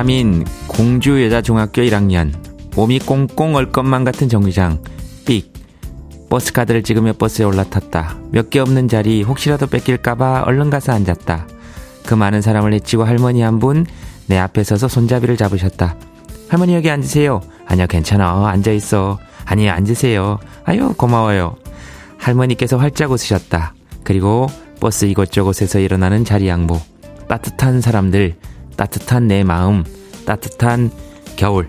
김다민 0.00 0.46
공주여자중학교 0.66 1.82
1학년 1.82 2.32
몸이 2.74 3.00
꽁꽁 3.00 3.54
얼 3.54 3.70
것만 3.70 4.02
같은 4.04 4.30
정류장 4.30 4.82
삑 5.26 5.52
버스카드를 6.30 6.82
찍으며 6.82 7.12
버스에 7.12 7.44
올라탔다. 7.44 8.16
몇 8.30 8.48
개 8.48 8.60
없는 8.60 8.88
자리 8.88 9.22
혹시라도 9.22 9.66
뺏길까봐 9.66 10.44
얼른 10.46 10.70
가서 10.70 10.92
앉았다. 10.92 11.46
그 12.06 12.14
많은 12.14 12.40
사람을 12.40 12.72
해치고 12.72 13.04
할머니 13.04 13.42
한 13.42 13.58
분 13.58 13.84
내 14.26 14.38
앞에 14.38 14.64
서서 14.64 14.88
손잡이를 14.88 15.36
잡으셨다. 15.36 15.96
할머니 16.48 16.74
여기 16.74 16.88
앉으세요. 16.88 17.42
아니야 17.66 17.84
괜찮아 17.84 18.48
앉아있어. 18.48 19.18
아니야 19.44 19.74
앉으세요. 19.74 20.38
아유 20.64 20.94
고마워요. 20.96 21.56
할머니께서 22.16 22.78
활짝 22.78 23.10
웃으셨다. 23.10 23.74
그리고 24.02 24.46
버스 24.80 25.04
이곳저곳에서 25.04 25.78
일어나는 25.78 26.24
자리 26.24 26.48
양보. 26.48 26.80
따뜻한 27.28 27.82
사람들, 27.82 28.36
따뜻한 28.80 29.28
내 29.28 29.44
마음, 29.44 29.84
따뜻한 30.24 30.90
겨울. 31.36 31.68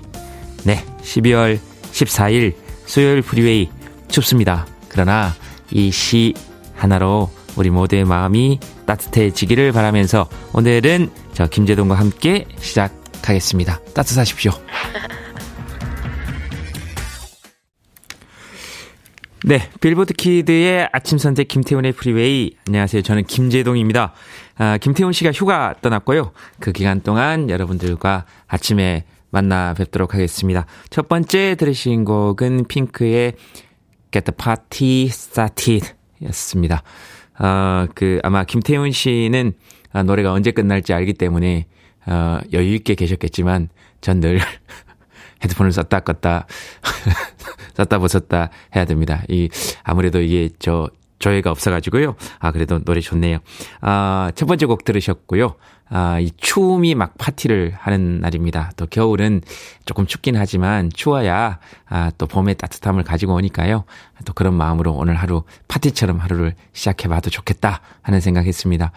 네, 0.63 0.85
12월 1.03 1.59
14일 1.91 2.53
수요일 2.85 3.21
프리웨이 3.21 3.69
춥습니다. 4.07 4.65
그러나 4.87 5.33
이 5.71 5.91
시 5.91 6.33
하나로 6.73 7.29
우리 7.57 7.69
모두의 7.69 8.05
마음이 8.05 8.59
따뜻해지기를 8.85 9.73
바라면서 9.73 10.29
오늘은 10.53 11.09
저 11.33 11.47
김제동과 11.47 11.95
함께 11.95 12.45
시작하겠습니다. 12.61 13.81
따뜻하십시오. 13.93 14.53
네, 19.43 19.59
빌보드 19.79 20.13
kid의 20.13 20.89
아침 20.91 21.17
선택 21.17 21.47
김태훈의 21.47 21.93
프리웨이. 21.93 22.57
안녕하세요. 22.67 23.01
저는 23.01 23.23
김제동입니다. 23.23 24.13
아, 24.57 24.77
김태훈 24.77 25.13
씨가 25.13 25.31
휴가 25.31 25.73
떠났고요. 25.81 26.31
그 26.59 26.71
기간 26.71 27.01
동안 27.01 27.49
여러분들과 27.49 28.25
아침에 28.47 29.05
만나 29.31 29.73
뵙도록 29.73 30.13
하겠습니다. 30.13 30.67
첫 30.91 31.09
번째 31.09 31.55
들으신 31.55 32.05
곡은 32.05 32.65
핑크의 32.67 33.33
Get 34.11 34.31
the 34.31 34.35
Party 34.37 35.05
Started 35.05 35.89
였습니다. 36.23 36.83
어, 37.39 37.87
그, 37.95 38.19
아마 38.21 38.43
김태훈 38.43 38.91
씨는 38.91 39.53
아, 39.91 40.03
노래가 40.03 40.31
언제 40.33 40.51
끝날지 40.51 40.93
알기 40.93 41.13
때문에, 41.13 41.65
어, 42.05 42.37
여유있게 42.53 42.93
계셨겠지만, 42.93 43.69
전 44.01 44.19
늘 44.19 44.39
헤드폰을 45.43 45.71
썼다 45.71 46.01
껐다, 46.01 46.45
썼다 47.75 47.99
벗었다 47.99 48.49
해야 48.75 48.85
됩니다. 48.85 49.23
이, 49.27 49.49
아무래도 49.83 50.21
이게 50.21 50.49
저, 50.59 50.89
조회가 51.21 51.49
없어가지고요. 51.51 52.15
아, 52.39 52.51
그래도 52.51 52.83
노래 52.83 52.99
좋네요. 52.99 53.37
아, 53.79 54.31
첫 54.35 54.45
번째 54.47 54.65
곡 54.65 54.83
들으셨고요. 54.83 55.55
아, 55.93 56.19
이 56.21 56.31
추움이 56.37 56.95
막 56.95 57.17
파티를 57.17 57.73
하는 57.77 58.21
날입니다. 58.21 58.71
또 58.77 58.87
겨울은 58.87 59.41
조금 59.83 60.05
춥긴 60.05 60.37
하지만 60.37 60.89
추워야 60.93 61.59
아, 61.89 62.11
또 62.17 62.27
봄의 62.27 62.55
따뜻함을 62.55 63.03
가지고 63.03 63.35
오니까요. 63.35 63.83
또 64.23 64.31
그런 64.31 64.53
마음으로 64.53 64.93
오늘 64.93 65.15
하루 65.15 65.43
파티처럼 65.67 66.17
하루를 66.19 66.55
시작해봐도 66.71 67.29
좋겠다 67.29 67.81
하는 68.01 68.21
생각했습니다. 68.21 68.91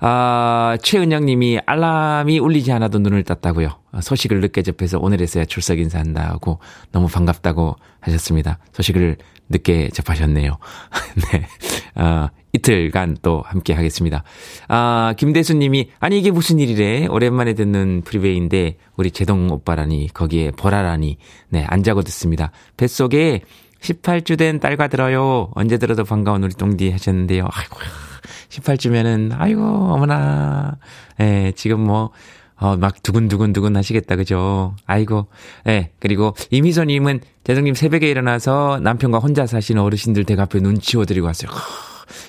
아, 0.00 0.78
최은영 0.82 1.26
님이 1.26 1.58
알람이 1.66 2.38
울리지 2.38 2.70
않아도 2.72 3.00
눈을 3.00 3.24
떴다고요. 3.24 3.70
소식을 4.00 4.40
늦게 4.40 4.62
접해서 4.62 4.98
오늘에서야 4.98 5.46
출석 5.46 5.80
인사한다고 5.80 6.60
너무 6.92 7.08
반갑다고 7.08 7.74
하셨습니다. 8.00 8.58
소식을 8.72 9.16
늦게 9.48 9.90
접하셨네요. 9.90 10.58
네. 11.32 11.46
아, 11.94 12.30
이틀간 12.52 13.18
또 13.22 13.42
함께 13.46 13.74
하겠습니다. 13.74 14.24
아, 14.68 15.14
김대수 15.16 15.54
님이, 15.54 15.90
아니, 16.00 16.18
이게 16.18 16.30
무슨 16.30 16.58
일이래? 16.58 17.06
오랜만에 17.06 17.54
듣는 17.54 18.02
프리웨이인데, 18.02 18.78
우리 18.96 19.10
제동 19.10 19.50
오빠라니, 19.50 20.08
거기에 20.12 20.52
보라라니, 20.52 21.18
네, 21.50 21.64
안 21.68 21.82
자고 21.82 22.02
듣습니다. 22.02 22.50
뱃속에 22.76 23.42
18주 23.80 24.38
된 24.38 24.58
딸과 24.58 24.88
들어요. 24.88 25.50
언제 25.54 25.78
들어도 25.78 26.04
반가운 26.04 26.42
우리 26.42 26.54
똥디 26.54 26.90
하셨는데요. 26.90 27.46
아이고, 27.50 27.76
18주면은, 28.48 29.34
아이고, 29.38 29.62
어머나. 29.62 30.78
예, 31.20 31.52
지금 31.54 31.80
뭐, 31.80 32.10
어, 32.58 32.76
막 32.76 33.02
두근두근두근 33.02 33.76
하시겠다, 33.76 34.16
그죠? 34.16 34.74
아이고. 34.86 35.26
예, 35.66 35.70
네, 35.70 35.90
그리고 35.98 36.34
이미선님은 36.50 37.20
대성님 37.44 37.74
새벽에 37.74 38.08
일어나서 38.08 38.80
남편과 38.82 39.18
혼자 39.18 39.46
사시는 39.46 39.82
어르신들 39.82 40.24
댁 40.24 40.40
앞에 40.40 40.60
눈 40.60 40.80
치워드리고 40.80 41.26
왔어요. 41.26 41.50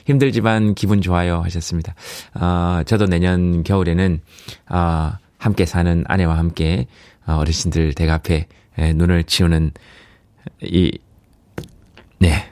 힘들지만 0.05 0.75
기분 0.75 1.01
좋아요 1.01 1.41
하셨습니다. 1.41 1.95
어, 2.33 2.81
저도 2.85 3.05
내년 3.05 3.63
겨울에는, 3.63 4.21
어, 4.69 5.11
함께 5.37 5.65
사는 5.65 6.03
아내와 6.07 6.37
함께 6.37 6.87
어, 7.25 7.35
어르신들 7.35 7.93
댁 7.93 8.09
앞에 8.09 8.47
예, 8.79 8.93
눈을 8.93 9.23
치우는 9.23 9.71
이, 10.61 10.97
네. 12.19 12.49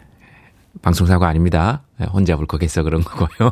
방송사고 0.81 1.25
아닙니다. 1.25 1.84
예, 2.01 2.06
혼자 2.06 2.35
울컥해서 2.35 2.83
그런 2.83 3.01
거고요. 3.03 3.51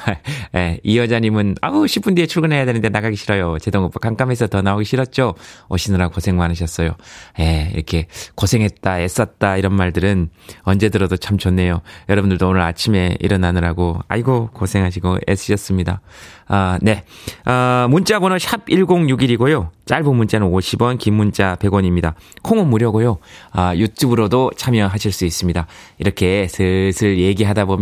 예, 0.56 0.80
이 0.82 0.98
여자님은, 0.98 1.56
아우, 1.60 1.84
10분 1.84 2.16
뒤에 2.16 2.26
출근해야 2.26 2.64
되는데 2.64 2.88
나가기 2.88 3.16
싫어요. 3.16 3.58
제동 3.58 3.84
오빠 3.84 3.98
깜깜해서 4.00 4.46
더 4.46 4.62
나오기 4.62 4.84
싫었죠? 4.84 5.34
오시느라 5.68 6.08
고생 6.08 6.36
많으셨어요. 6.36 6.94
예, 7.40 7.70
이렇게 7.74 8.06
고생했다, 8.34 9.00
애썼다, 9.00 9.58
이런 9.58 9.74
말들은 9.74 10.30
언제 10.62 10.88
들어도 10.88 11.18
참 11.18 11.36
좋네요. 11.36 11.82
여러분들도 12.08 12.48
오늘 12.48 12.62
아침에 12.62 13.16
일어나느라고, 13.20 14.00
아이고, 14.08 14.48
고생하시고 14.52 15.18
애쓰셨습니다. 15.28 16.00
아, 16.48 16.78
네. 16.82 17.04
아, 17.44 17.86
문자 17.90 18.18
번호 18.18 18.38
샵 18.38 18.66
1061이고요. 18.66 19.70
짧은 19.84 20.14
문자는 20.14 20.50
50원, 20.50 20.98
긴 20.98 21.14
문자 21.14 21.56
100원입니다. 21.56 22.14
콩은 22.42 22.68
무료고요. 22.68 23.18
아, 23.52 23.74
유튜브로도 23.74 24.52
참여하실 24.56 25.12
수 25.12 25.24
있습니다. 25.24 25.66
이렇게 25.98 26.48
슬슬 26.48 27.18
얘기하다 27.18 27.64
보면 27.64 27.81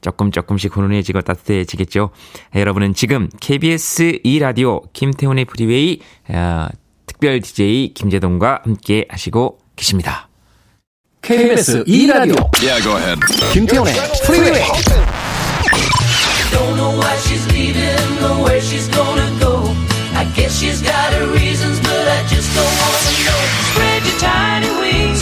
조금 0.00 0.30
조금씩 0.30 0.74
훈훈해지고 0.74 1.22
따뜻해지겠죠. 1.22 2.10
아, 2.54 2.58
여러분은 2.58 2.94
지금 2.94 3.28
KBS 3.40 4.20
2라디오 4.24 4.92
김태훈의 4.92 5.44
프리웨이 5.44 6.00
아, 6.28 6.68
특별 7.06 7.40
DJ 7.40 7.94
김제동과 7.94 8.62
함께 8.64 9.06
하시고 9.08 9.58
계십니다. 9.76 10.28
KBS 11.22 11.84
2라디오 11.84 12.34
yeah, 12.62 13.52
김태훈의 13.52 13.94
프리웨이 14.26 14.62
Don't 16.50 16.76
know 16.76 16.98
why 16.98 17.16
she's 17.16 17.46
leaving 17.52 18.22
or 18.22 18.44
where 18.44 18.60
she's 18.60 18.88
gonna 18.88 19.30
go. 19.38 19.72
I 20.14 20.24
guess 20.34 20.58
she's 20.58 20.82
got 20.82 21.14
her 21.14 21.26
reasons, 21.32 21.80
but 21.80 22.06
I 22.08 22.26
just 22.28 22.52
don't 22.54 22.74
wanna 22.76 23.12
know. 23.24 23.40
Spread 23.72 24.02
your 24.04 24.18
tiny 24.20 24.70
wings 24.82 25.21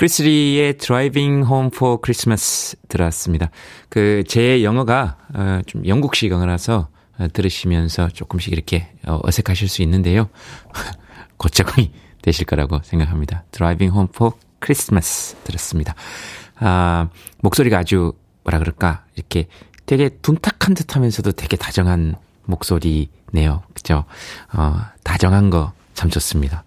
크리스리의 0.00 0.78
Driving 0.78 1.46
Home 1.46 1.70
for 1.74 1.98
Christmas 2.02 2.74
들었습니다. 2.88 3.50
그, 3.90 4.24
제 4.26 4.64
영어가, 4.64 5.18
어, 5.34 5.60
좀 5.66 5.86
영국식 5.86 6.30
영어라서 6.30 6.88
어, 6.88 6.99
들으시면서 7.28 8.08
조금씩 8.08 8.52
이렇게 8.52 8.92
어, 9.06 9.20
어색하실 9.22 9.68
수 9.68 9.82
있는데요. 9.82 10.28
곧작이 11.36 11.92
되실 12.22 12.46
거라고 12.46 12.80
생각합니다. 12.82 13.44
Driving 13.52 13.94
Home 13.94 14.08
for 14.14 14.34
Christmas 14.62 15.36
들었습니다. 15.44 15.94
아, 16.56 17.08
목소리가 17.40 17.78
아주 17.78 18.12
뭐라 18.44 18.58
그럴까, 18.58 19.04
이렇게 19.16 19.46
되게 19.86 20.08
둔탁한 20.08 20.74
듯 20.74 20.94
하면서도 20.94 21.32
되게 21.32 21.56
다정한 21.56 22.14
목소리네요. 22.44 23.62
그죠? 23.74 24.04
어, 24.52 24.76
다정한 25.02 25.50
거 25.50 25.72
참 26.00 26.08
좋습니다. 26.08 26.64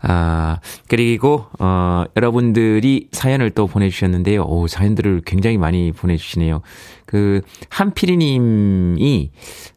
아, 0.00 0.60
그리고, 0.88 1.46
어, 1.58 2.04
여러분들이 2.14 3.08
사연을 3.10 3.50
또 3.50 3.66
보내주셨는데요. 3.66 4.44
오, 4.44 4.68
사연들을 4.68 5.22
굉장히 5.26 5.58
많이 5.58 5.90
보내주시네요. 5.90 6.62
그, 7.04 7.40
한피리님이, 7.68 9.32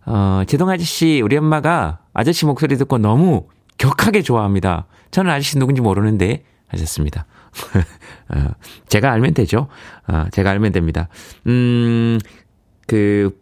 어, 0.05 0.43
제동 0.45 0.69
아저씨, 0.69 1.21
우리 1.23 1.37
엄마가 1.37 2.01
아저씨 2.13 2.45
목소리 2.45 2.77
듣고 2.77 2.99
너무 2.99 3.47
격하게 3.79 4.21
좋아합니다. 4.21 4.85
저는 5.09 5.31
아저씨 5.31 5.57
누군지 5.57 5.81
모르는데, 5.81 6.43
하셨습니다. 6.67 7.25
어, 8.29 8.45
제가 8.89 9.11
알면 9.11 9.33
되죠. 9.33 9.69
어, 10.07 10.25
제가 10.31 10.51
알면 10.51 10.71
됩니다. 10.71 11.09
음, 11.47 12.19
그, 12.85 13.35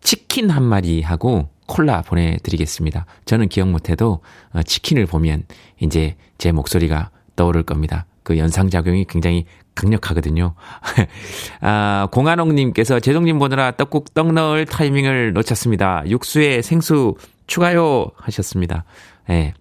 치킨 0.00 0.48
한 0.48 0.62
마리 0.62 1.02
하고, 1.02 1.50
콜라 1.66 2.02
보내드리겠습니다. 2.02 3.06
저는 3.24 3.48
기억 3.48 3.70
못해도 3.70 4.20
어, 4.52 4.62
치킨을 4.62 5.06
보면 5.06 5.44
이제 5.80 6.16
제 6.38 6.52
목소리가 6.52 7.10
떠오를 7.36 7.62
겁니다. 7.62 8.06
그 8.22 8.38
연상작용이 8.38 9.06
굉장히 9.08 9.46
강력하거든요. 9.74 10.54
아, 11.60 12.08
공한옥님께서 12.12 13.00
제동님 13.00 13.38
보느라 13.38 13.72
떡국 13.72 14.14
떡 14.14 14.32
넣을 14.32 14.66
타이밍을 14.66 15.32
놓쳤습니다. 15.32 16.04
육수에 16.06 16.62
생수 16.62 17.16
추가요 17.46 18.10
하셨습니다. 18.16 18.84
예. 19.30 19.54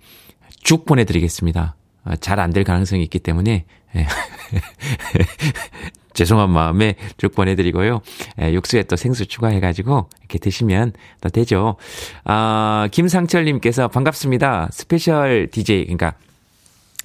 죽 0.63 0.85
보내드리겠습니다. 0.85 1.75
아, 2.03 2.15
잘안 2.17 2.51
될 2.51 2.63
가능성이 2.63 3.03
있기 3.03 3.19
때문에 3.19 3.65
예. 3.95 4.07
죄송한 6.13 6.49
마음에 6.49 6.95
죽 7.17 7.33
보내드리고요. 7.35 8.01
예, 8.41 8.53
육수에 8.53 8.83
또 8.83 8.95
생수 8.95 9.25
추가해가지고 9.25 10.09
이렇게 10.19 10.39
드시면 10.39 10.93
더 11.19 11.29
되죠. 11.29 11.75
아, 12.23 12.87
김상철님께서 12.91 13.87
반갑습니다. 13.87 14.69
special 14.71 15.47
DJ, 15.51 15.83
그러니까 15.85 16.13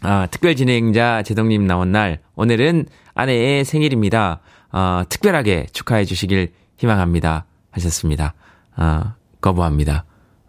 아, 0.03 0.27
특별 0.31 0.55
진행자 0.55 1.23
제동님 1.23 1.67
나온 1.67 1.93
날, 1.93 2.21
오늘은 2.35 2.87
아내의 3.15 3.65
생일입니다. 3.65 4.41
어, 4.73 5.03
특별하게 5.09 5.67
축하해 5.73 6.05
주시길 6.05 6.53
희망합니다. 6.77 7.47
하셨습니다. 7.71 8.35
아, 8.75 9.15
거부합니다. 9.41 10.05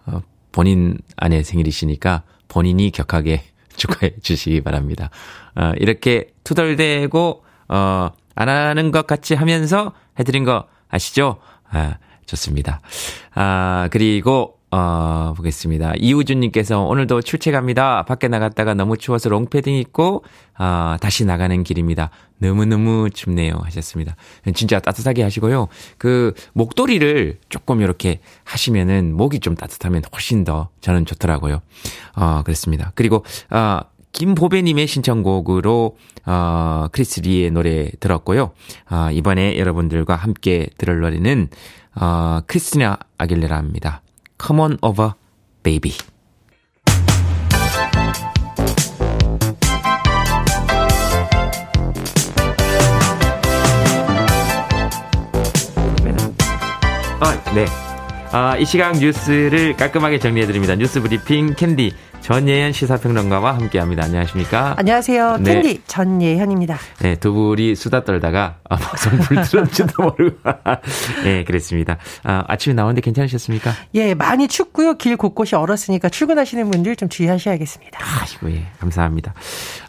어, 0.06 0.22
본인 0.52 0.98
아내 1.16 1.44
생일이시니까 1.44 2.24
본인이 2.48 2.92
격하게 2.92 3.44
축하해 3.76 4.16
주시기 4.22 4.62
바랍니다. 4.62 5.10
어, 5.56 5.72
이렇게 5.78 6.32
투덜대고, 6.44 7.44
어, 7.70 8.12
안 8.38 8.50
하는 8.50 8.92
것 8.92 9.08
같이 9.08 9.34
하면서 9.34 9.94
해드린 10.20 10.44
거 10.44 10.66
아시죠? 10.90 11.38
아, 11.72 11.96
좋습니다. 12.28 12.82
아, 13.34 13.90
그리고, 13.92 14.60
어, 14.70 15.34
보겠습니다. 15.36 15.94
이우준님께서 15.98 16.82
오늘도 16.82 17.24
출첵합니다. 17.24 18.04
밖에 18.04 18.28
나갔다가 18.28 18.76
너무 18.76 18.96
추워서 18.96 19.30
롱패딩 19.30 19.76
입고, 19.78 20.24
어, 20.60 20.98
다시 21.02 21.26
나가는 21.26 21.64
길입니다. 21.64 22.12
너무너무 22.38 23.10
춥네요. 23.10 23.60
하셨습니다. 23.64 24.16
진짜 24.54 24.80
따뜻하게 24.80 25.24
하시고요. 25.24 25.68
그, 25.98 26.36
목도리를 26.54 27.40
조금 27.50 27.82
이렇게 27.82 28.20
하시면은 28.44 29.16
목이 29.16 29.40
좀 29.40 29.56
따뜻하면 29.56 30.04
훨씬 30.14 30.44
더 30.44 30.70
저는 30.82 31.08
좋더라고요. 31.08 31.62
어, 32.16 32.44
그렇습니다. 32.44 32.92
그리고, 32.94 33.26
어, 33.50 33.80
김보배님의 34.18 34.88
신청곡으로, 34.88 35.96
어, 36.26 36.88
크리스 36.92 37.20
리의 37.20 37.52
노래 37.52 37.92
들었고요. 38.00 38.52
어, 38.90 39.10
이번에 39.12 39.60
여러분들과 39.60 40.16
함께 40.16 40.68
들을 40.80 41.00
노래는, 41.02 41.50
어, 41.96 42.40
크리스티나 42.48 42.98
아길레라입니다. 43.20 44.02
Come 44.44 44.62
on 44.62 44.78
over, 44.82 45.12
baby. 45.62 45.94
아, 57.20 57.54
네. 57.54 57.87
아, 58.40 58.56
이 58.56 58.66
시각 58.66 59.00
뉴스를 59.00 59.76
깔끔하게 59.76 60.20
정리해드립니다. 60.20 60.76
뉴스 60.76 61.02
브리핑 61.02 61.56
캔디 61.56 61.92
전예현 62.22 62.72
시사평론가와 62.72 63.56
함께합니다. 63.56 64.04
안녕하십니까? 64.04 64.76
안녕하세요. 64.78 65.38
네. 65.38 65.54
캔디 65.56 65.82
전예현입니다. 65.88 66.78
네, 67.00 67.16
두 67.16 67.34
분이 67.34 67.74
수다 67.74 68.04
떨다가 68.04 68.58
아, 68.70 68.76
방송 68.76 69.18
불 69.22 69.42
들었지도 69.42 70.04
모르고. 70.04 70.38
네, 71.26 71.46
그랬습니다. 71.46 71.98
아, 72.24 72.44
아침에 72.48 72.76
나오는데 72.76 73.02
괜찮으셨습니까? 73.02 73.72
예, 73.96 74.14
많이 74.14 74.48
춥고요. 74.48 74.98
길 74.98 75.18
곳곳이 75.18 75.56
얼었으니까 75.56 76.10
출근하시는 76.10 76.70
분들 76.70 76.96
좀 76.96 77.10
주의하셔야겠습니다. 77.10 78.00
아이고, 78.22 78.56
예, 78.56 78.68
감사합니다. 78.80 79.34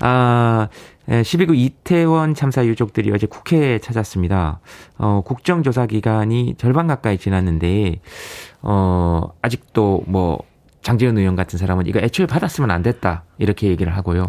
아, 0.01 0.69
예, 0.73 0.98
12구 1.09 1.57
이태원 1.57 2.35
참사 2.35 2.67
유족들이 2.67 3.11
어제 3.13 3.27
국회에 3.27 3.79
찾았습니다. 3.79 4.61
어, 4.99 5.23
국정조사 5.25 5.87
기간이 5.87 6.55
절반 6.59 6.87
가까이 6.87 7.17
지났는데, 7.17 8.01
어, 8.63 9.31
아직도 9.41 10.05
뭐, 10.07 10.39
장재현 10.83 11.19
의원 11.19 11.37
같은 11.37 11.59
사람은 11.59 11.87
이거 11.87 11.99
애초에 11.99 12.27
받았으면 12.27 12.71
안 12.71 12.83
됐다. 12.83 13.25
이렇게 13.39 13.69
얘기를 13.69 13.95
하고요. 13.97 14.29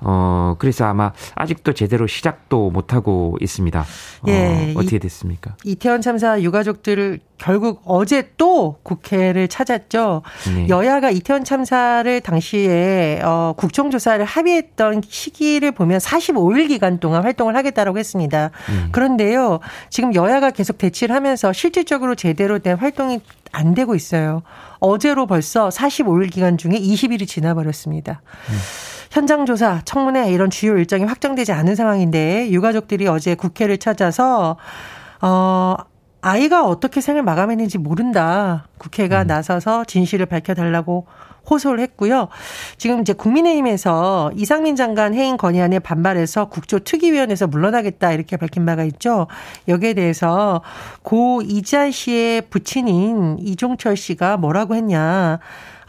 어, 0.00 0.54
그래서 0.58 0.84
아마 0.84 1.12
아직도 1.34 1.72
제대로 1.72 2.06
시작도 2.06 2.70
못 2.70 2.92
하고 2.92 3.36
있습니다. 3.40 3.80
어, 3.80 3.84
예, 4.28 4.74
어떻게 4.76 4.96
이- 4.96 4.98
됐습니까? 4.98 5.56
이 5.64 5.76
태원 5.76 6.02
참사 6.02 6.40
유가족들을 6.42 7.20
결국 7.38 7.80
어제 7.86 8.32
또 8.36 8.78
국회를 8.82 9.48
찾았죠. 9.48 10.22
네. 10.54 10.68
여야가 10.68 11.10
이태원 11.10 11.44
참사를 11.44 12.20
당시에 12.20 13.20
어, 13.24 13.54
국정조사를 13.56 14.22
합의했던 14.24 15.02
시기를 15.08 15.72
보면 15.72 15.98
45일 16.00 16.68
기간 16.68 16.98
동안 17.00 17.22
활동을 17.24 17.56
하겠다라고 17.56 17.98
했습니다. 17.98 18.50
음. 18.68 18.88
그런데요, 18.92 19.60
지금 19.88 20.14
여야가 20.14 20.50
계속 20.50 20.76
대치를 20.76 21.14
하면서 21.14 21.52
실질적으로 21.54 22.14
제대로 22.14 22.58
된 22.58 22.76
활동이 22.76 23.20
안 23.52 23.74
되고 23.74 23.94
있어요. 23.94 24.42
어제로 24.78 25.26
벌써 25.26 25.68
45일 25.68 26.30
기간 26.30 26.58
중에 26.58 26.72
20일이 26.72 27.26
지나버렸습니다. 27.26 28.22
현장 29.10 29.44
조사, 29.44 29.82
청문회 29.84 30.30
이런 30.32 30.50
주요 30.50 30.76
일정이 30.76 31.04
확정되지 31.04 31.52
않은 31.52 31.74
상황인데 31.74 32.50
유가족들이 32.50 33.08
어제 33.08 33.34
국회를 33.34 33.78
찾아서 33.78 34.56
어 35.20 35.76
아이가 36.22 36.66
어떻게 36.66 37.00
생을 37.00 37.22
마감했는지 37.22 37.78
모른다. 37.78 38.68
국회가 38.78 39.24
나서서 39.24 39.84
진실을 39.84 40.26
밝혀달라고 40.26 41.06
호소를 41.48 41.80
했고요. 41.80 42.28
지금 42.76 43.00
이제 43.00 43.12
국민의힘에서 43.12 44.32
이상민 44.34 44.76
장관 44.76 45.14
해임 45.14 45.36
건의안에 45.36 45.78
반발해서 45.78 46.46
국조특위위원회에서 46.46 47.46
물러나겠다 47.46 48.12
이렇게 48.12 48.36
밝힌 48.36 48.66
바가 48.66 48.84
있죠. 48.84 49.26
여기에 49.68 49.94
대해서 49.94 50.62
고 51.02 51.42
이지한 51.42 51.90
씨의 51.90 52.42
부친인 52.50 53.38
이종철 53.40 53.96
씨가 53.96 54.36
뭐라고 54.36 54.74
했냐. 54.74 55.38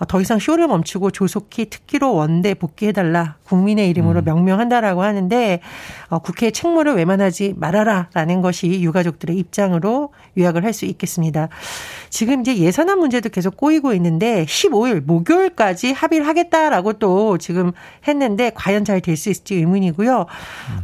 어, 0.02 0.06
더 0.06 0.20
이상 0.20 0.40
쇼를 0.40 0.68
멈추고 0.68 1.12
조속히 1.12 1.70
특기로 1.70 2.16
원대 2.16 2.56
복귀해달라. 2.56 3.36
국민의 3.44 3.88
이름으로 3.90 4.24
명명한다라고 4.24 5.04
하는데 5.04 5.60
어, 6.10 6.20
국회 6.20 6.50
책무를 6.50 6.96
외면하지 6.96 7.54
말아라라는 7.58 8.42
것이 8.42 8.82
유가족들의 8.82 9.38
입장으로 9.38 10.12
요약을 10.38 10.64
할 10.64 10.72
수 10.74 10.86
있겠습니다. 10.86 11.50
지금 12.10 12.42
이제 12.42 12.58
예산안 12.58 12.98
문제도 13.00 13.28
계속 13.30 13.58
꼬이고 13.58 13.94
있는데 13.96 14.46
15일 14.46 15.02
목요일까지 15.04 15.92
합의를 15.92 16.26
하겠다라고 16.28 16.94
또 16.94 17.38
지금 17.38 17.74
했는데 18.08 18.52
과연 18.56 18.86
잘 18.86 19.02
될 19.02 19.18
수 19.18 19.30
있을지 19.30 19.56
의문이고요. 19.56 20.28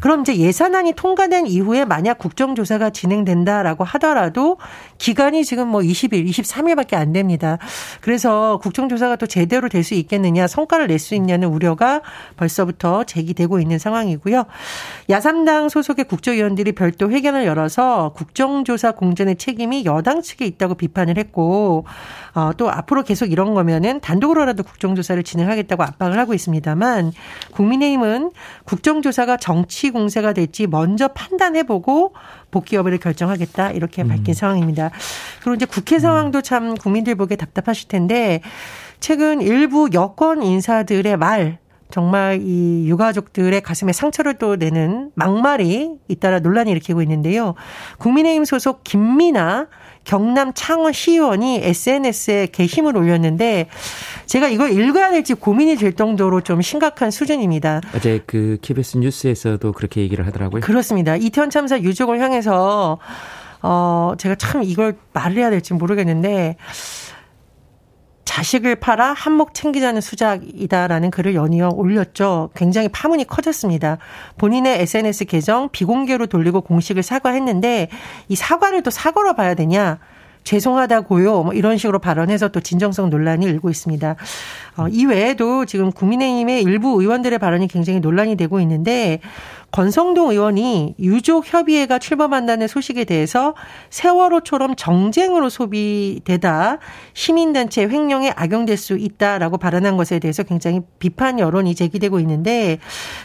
그럼 0.01 0.21
이제 0.21 0.35
예산안이 0.35 0.93
통과된 0.93 1.47
이후에 1.47 1.85
만약 1.85 2.17
국정조사가 2.17 2.89
진행된다라고 2.89 3.83
하더라도 3.85 4.57
기간이 4.97 5.45
지금 5.45 5.69
뭐 5.69 5.81
20일, 5.81 6.27
23일밖에 6.27 6.95
안 6.95 7.13
됩니다. 7.13 7.57
그래서 8.01 8.59
국정조사가 8.61 9.15
또 9.15 9.25
제대로 9.25 9.69
될 9.69 9.83
수 9.83 9.93
있겠느냐, 9.93 10.47
성과를 10.47 10.87
낼 10.87 10.99
수 10.99 11.15
있냐는 11.15 11.47
우려가 11.47 12.01
벌써부터 12.35 13.05
제기되고 13.05 13.59
있는 13.59 13.77
상황이고요. 13.79 14.45
야삼당 15.09 15.69
소속의 15.69 16.05
국조위원들이 16.05 16.73
별도 16.73 17.09
회견을 17.09 17.45
열어서 17.45 18.11
국정조사 18.15 18.93
공전의 18.93 19.36
책임이 19.37 19.85
여당 19.85 20.21
측에 20.21 20.45
있다고 20.45 20.75
비판을 20.75 21.17
했고, 21.17 21.85
어, 22.33 22.51
또 22.57 22.69
앞으로 22.69 23.03
계속 23.03 23.31
이런 23.31 23.53
거면은 23.53 23.99
단독으로라도 23.99 24.63
국정조사를 24.63 25.21
진행하겠다고 25.23 25.83
압박을 25.83 26.17
하고 26.19 26.33
있습니다만, 26.33 27.13
국민의힘은 27.51 28.31
국정조사가 28.65 29.37
정치 29.37 29.91
공세가 29.91 30.33
될지 30.33 30.67
먼저 30.67 31.07
판단해보고 31.09 32.13
복귀 32.51 32.75
여부를 32.75 32.97
결정하겠다 32.97 33.71
이렇게 33.71 34.03
밝힌 34.03 34.33
상황입니다. 34.33 34.91
그리고 35.39 35.55
이제 35.55 35.65
국회 35.65 35.99
상황도 35.99 36.41
참 36.41 36.75
국민들 36.75 37.15
보기에 37.15 37.37
답답하실 37.37 37.87
텐데 37.87 38.41
최근 38.99 39.41
일부 39.41 39.89
여권 39.93 40.41
인사들의 40.41 41.17
말 41.17 41.59
정말 41.89 42.41
이 42.41 42.87
유가족들의 42.87 43.61
가슴에 43.61 43.93
상처를 43.93 44.35
또 44.35 44.55
내는 44.55 45.11
막말이 45.15 45.91
잇따라 46.07 46.39
논란이 46.39 46.71
일으키고 46.71 47.01
있는데요. 47.01 47.55
국민의힘 47.97 48.45
소속 48.45 48.83
김미나 48.83 49.67
경남 50.03 50.53
창원 50.53 50.93
시의원이 50.93 51.59
SNS에 51.63 52.47
게시물 52.51 52.95
올렸는데 52.95 53.67
제가 54.25 54.47
이걸 54.47 54.71
읽어야 54.71 55.11
될지 55.11 55.33
고민이 55.33 55.75
될 55.75 55.93
정도로 55.93 56.41
좀 56.41 56.61
심각한 56.61 57.11
수준입니다. 57.11 57.81
어제 57.93 58.21
그 58.25 58.57
KBS 58.61 58.97
뉴스에서도 58.99 59.71
그렇게 59.73 60.01
얘기를 60.01 60.25
하더라고요. 60.25 60.61
그렇습니다. 60.61 61.17
이태원 61.17 61.49
참사 61.49 61.79
유족을 61.79 62.19
향해서 62.21 62.99
어 63.61 64.13
제가 64.17 64.35
참 64.35 64.63
이걸 64.63 64.95
말을 65.13 65.37
해야 65.37 65.49
될지 65.49 65.73
모르겠는데 65.73 66.55
자식을 68.27 68.75
팔아 68.75 69.13
한몫 69.13 69.53
챙기자는 69.53 70.01
수작이다라는 70.01 71.11
글을 71.11 71.33
연이어 71.33 71.69
올렸죠. 71.69 72.49
굉장히 72.55 72.89
파문이 72.89 73.25
커졌습니다. 73.25 73.99
본인의 74.37 74.81
SNS 74.81 75.25
계정 75.25 75.69
비공개로 75.69 76.27
돌리고 76.27 76.59
공식을 76.59 77.03
사과했는데 77.03 77.87
이 78.27 78.35
사과를 78.35 78.83
또 78.83 78.91
사과로 78.91 79.33
봐야 79.33 79.55
되냐? 79.55 79.99
죄송하다고요. 80.43 81.43
뭐 81.43 81.53
이런 81.53 81.77
식으로 81.77 81.99
발언해서 81.99 82.49
또 82.49 82.59
진정성 82.59 83.09
논란이 83.09 83.45
일고 83.45 83.69
있습니다. 83.69 84.15
어, 84.77 84.87
이 84.89 85.05
외에도 85.05 85.65
지금 85.65 85.91
국민의힘의 85.91 86.63
일부 86.63 87.01
의원들의 87.01 87.39
발언이 87.39 87.67
굉장히 87.69 87.99
논란이 88.01 88.35
되고 88.35 88.59
있는데 88.59 89.19
권성동 89.71 90.31
의원이 90.31 90.95
유족 90.99 91.51
협의회가 91.51 91.99
출범한다는 91.99 92.67
소식에 92.67 93.03
대해서 93.03 93.53
세월호처럼 93.89 94.75
정쟁으로 94.75 95.49
소비되다 95.49 96.79
시민단체 97.13 97.83
횡령에 97.83 98.31
악용될 98.35 98.77
수 98.77 98.97
있다라고 98.97 99.57
발언한 99.57 99.97
것에 99.97 100.19
대해서 100.19 100.43
굉장히 100.43 100.81
비판 100.99 101.39
여론이 101.39 101.75
제기되고 101.75 102.19
있는데 102.21 102.79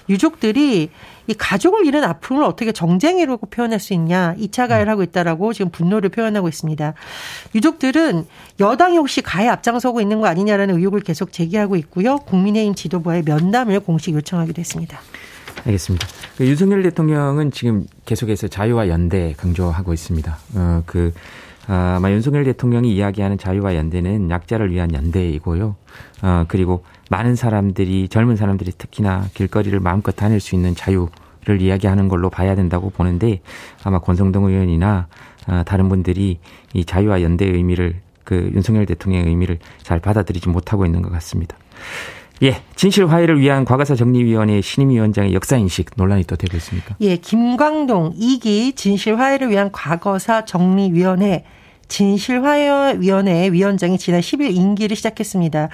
유족들이 0.09 0.91
이 1.29 1.35
가족을 1.35 1.87
잃은 1.87 2.03
아픔을 2.03 2.43
어떻게 2.43 2.73
정쟁이라고 2.73 3.47
표현할 3.47 3.79
수 3.79 3.95
있냐 3.95 4.35
2차 4.35 4.67
가해를 4.67 4.91
하고 4.91 5.05
있다라고 5.05 5.53
지금 5.53 5.71
분노를 5.71 6.11
표현하고 6.11 6.49
있습니다. 6.49 6.95
유족들은 7.55 8.27
여당이 8.59 8.97
혹시 8.97 9.23
가해 9.23 9.49
앞장서고 9.49 10.01
있는 10.01 10.21
거 10.21 10.27
아니냐라는 10.27 10.77
의혹을 10.77 11.01
계속 11.01 11.33
제기하고 11.33 11.77
있고요. 11.77 12.17
국민의힘 12.19 12.75
지도부와의 12.75 13.23
면담을 13.25 13.79
공식 13.81 14.15
요청하기도 14.15 14.59
했습니다. 14.59 14.99
알겠습니다. 15.67 16.07
그 16.37 16.47
윤석열 16.47 16.83
대통령은 16.83 17.51
지금 17.51 17.87
계속해서 18.05 18.49
자유와 18.49 18.89
연대 18.89 19.35
강조하고 19.37 19.93
있습니다. 19.93 20.39
어, 20.55 20.83
그, 20.87 21.13
아, 21.67 21.95
아마 21.97 22.11
윤석열 22.11 22.45
대통령이 22.45 22.95
이야기하는 22.95 23.39
자유와 23.39 23.77
연대는 23.77 24.31
약자를 24.31 24.73
위한 24.73 24.93
연대이고요. 24.93 25.77
어, 26.23 26.45
그리고 26.49 26.85
많은 27.11 27.37
사람들이, 27.37 28.09
젊은 28.09 28.37
사람들이 28.37 28.73
특히나 28.73 29.29
길거리를 29.35 29.79
마음껏 29.81 30.13
다닐 30.13 30.41
수 30.41 30.55
있는 30.55 30.75
자유를 30.75 31.61
이야기하는 31.61 32.09
걸로 32.09 32.31
봐야 32.31 32.55
된다고 32.55 32.91
보는데 32.91 33.41
아마 33.85 33.99
권성동 33.99 34.47
의원이나 34.47 35.07
아, 35.47 35.63
다른 35.65 35.89
분들이 35.89 36.39
이 36.73 36.85
자유와 36.85 37.23
연대의 37.23 37.53
의미를 37.53 38.01
그 38.25 38.51
윤석열 38.55 38.87
대통령의 38.87 39.29
의미를 39.29 39.59
잘 39.83 40.01
받아들이지 40.01 40.49
못하고 40.49 40.87
있는 40.87 41.03
것 41.03 41.11
같습니다. 41.13 41.57
예, 42.43 42.61
진실 42.75 43.07
화해를 43.07 43.41
위한 43.41 43.65
과거사 43.65 43.95
정리위원회 43.95 44.61
신임위원장의 44.61 45.35
역사인식 45.35 45.91
논란이 45.97 46.25
또 46.25 46.37
되고 46.37 46.57
있습니까? 46.57 46.97
예, 47.01 47.17
김광동 47.17 48.15
2기 48.19 48.75
진실 48.77 49.19
화해를 49.19 49.51
위한 49.51 49.71
과거사 49.71 50.45
정리위원회 50.45 51.45
진실화해위원회 51.93 53.51
위원장이 53.53 53.99
지난 53.99 54.21
10일 54.21 54.55
임기를 54.57 54.97
시작했습니다. 54.97 55.69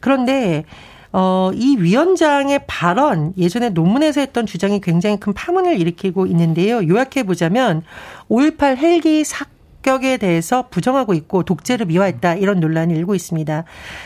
그런데 0.00 0.64
어, 1.12 1.50
이 1.54 1.76
위원장의 1.78 2.62
발언, 2.66 3.34
예전에 3.38 3.70
논문에서 3.70 4.20
했던 4.20 4.46
주장이 4.46 4.80
굉장히 4.80 5.18
큰 5.18 5.32
파문을 5.32 5.80
일으키고 5.80 6.26
있는데요. 6.26 6.86
요약해 6.88 7.22
보자면 7.22 7.82
5.18 8.28 8.76
헬기 8.78 9.24
사 9.24 9.44
격에 9.84 10.16
대해서 10.16 10.66
부정하고 10.70 11.14
있고 11.14 11.44
독재를 11.44 11.86
미화했다 11.86 12.34
이런 12.34 12.58
논란이 12.58 12.94
일고 12.94 13.14
있습니다. 13.14 13.64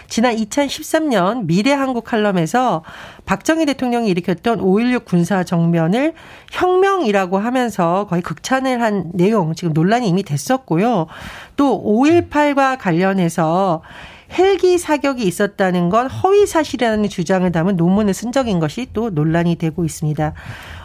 지난 0.08 0.36
2013년 0.36 1.46
미래한국 1.46 2.04
칼럼에서 2.04 2.82
박정희 3.24 3.64
대통령이 3.66 4.08
일으켰던 4.10 4.58
5.16 4.58 5.04
군사 5.06 5.44
정면을 5.44 6.14
혁명이라고 6.50 7.38
하면서 7.38 8.06
거의 8.10 8.20
극찬을 8.20 8.82
한 8.82 9.10
내용 9.14 9.54
지금 9.54 9.72
논란이 9.72 10.08
이미 10.08 10.24
됐었고요. 10.24 11.06
또 11.56 11.82
5.18과 11.82 12.76
관련해서 12.78 13.82
헬기 14.36 14.76
사격이 14.76 15.22
있었다는 15.22 15.88
건 15.88 16.08
허위 16.08 16.46
사실이라는 16.46 17.08
주장을 17.08 17.50
담은 17.50 17.76
논문을 17.76 18.12
쓴 18.12 18.32
적인 18.32 18.58
것이 18.58 18.88
또 18.92 19.10
논란이 19.10 19.56
되고 19.56 19.84
있습니다. 19.84 20.34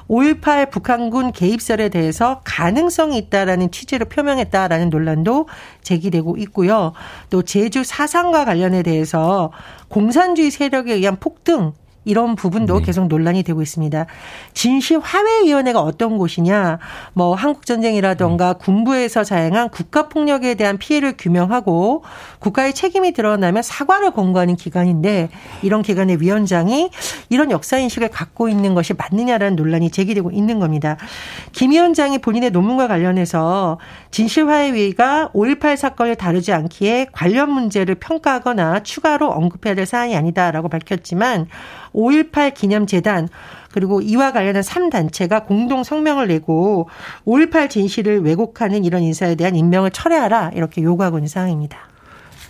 5.18 0.09 0.69
북한군 0.69 1.31
개입설에 1.31 1.89
대해서 1.89 2.41
가능성이 2.43 3.17
있다라는 3.17 3.71
취지로 3.71 4.05
표명했다라는 4.05 4.89
논란도 4.89 5.47
제기되고 5.81 6.37
있고요. 6.37 6.93
또 7.29 7.41
제주 7.41 7.83
사상과 7.83 8.45
관련에 8.45 8.83
대해서 8.83 9.51
공산주의 9.89 10.51
세력에 10.51 10.93
의한 10.93 11.17
폭등 11.19 11.73
이런 12.05 12.35
부분도 12.35 12.79
네. 12.79 12.85
계속 12.85 13.07
논란이 13.07 13.43
되고 13.43 13.61
있습니다. 13.61 14.05
진실화해위원회가 14.53 15.81
어떤 15.81 16.17
곳이냐, 16.17 16.79
뭐 17.13 17.35
한국전쟁이라던가 17.35 18.53
군부에서 18.53 19.23
자행한 19.23 19.69
국가폭력에 19.69 20.55
대한 20.55 20.77
피해를 20.77 21.15
규명하고 21.17 22.03
국가의 22.39 22.73
책임이 22.73 23.13
드러나면 23.13 23.63
사과를 23.63 24.11
권고하는 24.11 24.55
기관인데 24.55 25.29
이런 25.61 25.81
기관의 25.81 26.21
위원장이 26.21 26.89
이런 27.29 27.51
역사인식을 27.51 28.09
갖고 28.09 28.49
있는 28.49 28.73
것이 28.73 28.93
맞느냐라는 28.93 29.55
논란이 29.55 29.91
제기되고 29.91 30.31
있는 30.31 30.59
겁니다. 30.59 30.97
김 31.51 31.71
위원장이 31.71 32.19
본인의 32.19 32.51
논문과 32.51 32.87
관련해서 32.87 33.79
진실화해위가 34.11 35.31
5.18 35.33 35.77
사건을 35.77 36.15
다루지 36.15 36.53
않기에 36.53 37.07
관련 37.11 37.51
문제를 37.51 37.95
평가하거나 37.95 38.83
추가로 38.83 39.31
언급해야 39.31 39.75
될 39.75 39.85
사안이 39.85 40.15
아니다라고 40.15 40.69
밝혔지만 40.69 41.47
5.18 41.93 42.53
기념재단 42.53 43.29
그리고 43.71 44.01
이와 44.01 44.31
관련한 44.31 44.61
3단체가 44.61 45.45
공동 45.45 45.83
성명을 45.83 46.27
내고 46.27 46.89
5.18 47.25 47.69
진실을 47.69 48.21
왜곡하는 48.21 48.85
이런 48.85 49.01
인사에 49.03 49.35
대한 49.35 49.55
임명을 49.55 49.91
철회하라 49.91 50.51
이렇게 50.53 50.81
요구하고 50.83 51.17
있는 51.17 51.27
상황입니다. 51.27 51.77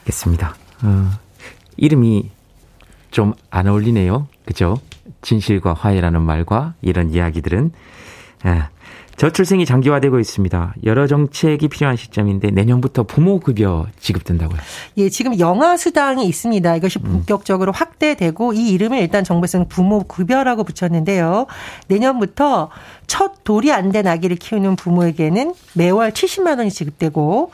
알겠습니다. 0.02 0.56
어, 0.84 1.10
이름이 1.78 2.30
좀 3.12 3.34
안 3.52 3.68
어울리네요. 3.68 4.28
그죠? 4.46 4.80
진실과 5.22 5.74
화해라는 5.74 6.22
말과 6.22 6.74
이런 6.82 7.12
이야기들은. 7.12 7.72
아, 8.44 8.70
저출생이 9.16 9.66
장기화되고 9.66 10.20
있습니다. 10.20 10.74
여러 10.86 11.06
정책이 11.06 11.68
필요한 11.68 11.96
시점인데 11.96 12.50
내년부터 12.50 13.04
부모 13.04 13.40
급여 13.40 13.86
지급된다고요. 14.00 14.58
예, 14.98 15.10
지금 15.10 15.38
영아 15.40 15.78
수당이 15.78 16.26
있습니다. 16.26 16.76
이것이 16.78 16.98
본격적으로 17.00 17.72
확대되고 17.72 18.54
이 18.54 18.70
이름을 18.72 18.98
일단 18.98 19.24
정부에서는 19.24 19.68
부모 19.68 20.04
급여라고 20.04 20.64
붙였는데요. 20.64 21.46
내년부터 21.88 22.70
첫 23.06 23.44
돌이 23.44 23.72
안 23.72 23.92
된 23.92 24.08
아기를 24.08 24.38
키우는 24.38 24.76
부모에게는 24.78 25.54
매월 25.74 26.12
70만 26.12 26.58
원이 26.58 26.72
지급되고 26.72 27.52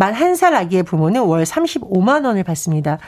만 0.00 0.14
한 0.14 0.34
살 0.34 0.54
아기의 0.54 0.82
부모는 0.84 1.20
월 1.24 1.42
35만 1.44 2.24
원을 2.24 2.42
받습니다. 2.42 2.98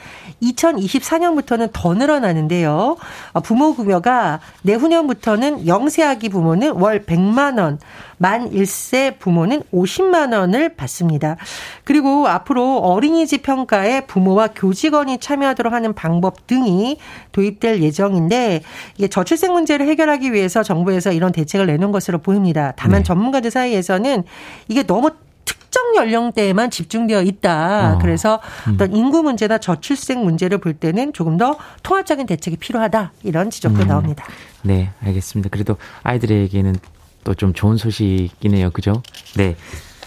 2024년부터는 0.42 1.70
더 1.72 1.94
늘어나는데요. 1.94 2.98
어, 3.32 3.40
부모 3.40 3.74
급여가 3.74 4.40
내후년부터는 4.60 5.64
0세 5.64 6.02
아기 6.02 6.28
부모는 6.28 6.72
월 6.72 7.06
100만 7.06 7.58
원, 7.58 7.78
만 8.18 8.50
1세 8.50 9.18
부모는 9.18 9.62
50만 9.72 10.34
원을 10.38 10.76
받습니다. 10.76 11.36
그리고 11.84 12.28
앞으로 12.28 12.78
어린이집 12.78 13.42
평가에 13.42 14.02
부모와 14.02 14.48
교직원이 14.54 15.18
참여하도록 15.18 15.72
하는 15.72 15.94
방법 15.94 16.46
등이 16.46 16.98
도입될 17.32 17.82
예정인데 17.82 18.62
이게 18.98 19.08
저출생 19.08 19.52
문제를 19.52 19.88
해결하기 19.88 20.32
위해서 20.34 20.62
정부에서 20.62 21.12
이런 21.12 21.32
대책을 21.32 21.66
내놓은 21.66 21.90
것으로 21.90 22.18
보입니다. 22.18 22.74
다만 22.76 22.98
네. 22.98 23.02
전문가들 23.04 23.50
사이에서는 23.50 24.24
이게 24.68 24.82
너무 24.82 25.10
특정 25.72 25.96
연령대에만 25.96 26.70
집중되어 26.70 27.22
있다. 27.22 27.94
어. 27.94 27.98
그래서 27.98 28.40
어떤 28.70 28.94
인구 28.94 29.22
문제나 29.22 29.56
저출생 29.56 30.22
문제를 30.22 30.58
볼 30.58 30.74
때는 30.74 31.14
조금 31.14 31.38
더 31.38 31.56
통합적인 31.82 32.26
대책이 32.26 32.58
필요하다. 32.58 33.12
이런 33.22 33.48
지적도 33.48 33.84
나옵니다. 33.84 34.26
네, 34.62 34.90
알겠습니다. 35.02 35.48
그래도 35.48 35.78
아이들에게는 36.02 36.76
또 37.24 37.34
좀 37.34 37.54
좋은 37.54 37.76
소식이네요. 37.78 38.70
그죠? 38.70 39.02
네. 39.36 39.56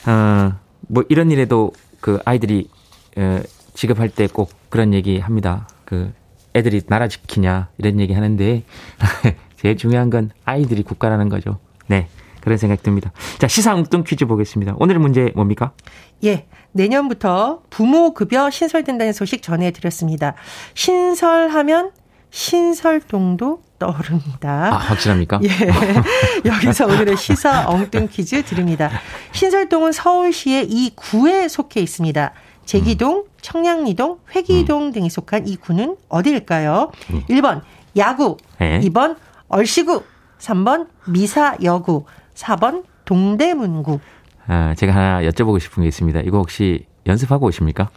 어, 0.06 0.54
뭐 0.82 1.04
이런 1.10 1.32
일에도 1.32 1.72
그 2.00 2.20
아이들이 2.26 2.70
어, 3.18 3.40
지급할 3.74 4.10
때 4.10 4.28
꼭 4.28 4.52
그런 4.70 4.94
얘기 4.94 5.18
합니다. 5.20 5.68
그 5.84 6.14
애들이 6.54 6.82
나라 6.86 7.08
지키냐 7.08 7.70
이런 7.80 8.00
얘기 8.00 8.14
하는데 8.14 8.64
제일 9.60 9.78
중요한 9.78 10.10
건 10.12 10.30
아이들이 10.44 10.84
국가라는 10.84 11.30
거죠. 11.30 11.58
네. 11.88 12.08
그런 12.46 12.60
생각 12.60 12.84
듭니다. 12.84 13.12
자, 13.40 13.48
시사 13.48 13.74
엉뚱 13.74 14.04
퀴즈 14.04 14.28
보겠습니다. 14.28 14.76
오늘의 14.78 15.02
문제 15.02 15.32
뭡니까? 15.36 15.72
예. 16.24 16.46
내년부터 16.74 17.64
부모 17.72 18.14
급여 18.14 18.52
신설된다는 18.52 19.14
소식 19.14 19.42
전해드렸습니다. 19.42 20.36
신설하면 20.76 21.92
신설동도 22.30 23.64
떠오릅니다. 23.80 24.70
아, 24.74 24.78
확실합니까? 24.78 25.40
예. 25.44 25.50
여기서 26.46 26.86
오늘의 26.86 27.18
시사 27.18 27.68
엉뚱 27.68 28.10
퀴즈 28.12 28.44
드립니다. 28.44 28.92
신설동은 29.32 29.92
서울시의 29.92 30.68
이 30.70 30.92
구에 30.96 31.48
속해 31.48 31.82
있습니다. 31.82 32.32
제기동, 32.66 33.26
청량리동, 33.42 34.20
회기동 34.36 34.92
등이 34.92 35.10
속한 35.10 35.48
이 35.48 35.56
구는 35.56 35.98
어디일까요? 36.10 36.92
1번 37.28 37.62
야구, 37.98 38.38
네. 38.60 38.82
2번 38.82 39.16
얼씨구, 39.48 40.04
3번 40.40 40.88
미사여구, 41.08 42.06
4번 42.36 42.84
동대문구. 43.06 44.00
아, 44.48 44.74
제가 44.78 44.94
하나 44.94 45.22
여쭤보고 45.30 45.60
싶은 45.60 45.82
게 45.84 45.88
있습니다. 45.88 46.20
이거 46.22 46.38
혹시 46.38 46.86
연습하고 47.08 47.48
오십니까? 47.48 47.90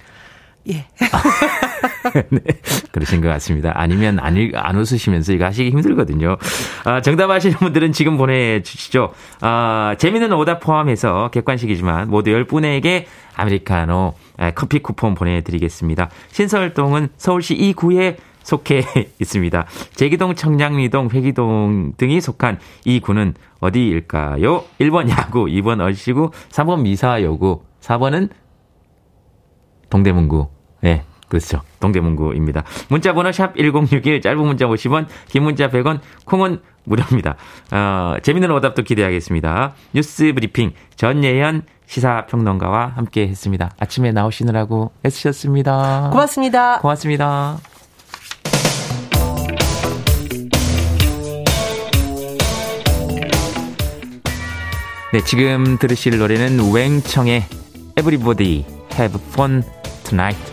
예. 0.70 0.86
네, 2.30 2.40
그러신 2.92 3.20
것 3.20 3.28
같습니다. 3.28 3.72
아니면 3.74 4.18
안, 4.20 4.36
읽- 4.36 4.54
안 4.56 4.76
웃으시면서 4.76 5.32
이거 5.32 5.44
하시기 5.46 5.70
힘들거든요. 5.70 6.36
아, 6.84 7.00
정답 7.00 7.30
아시는 7.30 7.56
분들은 7.58 7.92
지금 7.92 8.16
보내주시죠. 8.16 9.12
아, 9.40 9.94
재미있는 9.98 10.32
오답 10.32 10.60
포함해서 10.60 11.30
객관식이지만 11.32 12.08
모두 12.10 12.30
10분에게 12.30 13.04
아메리카노 13.36 14.14
아, 14.38 14.50
커피 14.52 14.80
쿠폰 14.80 15.14
보내드리겠습니다. 15.14 16.10
신설동은 16.32 17.08
서울시 17.16 17.56
2구에 17.56 18.16
속해 18.48 18.82
있습니다. 19.20 19.66
제기동, 19.94 20.34
청량리동, 20.34 21.10
회기동 21.12 21.92
등이 21.98 22.20
속한 22.22 22.58
이 22.86 22.98
구는 22.98 23.34
어디일까요? 23.60 24.64
1번 24.80 25.10
야구, 25.10 25.44
2번 25.44 25.80
얼씨구, 25.82 26.30
3번 26.50 26.80
미사여구, 26.80 27.62
4번은 27.80 28.30
동대문구. 29.90 30.48
예, 30.84 31.04
그렇죠. 31.28 31.60
동대문구입니다. 31.80 32.64
문자 32.88 33.12
번호 33.12 33.32
샵 33.32 33.54
1061, 33.54 34.22
짧은 34.22 34.38
문자 34.38 34.66
50원, 34.66 35.06
긴 35.28 35.42
문자 35.42 35.68
100원, 35.68 36.00
콩은 36.24 36.60
무료입니다. 36.84 37.36
어, 37.70 38.14
재밌는 38.22 38.50
오답도 38.50 38.82
기대하겠습니다. 38.82 39.74
뉴스 39.92 40.32
브리핑 40.32 40.72
전예현 40.96 41.64
시사평론가와 41.84 42.92
함께 42.96 43.28
했습니다. 43.28 43.70
아침에 43.78 44.12
나오시느라고 44.12 44.92
애쓰셨습니다. 45.04 46.08
고맙습니다. 46.12 46.78
고맙습니다. 46.80 47.77
네, 55.10 55.24
지금 55.24 55.78
들으실 55.78 56.18
노래는 56.18 56.60
웽청의 56.60 57.44
Everybody 57.98 58.66
Have 58.92 59.18
Fun 59.30 59.62
Tonight. 60.04 60.52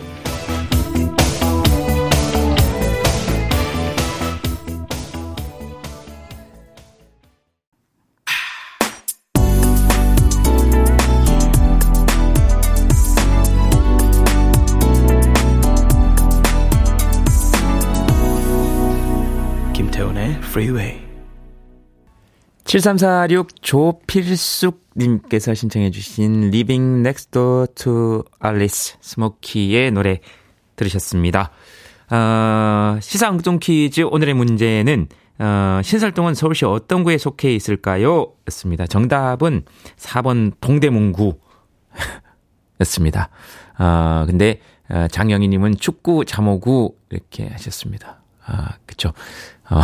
김태훈의 19.74 20.38
Freeway. 20.38 21.15
7346 22.66 23.62
조필숙님께서 23.62 25.54
신청해주신 25.54 26.48
Living 26.48 26.98
Next 26.98 27.30
Door 27.30 27.66
to 27.76 28.24
Alice 28.44 28.96
스모키의 29.00 29.92
노래 29.92 30.20
들으셨습니다. 30.74 31.52
어, 32.10 32.98
시사엉뚱 33.00 33.60
퀴즈 33.60 34.00
오늘의 34.02 34.34
문제는 34.34 35.06
어, 35.38 35.80
신설동은 35.84 36.34
서울시 36.34 36.64
어떤 36.64 37.04
구에 37.04 37.18
속해 37.18 37.54
있을까요? 37.54 38.32
였습니다. 38.48 38.88
정답은 38.88 39.64
4번 39.96 40.52
동대문구 40.60 41.38
였습니다. 42.80 43.30
어, 43.78 44.24
근데 44.26 44.60
어, 44.90 45.06
장영희님은 45.08 45.76
축구 45.76 46.24
잠오구 46.24 46.96
이렇게 47.10 47.46
하셨습니다. 47.46 48.22
아, 48.44 48.74
그쵸. 48.86 49.12
어, 49.70 49.80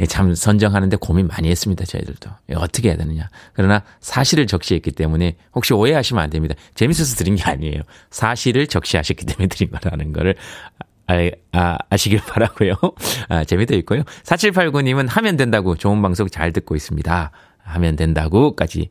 예, 0.00 0.04
참 0.06 0.34
선정하는데 0.34 0.96
고민 0.96 1.26
많이 1.26 1.48
했습니다, 1.48 1.84
저희들도. 1.84 2.30
예, 2.50 2.54
어떻게 2.54 2.88
해야 2.88 2.96
되느냐. 2.96 3.28
그러나 3.52 3.82
사실을 4.00 4.46
적시했기 4.46 4.92
때문에 4.92 5.36
혹시 5.54 5.72
오해하시면 5.74 6.22
안 6.22 6.30
됩니다. 6.30 6.54
재밌어서 6.74 7.16
드린 7.16 7.36
게 7.36 7.42
아니에요. 7.44 7.82
사실을 8.10 8.66
적시하셨기 8.66 9.24
때문에 9.26 9.48
드린 9.48 9.70
거라는 9.70 10.12
거를 10.12 10.34
아, 11.06 11.14
아, 11.52 11.78
아 11.88 11.96
시길 11.96 12.20
바라고요. 12.20 12.74
아, 13.28 13.44
재미도 13.44 13.74
있고요. 13.76 14.02
4789님은 14.24 15.08
하면 15.08 15.36
된다고 15.36 15.74
좋은 15.76 16.00
방송 16.02 16.28
잘 16.28 16.52
듣고 16.52 16.76
있습니다. 16.76 17.30
하면 17.64 17.96
된다고까지 17.96 18.90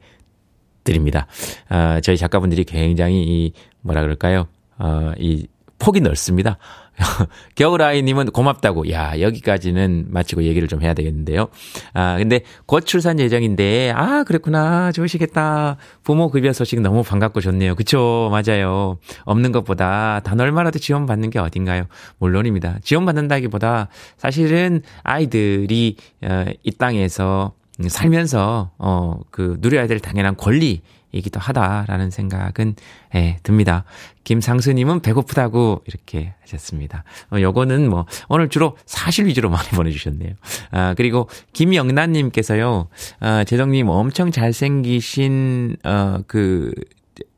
드립니다. 0.84 1.28
아, 1.70 2.00
저희 2.02 2.18
작가분들이 2.18 2.64
굉장히 2.64 3.24
이 3.24 3.54
뭐라 3.82 4.02
그럴까요? 4.02 4.48
어, 4.78 5.14
이 5.18 5.48
폭이 5.80 6.02
넓습니다. 6.02 6.58
겨울아이님은 7.56 8.28
고맙다고. 8.28 8.90
야, 8.92 9.20
여기까지는 9.20 10.08
마치고 10.10 10.44
얘기를 10.44 10.68
좀 10.68 10.82
해야 10.82 10.94
되겠는데요. 10.94 11.48
아, 11.94 12.18
근데 12.18 12.42
곧 12.66 12.86
출산 12.86 13.20
예정인데, 13.20 13.92
아, 13.96 14.24
그랬구나. 14.24 14.92
좋으시겠다. 14.92 15.78
부모 16.04 16.30
급여 16.30 16.54
소식 16.54 16.80
너무 16.82 17.04
반갑고 17.04 17.42
좋네요. 17.42 17.76
그쵸? 17.76 18.30
맞아요. 18.32 18.98
없는 19.26 19.52
것보다 19.52 20.22
단 20.24 20.40
얼마라도 20.40 20.80
지원받는 20.80 21.30
게 21.30 21.40
어딘가요? 21.40 21.86
물론입니다. 22.20 22.80
지원받는다기보다 22.84 23.90
사실은 24.18 24.82
아이들이, 25.04 25.98
어, 26.24 26.46
이 26.64 26.72
땅에서 26.72 27.54
살면서, 27.88 28.72
어, 28.78 29.20
그, 29.32 29.58
누려야 29.60 29.88
될 29.88 30.00
당연한 30.00 30.36
권리, 30.36 30.82
이기도 31.12 31.39
하다라는 31.39 32.10
생각은 32.10 32.76
예, 33.15 33.38
듭니다. 33.43 33.84
김상수님은 34.24 35.02
배고프다고 35.02 35.84
이렇게 35.86 36.34
하셨습니다. 36.43 37.04
어, 37.32 37.39
요거는 37.41 37.89
뭐 37.89 38.06
오늘 38.30 38.50
주로 38.50 38.78
사실 38.86 39.26
위주로 39.26 39.50
많이 39.50 39.67
보내주셨네요. 39.76 40.34
아 40.71 40.93
그리고 40.95 41.28
김영란님께서요, 41.54 42.88
아, 43.19 43.43
재정님 43.43 43.89
엄청 43.89 44.32
잘생기신 44.32 45.78
어그 45.84 46.71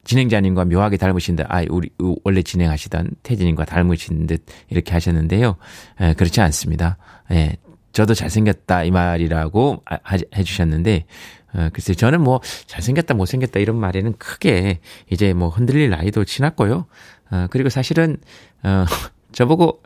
진행자님과 0.05 0.65
묘하게 0.65 0.97
닮으신 0.97 1.37
듯, 1.37 1.45
아, 1.47 1.63
우리, 1.69 1.89
원래 2.25 2.41
진행하시던 2.41 3.11
태진님과 3.23 3.63
닮으신 3.63 4.27
듯, 4.27 4.43
이렇게 4.69 4.91
하셨는데요. 4.91 5.55
에, 6.01 6.13
그렇지 6.15 6.41
않습니다. 6.41 6.97
예, 7.31 7.55
저도 7.93 8.13
잘생겼다, 8.13 8.83
이 8.83 8.91
말이라고 8.91 9.81
아, 9.85 9.97
하- 10.03 10.17
해주셨는데, 10.35 11.05
어, 11.53 11.69
글쎄, 11.71 11.93
저는 11.93 12.21
뭐, 12.21 12.41
잘생겼다, 12.67 13.13
못생겼다, 13.13 13.59
이런 13.59 13.77
말에는 13.77 14.13
크게, 14.17 14.79
이제 15.09 15.33
뭐, 15.33 15.49
흔들릴 15.49 15.89
나이도 15.89 16.25
지났고요. 16.25 16.85
어, 17.31 17.47
그리고 17.49 17.69
사실은, 17.69 18.17
어, 18.63 18.85
저보고, 19.31 19.81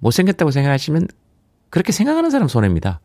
못생겼다고 0.00 0.50
생각하시면, 0.50 1.08
그렇게 1.70 1.92
생각하는 1.92 2.30
사람 2.30 2.48
손해입니다. 2.48 3.00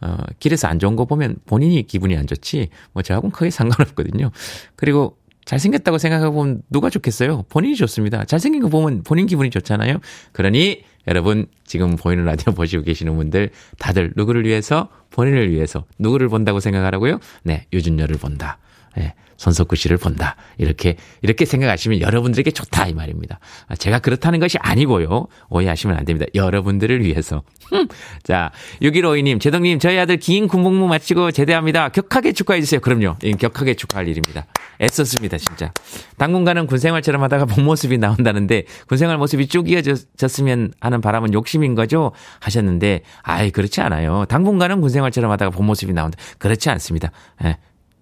어, 0.00 0.16
길에서 0.38 0.68
안 0.68 0.78
좋은 0.78 0.96
거 0.96 1.04
보면 1.04 1.36
본인이 1.46 1.86
기분이 1.86 2.16
안 2.16 2.26
좋지, 2.26 2.68
뭐, 2.92 3.02
저하고는 3.02 3.32
크게 3.32 3.50
상관없거든요. 3.50 4.30
그리고, 4.76 5.18
잘생겼다고 5.44 5.96
생각하고 5.96 6.34
보면 6.34 6.62
누가 6.68 6.90
좋겠어요? 6.90 7.44
본인이 7.48 7.74
좋습니다. 7.74 8.26
잘생긴 8.26 8.60
거 8.60 8.68
보면 8.68 9.02
본인 9.02 9.26
기분이 9.26 9.48
좋잖아요? 9.48 9.98
그러니, 10.32 10.82
여러분, 11.08 11.46
지금 11.64 11.96
보이는 11.96 12.24
라디오 12.24 12.52
보시고 12.54 12.84
계시는 12.84 13.16
분들, 13.16 13.50
다들 13.78 14.12
누구를 14.14 14.44
위해서? 14.44 14.88
본인을 15.10 15.50
위해서. 15.50 15.84
누구를 15.98 16.28
본다고 16.28 16.60
생각하라고요? 16.60 17.18
네, 17.42 17.66
유준열을 17.72 18.16
본다. 18.16 18.58
네, 18.98 19.14
손석구 19.36 19.76
씨를 19.76 19.96
본다. 19.96 20.34
이렇게, 20.56 20.96
이렇게 21.22 21.44
생각하시면 21.44 22.00
여러분들에게 22.00 22.50
좋다. 22.50 22.88
이 22.88 22.94
말입니다. 22.94 23.38
아, 23.68 23.76
제가 23.76 24.00
그렇다는 24.00 24.40
것이 24.40 24.58
아니고요. 24.58 25.28
오해하시면 25.50 25.96
안 25.96 26.04
됩니다. 26.04 26.26
여러분들을 26.34 27.04
위해서. 27.04 27.44
흠. 27.70 27.86
자, 28.24 28.50
6152님, 28.82 29.40
제동님, 29.40 29.78
저희 29.78 29.96
아들 29.98 30.16
긴 30.16 30.48
군복무 30.48 30.88
마치고 30.88 31.30
제대합니다. 31.30 31.90
격하게 31.90 32.32
축하해 32.32 32.60
주세요. 32.60 32.80
그럼요. 32.80 33.14
이 33.22 33.34
격하게 33.34 33.74
축하할 33.74 34.08
일입니다. 34.08 34.46
애썼습니다, 34.80 35.38
진짜. 35.38 35.72
당분간은 36.16 36.66
군생활처럼 36.66 37.22
하다가 37.22 37.44
본 37.44 37.64
모습이 37.64 37.98
나온다는데, 37.98 38.64
군생활 38.88 39.16
모습이 39.18 39.46
쭉 39.46 39.70
이어졌으면 39.70 40.72
하는 40.80 41.00
바람은 41.00 41.32
욕심인 41.34 41.76
거죠? 41.76 42.10
하셨는데, 42.40 43.02
아이, 43.22 43.52
그렇지 43.52 43.80
않아요. 43.80 44.24
당분간은 44.28 44.80
군생활처럼 44.80 45.30
하다가 45.30 45.50
본 45.50 45.66
모습이 45.66 45.92
나온다. 45.92 46.18
그렇지 46.38 46.70
않습니다. 46.70 47.12
예, 47.44 47.58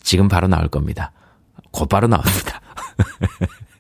지금 0.07 0.29
바로 0.29 0.47
나올 0.47 0.69
겁니다. 0.69 1.11
곧바로 1.73 2.07
나옵니다. 2.07 2.61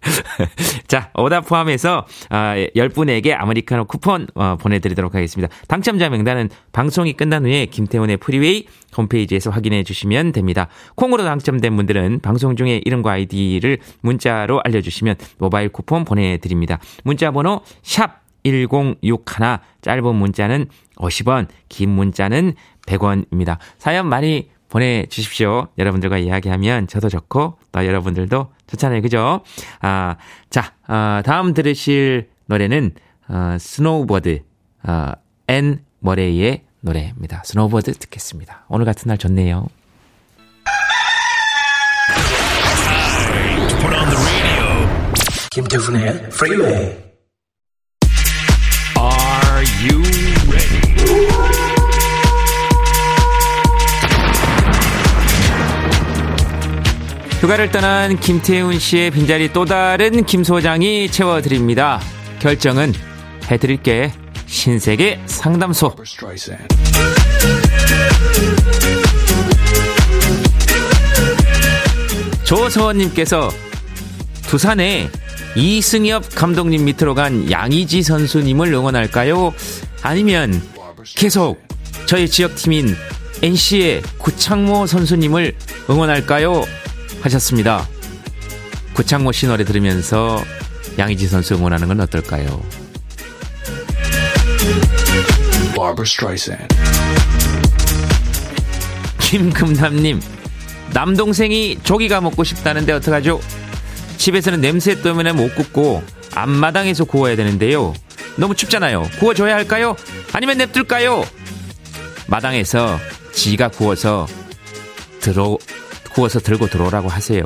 자, 0.89 1.11
오답 1.15 1.47
포함해서 1.47 2.05
아, 2.31 2.55
10분에게 2.75 3.33
아메리카노 3.33 3.85
쿠폰 3.85 4.27
어, 4.35 4.57
보내드리도록 4.57 5.15
하겠습니다. 5.15 5.55
당첨자 5.69 6.09
명단은 6.09 6.51
방송이 6.73 7.12
끝난 7.12 7.45
후에 7.45 7.67
김태훈의 7.67 8.17
프리웨이 8.17 8.67
홈페이지에서 8.97 9.51
확인해 9.51 9.85
주시면 9.85 10.33
됩니다. 10.33 10.67
콩으로 10.97 11.23
당첨된 11.23 11.77
분들은 11.77 12.21
방송 12.21 12.57
중에 12.57 12.81
이름과 12.85 13.12
아이디를 13.12 13.79
문자로 14.01 14.61
알려주시면 14.65 15.15
모바일 15.39 15.69
쿠폰 15.69 16.05
보내드립니다. 16.05 16.81
문자 17.05 17.31
번호 17.31 17.61
샵 17.83 18.27
1061, 18.43 19.59
짧은 19.81 20.15
문자는 20.15 20.67
50원, 20.97 21.47
긴 21.69 21.91
문자는 21.91 22.55
100원입니다. 22.87 23.59
사연 23.79 24.09
많이 24.09 24.51
보내주십시오. 24.68 25.68
여러분들과 25.79 26.18
이야기하면 26.18 26.87
저도 26.88 27.09
좋고, 27.09 27.59
또 27.72 27.87
여러분들도 27.87 28.52
좋잖아요. 28.66 29.02
그죠? 29.02 29.40
아, 29.81 30.16
자, 30.50 30.74
아, 30.87 31.22
다음 31.24 31.55
들으실 31.55 32.29
노래는, 32.46 32.92
어, 33.29 33.57
Snowbird, 33.59 34.40
어, 34.85 35.12
앤 35.48 35.81
머레이의 36.00 36.64
노래입니다. 36.81 37.42
Snowbird 37.44 37.92
듣겠습니다. 37.94 38.64
오늘 38.68 38.85
같은 38.85 39.09
날 39.09 39.18
좋네요. 39.18 39.68
김태훈의 45.50 46.09
Freeway. 46.33 47.02
Are 48.98 49.64
you 49.81 50.26
휴가를 57.40 57.70
떠난 57.70 58.18
김태훈 58.18 58.79
씨의 58.79 59.11
빈자리 59.11 59.53
또 59.53 59.64
다른 59.64 60.25
김 60.25 60.42
소장이 60.42 61.11
채워드립니다. 61.11 62.01
결정은 62.38 62.94
해드릴게 63.51 64.12
신세계 64.46 65.20
상담소. 65.27 65.94
조서원님께서 72.44 73.51
두산에 74.49 75.11
이승엽 75.57 76.35
감독님 76.35 76.85
밑으로 76.85 77.14
간 77.14 77.51
양의지 77.51 78.03
선수님을 78.03 78.72
응원할까요? 78.72 79.53
아니면 80.03 80.62
계속 81.16 81.61
저희 82.07 82.29
지역팀인 82.29 82.96
NC의 83.42 84.03
구창모 84.18 84.87
선수님을 84.87 85.55
응원할까요? 85.90 86.64
하셨습니다. 87.27 87.87
구창모 88.95 89.33
씨 89.33 89.47
노래 89.47 89.65
들으면서 89.65 90.43
양의지 90.99 91.29
선수 91.29 91.55
응원하는 91.55 91.89
건 91.89 92.01
어떨까요? 92.01 92.62
김금남님, 99.21 100.21
남동생이 100.95 101.79
조기가 101.83 102.21
먹고 102.21 102.45
싶다는데 102.45 102.93
어떡하죠? 102.93 103.41
집에서는 104.17 104.61
냄새 104.61 105.03
때문에 105.03 105.33
못 105.33 105.55
굽고 105.55 106.03
앞마당에서 106.35 107.05
구워야 107.05 107.37
되는데요. 107.37 107.93
너무 108.37 108.55
춥잖아요. 108.55 109.03
구워줘야 109.19 109.55
할까요? 109.55 109.97
아니면 110.33 110.59
냅둘까요? 110.59 111.25
마당에서 112.29 112.99
지가 113.33 113.69
구워서 113.69 114.27
들어 115.21 115.59
구워서 116.16 116.40
들고 116.40 116.68
들어오라고 116.68 117.11
하세요. 117.11 117.44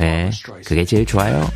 예, 0.00 0.30
그게 0.64 0.82
제일 0.82 1.04
좋아요. 1.04 1.46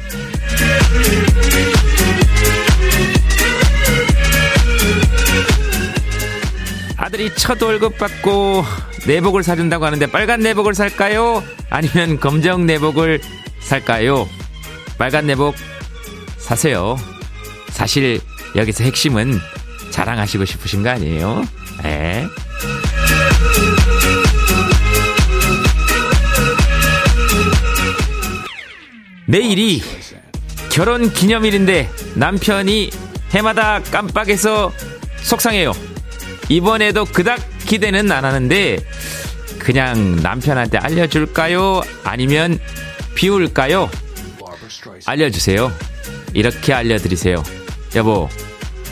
아들이 6.98 7.34
첫 7.36 7.60
월급 7.62 7.96
받고 7.96 8.64
내복을 9.06 9.42
사준다고 9.42 9.86
하는데 9.86 10.04
빨간 10.08 10.40
내복을 10.40 10.74
살까요? 10.74 11.42
아니면 11.70 12.20
검정 12.20 12.66
내복을 12.66 13.18
살까요? 13.60 14.28
빨간 14.98 15.26
내복 15.26 15.54
사세요. 16.36 16.98
사실 17.70 18.20
여기서 18.54 18.84
핵심은 18.84 19.38
자랑하시고 19.90 20.44
싶으신 20.44 20.82
거 20.82 20.90
아니에요? 20.90 21.44
예. 21.84 22.26
내일이 29.26 29.82
결혼 30.70 31.10
기념일인데 31.12 31.90
남편이 32.14 32.90
해마다 33.30 33.82
깜빡해서 33.82 34.72
속상해요. 35.22 35.72
이번에도 36.48 37.04
그닥 37.04 37.40
기대는 37.66 38.10
안 38.12 38.24
하는데 38.24 38.78
그냥 39.58 40.16
남편한테 40.22 40.78
알려줄까요? 40.78 41.82
아니면 42.04 42.58
비울까요? 43.16 43.90
알려주세요. 45.06 45.72
이렇게 46.34 46.72
알려드리세요. 46.72 47.42
여보, 47.96 48.28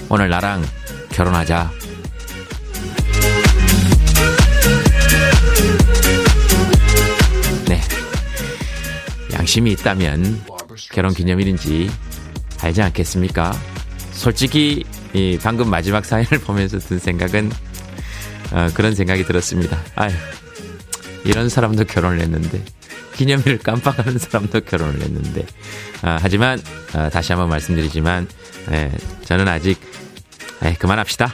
오늘 0.09 0.29
나랑 0.31 0.65
결혼하자. 1.11 1.71
양심이 9.55 9.71
있다면 9.71 10.43
결혼 10.91 11.15
기념일인지 11.15 11.89
알지 12.61 12.83
않겠습니까? 12.83 13.53
솔직히 14.11 14.83
이 15.13 15.39
방금 15.41 15.71
마지막 15.71 16.05
사연을 16.05 16.41
보면서 16.45 16.81
든 16.81 16.99
생각은 16.99 17.53
어, 18.51 18.69
그런 18.75 18.97
생각이 18.97 19.25
들었습니다. 19.25 19.79
아유, 19.95 20.13
이런 21.25 21.49
사람도 21.49 21.85
결혼을 21.85 22.21
했는데 22.21 22.65
기념일을 23.15 23.59
깜빡하는 23.59 24.19
사람도 24.19 24.63
결혼을 24.63 25.01
했는데 25.01 25.47
아, 26.03 26.19
하지만 26.21 26.61
어, 26.93 27.09
다시 27.09 27.31
한번 27.31 27.49
말씀드리지만 27.51 28.27
예, 28.73 28.91
저는 29.23 29.47
아직 29.47 29.81
예, 30.65 30.73
그만합시다. 30.75 31.33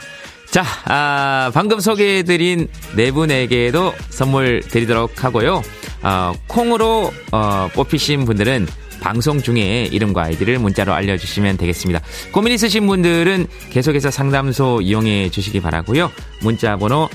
자, 0.51 0.65
아, 0.83 1.49
방금 1.53 1.79
소개해드린 1.79 2.67
네 2.97 3.11
분에게도 3.11 3.93
선물 4.09 4.59
드리도록 4.59 5.23
하고요. 5.23 5.61
어, 6.03 6.33
콩으로 6.47 7.09
어, 7.31 7.69
뽑히신 7.73 8.25
분들은 8.25 8.67
방송 8.99 9.41
중에 9.41 9.87
이름과 9.89 10.23
아이디를 10.23 10.59
문자로 10.59 10.93
알려주시면 10.93 11.55
되겠습니다. 11.55 12.01
고민 12.33 12.51
있으신 12.51 12.85
분들은 12.85 13.47
계속해서 13.71 14.11
상담소 14.11 14.81
이용해 14.81 15.29
주시기 15.29 15.61
바라고요. 15.61 16.11
문자 16.41 16.75
번호 16.75 17.07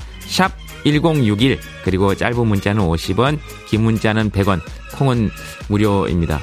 샵1061 0.83 1.59
그리고 1.83 2.15
짧은 2.15 2.47
문자는 2.47 2.81
50원, 2.81 3.37
긴 3.67 3.83
문자는 3.83 4.31
100원, 4.31 4.61
콩은 4.95 5.29
무료입니다. 5.67 6.41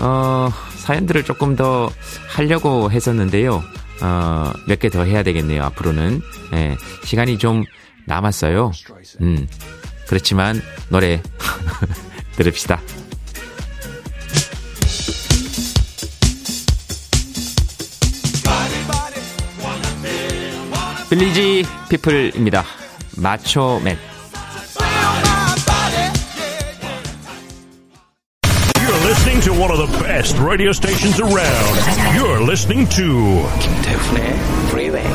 어, 0.00 0.50
사연들을 0.76 1.24
조금 1.24 1.56
더 1.56 1.90
하려고 2.28 2.90
했었는데요. 2.90 3.64
어, 4.02 4.52
몇 4.68 4.78
개 4.80 4.88
더 4.90 5.04
해야 5.04 5.22
되겠네요. 5.22 5.62
앞으로는 5.64 6.20
예, 6.54 6.76
시간이 7.04 7.38
좀 7.38 7.64
남았어요. 8.06 8.72
음, 9.20 9.46
그렇지만 10.08 10.60
노래 10.90 11.22
들읍시다. 12.36 12.80
빌리지 21.10 21.64
피플입니다. 21.88 22.64
마초맨. 23.16 24.15
Best 30.26 30.42
radio 30.42 30.72
stations 30.72 31.20
around. 31.20 31.76
You're 32.16 32.42
listening 32.42 32.88
to 32.96 33.46
김태훈의 33.60 34.24
Freeway. 34.66 35.06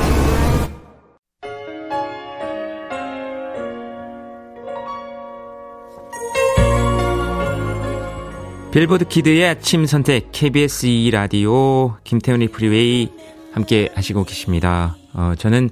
빌보드 8.72 9.06
kid의 9.10 9.50
아침 9.50 9.86
선택 9.86 10.32
KBS 10.32 10.86
2 10.86 11.12
라디오 11.12 11.98
김태훈의 12.06 12.48
프리웨이 12.48 13.12
함께 13.52 13.90
하시고 13.94 14.24
계십니다. 14.24 14.96
어, 15.14 15.34
저는 15.38 15.72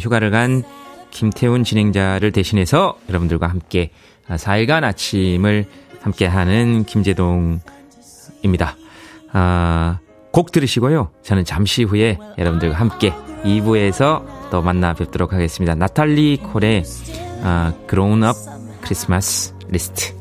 휴가를 0.00 0.32
간 0.32 0.64
김태훈 1.12 1.62
진행자를 1.62 2.32
대신해서 2.32 2.98
여러분들과 3.08 3.46
함께 3.46 3.92
4일간 4.26 4.82
아침을 4.82 5.66
함께 6.00 6.26
하는 6.26 6.84
김재동입니다. 6.84 8.79
아, 9.32 9.98
곡 10.32 10.52
들으시고요. 10.52 11.10
저는 11.22 11.44
잠시 11.44 11.82
후에 11.84 12.18
여러분들과 12.38 12.76
함께 12.76 13.12
2부에서 13.44 14.50
또 14.50 14.62
만나 14.62 14.94
뵙도록 14.94 15.32
하겠습니다. 15.32 15.74
나탈리 15.74 16.38
콜의 16.38 16.84
아, 17.42 17.72
Grown 17.88 18.22
Up 18.24 18.38
Christmas 18.84 19.54
List. 19.68 20.14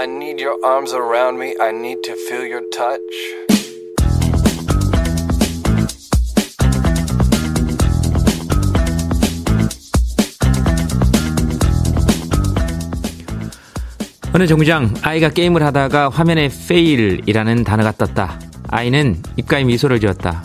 I 0.00 0.06
need 0.06 0.40
your 0.40 0.56
arms 0.64 0.94
around 0.94 1.38
me. 1.38 1.54
I 1.60 1.72
need 1.72 2.00
to 2.04 2.14
feel 2.14 2.50
your 2.50 2.64
touch. 2.70 3.00
어느 14.32 14.46
정장 14.46 14.94
아이가 15.02 15.28
게임을 15.28 15.62
하다가 15.62 16.08
화면에 16.08 16.46
fail이라는 16.46 17.64
단어가 17.64 17.92
떴다. 17.92 18.40
아이는 18.68 19.22
입가에 19.36 19.64
미소를 19.64 20.00
지었다. 20.00 20.42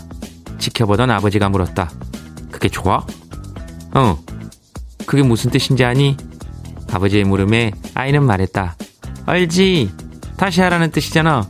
지켜보던 0.58 1.10
아버지가 1.12 1.48
물었다. 1.48 1.90
그게 2.52 2.68
좋아? 2.68 3.06
어. 3.94 4.20
그게 5.06 5.24
무슨 5.24 5.50
뜻인지 5.50 5.86
아니? 5.86 6.18
아버지의 6.92 7.24
물음에 7.24 7.72
아이는 7.94 8.22
말했다. 8.22 8.76
알지? 9.26 9.92
다시 10.38 10.62
하라는 10.62 10.92
뜻이잖아. 10.92 11.48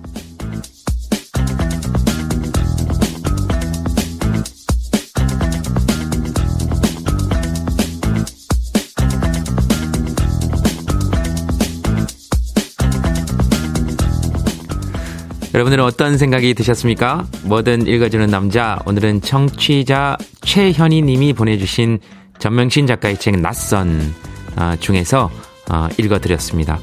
여러분들은 15.54 15.86
어떤 15.86 16.18
생각이 16.18 16.54
드셨습니까? 16.54 17.26
뭐든 17.44 17.88
읽어주는 17.88 18.28
남자. 18.28 18.78
오늘은 18.86 19.22
청취자 19.22 20.18
최현희 20.42 21.02
님이 21.02 21.32
보내주신 21.32 22.00
전명신 22.40 22.88
작가의 22.88 23.18
책 23.18 23.40
낯선 23.40 24.14
아, 24.58 24.76
중에서 24.78 25.32
어, 25.72 25.88
읽어드렸습니다. 25.98 26.80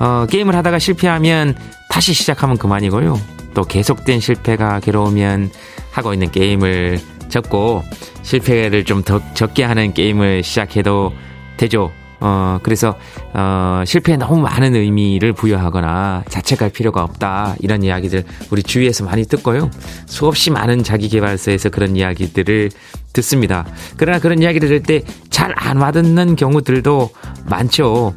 어, 0.00 0.26
게임을 0.28 0.54
하다가 0.56 0.78
실패하면 0.78 1.54
다시 1.88 2.12
시작하면 2.12 2.56
그만이고요. 2.58 3.18
또 3.54 3.62
계속된 3.64 4.20
실패가 4.20 4.80
괴로우면 4.80 5.50
하고 5.92 6.12
있는 6.12 6.30
게임을 6.30 6.98
접고 7.28 7.82
실패를 8.22 8.84
좀 8.84 9.02
더 9.04 9.20
적게 9.34 9.64
하는 9.64 9.92
게임을 9.94 10.42
시작해도 10.42 11.12
되죠. 11.56 11.90
어, 12.24 12.60
그래서, 12.62 12.94
어, 13.34 13.82
실패에 13.84 14.16
너무 14.16 14.40
많은 14.42 14.76
의미를 14.76 15.32
부여하거나 15.32 16.22
자책할 16.28 16.70
필요가 16.70 17.02
없다. 17.02 17.56
이런 17.58 17.82
이야기들 17.82 18.22
우리 18.50 18.62
주위에서 18.62 19.04
많이 19.04 19.24
듣고요. 19.26 19.68
수없이 20.06 20.50
많은 20.50 20.84
자기개발서에서 20.84 21.70
그런 21.70 21.96
이야기들을 21.96 22.70
듣습니다. 23.12 23.66
그러나 23.96 24.20
그런 24.20 24.40
이야기를 24.40 24.68
들을 24.68 24.82
때잘 24.84 25.52
안 25.56 25.78
와닿는 25.78 26.36
경우들도 26.36 27.10
많죠. 27.46 28.14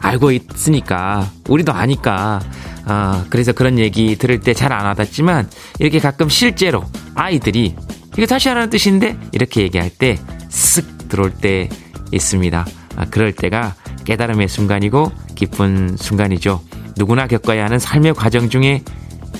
알고 0.00 0.32
있으니까. 0.32 1.30
우리도 1.48 1.72
아니까. 1.72 2.40
아, 2.84 3.24
그래서 3.30 3.52
그런 3.52 3.78
얘기 3.78 4.16
들을 4.16 4.40
때 4.40 4.54
잘 4.54 4.72
안 4.72 4.86
와닿지만 4.86 5.48
이렇게 5.78 5.98
가끔 5.98 6.28
실제로 6.28 6.84
아이들이 7.14 7.74
이거 8.16 8.26
다시 8.26 8.48
하라는 8.48 8.70
뜻인데 8.70 9.16
이렇게 9.32 9.62
얘기할 9.62 9.90
때 9.90 10.16
쓱 10.48 11.08
들어올 11.08 11.32
때 11.34 11.68
있습니다. 12.12 12.66
아, 12.96 13.04
그럴 13.10 13.32
때가 13.32 13.74
깨달음의 14.04 14.48
순간이고 14.48 15.12
기쁜 15.34 15.96
순간이죠. 15.96 16.62
누구나 16.96 17.26
겪어야 17.26 17.64
하는 17.64 17.78
삶의 17.78 18.14
과정 18.14 18.48
중에 18.48 18.82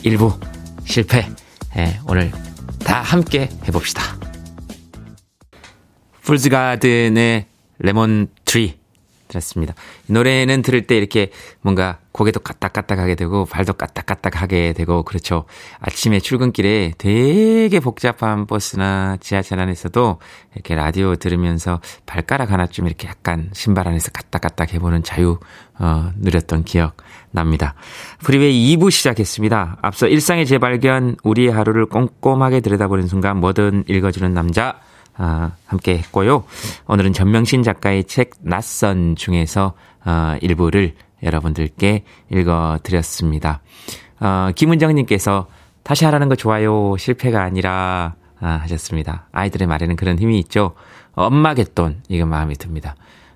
일부 0.02 0.38
실패. 0.84 1.26
예, 1.76 1.98
오늘 2.06 2.30
다 2.84 3.00
함께 3.00 3.48
해봅시다. 3.66 4.02
Fool's 6.22 6.75
Garden의 6.75 7.46
Lemon 7.78 8.28
Tree 8.44 8.77
들었습니다. 9.28 9.74
이 10.08 10.12
노래는 10.12 10.62
들을 10.62 10.82
때 10.86 10.96
이렇게 10.96 11.30
뭔가 11.60 11.98
고개도 12.12 12.40
까딱까딱하게 12.40 13.14
되고 13.14 13.44
발도 13.44 13.74
까딱까딱하게 13.74 14.72
되고 14.72 15.02
그렇죠. 15.04 15.44
아침에 15.78 16.18
출근길에 16.18 16.94
되게 16.98 17.78
복잡한 17.78 18.46
버스나 18.46 19.18
지하철 19.20 19.60
안에서도 19.60 20.18
이렇게 20.54 20.74
라디오 20.74 21.14
들으면서 21.14 21.80
발가락 22.06 22.50
하나쯤 22.50 22.86
이렇게 22.86 23.06
약간 23.06 23.50
신발 23.52 23.86
안에서 23.86 24.10
까딱까딱 24.10 24.74
해보는 24.74 25.04
자유 25.04 25.38
어, 25.78 26.10
누렸던 26.16 26.64
기억 26.64 26.96
납니다. 27.30 27.74
프리웨이 28.24 28.76
2부 28.76 28.90
시작했습니다. 28.90 29.78
앞서 29.82 30.08
일상의 30.08 30.46
재발견, 30.46 31.16
우리의 31.22 31.52
하루를 31.52 31.86
꼼꼼하게 31.86 32.60
들여다보는 32.60 33.06
순간 33.06 33.38
뭐든 33.38 33.84
읽어주는 33.86 34.32
남자 34.34 34.80
아, 35.18 35.50
함께 35.66 35.98
했고요. 35.98 36.44
오늘은 36.86 37.12
전명신 37.12 37.64
작가의 37.64 38.04
책 38.04 38.30
낯선 38.40 39.16
중에서 39.16 39.74
어, 40.04 40.36
일부를 40.40 40.94
여러분들께 41.24 42.04
읽어드렸습니다. 42.30 43.60
어, 44.20 44.50
김은정님께서 44.54 45.48
다시 45.82 46.04
하라는 46.04 46.28
거 46.28 46.36
좋아요. 46.36 46.96
실패가 46.96 47.42
아니라 47.42 48.14
아, 48.40 48.60
하셨습니다. 48.62 49.26
아이들의 49.32 49.66
말에는 49.66 49.96
그런 49.96 50.18
힘이 50.20 50.38
있죠. 50.38 50.74
엄마 51.14 51.54
갯돈 51.54 52.02
이거 52.08 52.24
마음에 52.24 52.54
듭니다. 52.54 52.94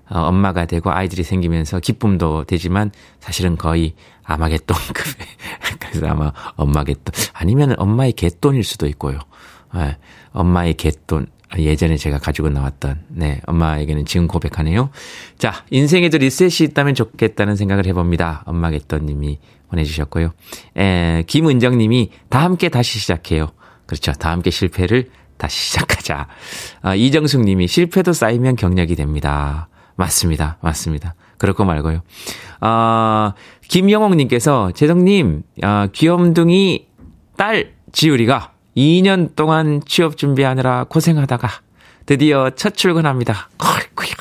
어, 0.09 0.19
엄마가 0.21 0.65
되고 0.65 0.89
아이들이 0.89 1.23
생기면서 1.23 1.81
기쁨도 1.81 2.45
되지만 2.45 2.91
사실은 3.19 3.57
거의 3.57 3.93
아마겟돈급에 4.23 5.25
그래서 5.79 6.07
아마 6.07 6.31
엄마 6.55 6.85
갯돈 6.85 7.13
아니면 7.33 7.75
엄마의 7.77 8.13
갯돈일 8.13 8.63
수도 8.63 8.87
있고요. 8.87 9.19
네, 9.73 9.97
엄마의 10.31 10.75
갯돈 10.75 11.27
예전에 11.57 11.97
제가 11.97 12.17
가지고 12.17 12.49
나왔던, 12.49 13.03
네, 13.09 13.41
엄마에게는 13.45 14.05
지금 14.05 14.27
고백하네요. 14.27 14.89
자, 15.37 15.63
인생에도 15.69 16.17
리셋이 16.17 16.69
있다면 16.69 16.95
좋겠다는 16.95 17.55
생각을 17.55 17.85
해봅니다. 17.85 18.43
엄마겠던 18.45 19.05
님이 19.05 19.39
보내주셨고요. 19.69 20.31
에, 20.77 21.23
김은정 21.27 21.77
님이 21.77 22.11
다 22.29 22.43
함께 22.43 22.69
다시 22.69 22.99
시작해요. 22.99 23.51
그렇죠. 23.85 24.13
다 24.13 24.31
함께 24.31 24.49
실패를 24.49 25.09
다시 25.37 25.69
시작하자. 25.69 26.27
아, 26.81 26.95
이정숙 26.95 27.41
님이 27.41 27.67
실패도 27.67 28.13
쌓이면 28.13 28.55
경력이 28.55 28.95
됩니다. 28.95 29.67
맞습니다. 29.95 30.57
맞습니다. 30.61 31.15
그렇고 31.37 31.65
말고요. 31.65 32.01
아, 32.61 33.33
김영옥 33.67 34.15
님께서, 34.15 34.71
재성님, 34.71 35.43
아, 35.61 35.87
귀염둥이 35.91 36.87
딸 37.35 37.73
지우리가 37.91 38.52
2년 38.75 39.35
동안 39.35 39.81
취업 39.85 40.17
준비하느라 40.17 40.85
고생하다가 40.85 41.49
드디어 42.05 42.49
첫 42.51 42.75
출근합니다. 42.75 43.49
어이구야. 43.57 44.15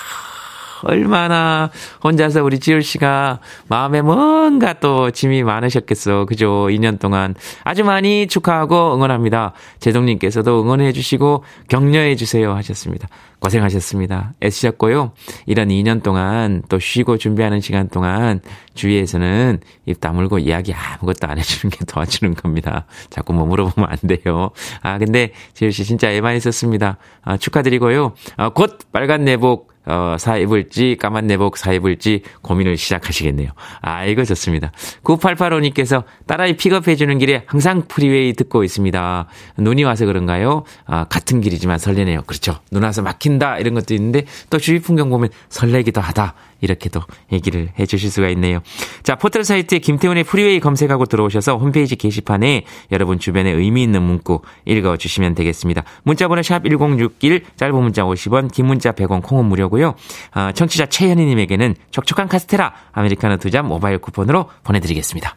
얼마나 0.83 1.71
혼자서 2.03 2.42
우리 2.42 2.59
지율 2.59 2.83
씨가 2.83 3.40
마음에 3.68 4.03
뭔가 4.03 4.75
또 4.75 5.11
짐이 5.11 5.42
많으셨겠어. 5.42 6.25
그죠? 6.27 6.66
2년 6.71 6.99
동안 6.99 7.35
아주 7.64 7.85
많이 7.85 8.27
축하하고 8.27 8.95
응원합니다. 8.95 9.53
제동님께서도 9.81 10.62
응원해 10.62 10.92
주시고 10.92 11.45
격려해 11.68 12.16
주세요 12.16 12.55
하셨습니다. 12.55 13.09
고생하셨습니다. 13.42 14.35
애쓰셨고요. 14.42 15.12
이런 15.47 15.68
2년 15.68 16.03
동안 16.03 16.62
또 16.68 16.79
쉬고 16.79 17.18
준비하는 17.18 17.61
시간 17.61 17.88
동안 17.88 18.40
주위에서는 18.75 19.61
입 19.87 20.01
다물고 20.01 20.38
이야기 20.38 20.73
아무것도 20.73 21.27
안 21.27 21.38
해주는 21.38 21.71
게 21.71 21.85
도와주는 21.87 22.35
겁니다. 22.35 22.87
자꾸 23.11 23.33
뭐 23.33 23.45
물어보면 23.47 23.90
안 23.90 23.97
돼요. 24.07 24.51
아, 24.81 24.99
근데 24.99 25.33
지율 25.55 25.73
씨 25.73 25.85
진짜 25.85 26.11
애 26.11 26.21
많이 26.21 26.38
썼습니다. 26.38 26.99
아, 27.23 27.37
축하드리고요. 27.37 28.12
아, 28.37 28.49
곧 28.51 28.79
빨간 28.92 29.25
내복 29.25 29.72
어, 29.85 30.16
사 30.18 30.37
입을지 30.37 30.97
까만 31.01 31.27
내복 31.27 31.57
사 31.57 31.73
입을지 31.73 32.23
고민을 32.42 32.77
시작하시겠네요. 32.77 33.51
아, 33.81 34.05
이거 34.05 34.25
좋습니다. 34.25 34.73
9885님께서 35.03 36.05
딸아이 36.27 36.57
픽업해주는 36.57 37.18
길에 37.18 37.42
항상 37.47 37.83
프리웨이 37.88 38.33
듣고 38.35 38.64
있습니다. 38.64 39.27
눈이 39.59 39.85
와서 39.85 40.07
그런가요? 40.07 40.64
아, 40.87 41.05
같은 41.05 41.40
길이지만 41.40 41.79
설레네요. 41.79 42.23
그렇죠. 42.23 42.57
눈 42.71 42.85
와서 42.85 43.03
막힌다 43.03 43.59
이런 43.59 43.75
것도 43.75 43.95
있는데 43.95 44.25
또 44.51 44.59
주위 44.59 44.79
풍경 44.79 45.11
보면 45.11 45.31
설레기도 45.49 46.01
하다. 46.01 46.35
이렇게도 46.62 47.01
얘기를 47.33 47.68
해 47.79 47.87
주실 47.87 48.11
수가 48.11 48.29
있네요. 48.31 48.61
자, 49.03 49.14
포털 49.14 49.44
사이트에 49.44 49.79
김태훈의 49.79 50.25
프리웨이 50.25 50.59
검색하고 50.59 51.07
들어오셔서 51.07 51.59
홈페이지 51.59 51.94
게시판에 51.96 52.64
여러분 52.90 53.18
주변에 53.18 53.51
의미 53.53 53.83
있는 53.83 54.03
문구 54.03 54.40
읽어 54.64 54.96
주시면 54.96 55.35
되겠습니다. 55.35 55.85
문자번호 56.03 56.42
샵 56.42 56.64
1061, 56.64 57.44
짧은 57.57 57.75
문자 57.75 58.03
50원, 58.03 58.51
긴 58.51 58.66
문자 58.66 58.92
100원, 58.92 59.22
콩은 59.22 59.44
무료고요. 59.44 59.94
아, 60.33 60.53
청취자 60.53 60.87
최현희 60.87 61.25
님에게는 61.27 61.75
촉촉한 61.90 62.29
카스테라 62.29 62.72
아메리카노 62.92 63.37
두 63.37 63.53
잔 63.53 63.66
모바일 63.68 63.98
쿠폰으로 63.98 64.48
보내드리겠습니다. 64.64 65.37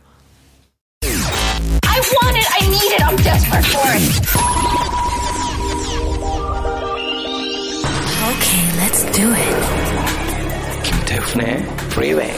Okay, 8.26 8.64
let's 8.80 9.04
do 9.12 9.28
it. 9.34 10.05
김태훈의 11.16 11.64
Freeway. 11.92 12.34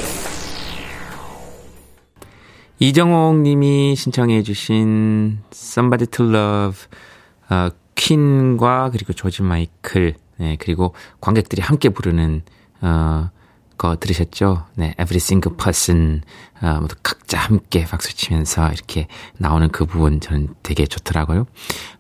이정옥 2.80 3.38
님이 3.38 3.96
신청해 3.96 4.44
주신 4.44 5.40
Somebody 5.52 6.06
to 6.12 6.26
Love 6.30 6.86
어, 7.50 7.70
퀸과 7.96 8.92
그리고 8.92 9.14
조지 9.14 9.42
마이클 9.42 10.14
네, 10.38 10.58
그리고 10.60 10.94
관객들이 11.20 11.64
함께 11.64 11.90
부르는 11.90 12.44
어, 12.82 13.32
거 13.80 13.96
들으셨죠? 13.96 14.66
네, 14.76 14.94
Every 15.00 15.16
Single 15.16 15.58
Person 15.58 16.22
어, 16.62 16.80
모두 16.80 16.96
각자 17.02 17.40
함께 17.40 17.84
박수 17.84 18.16
치면서 18.16 18.72
이렇게 18.72 19.08
나오는 19.40 19.70
그 19.70 19.86
부분 19.86 20.20
저는 20.20 20.50
되게 20.62 20.86
좋더라고요. 20.86 21.48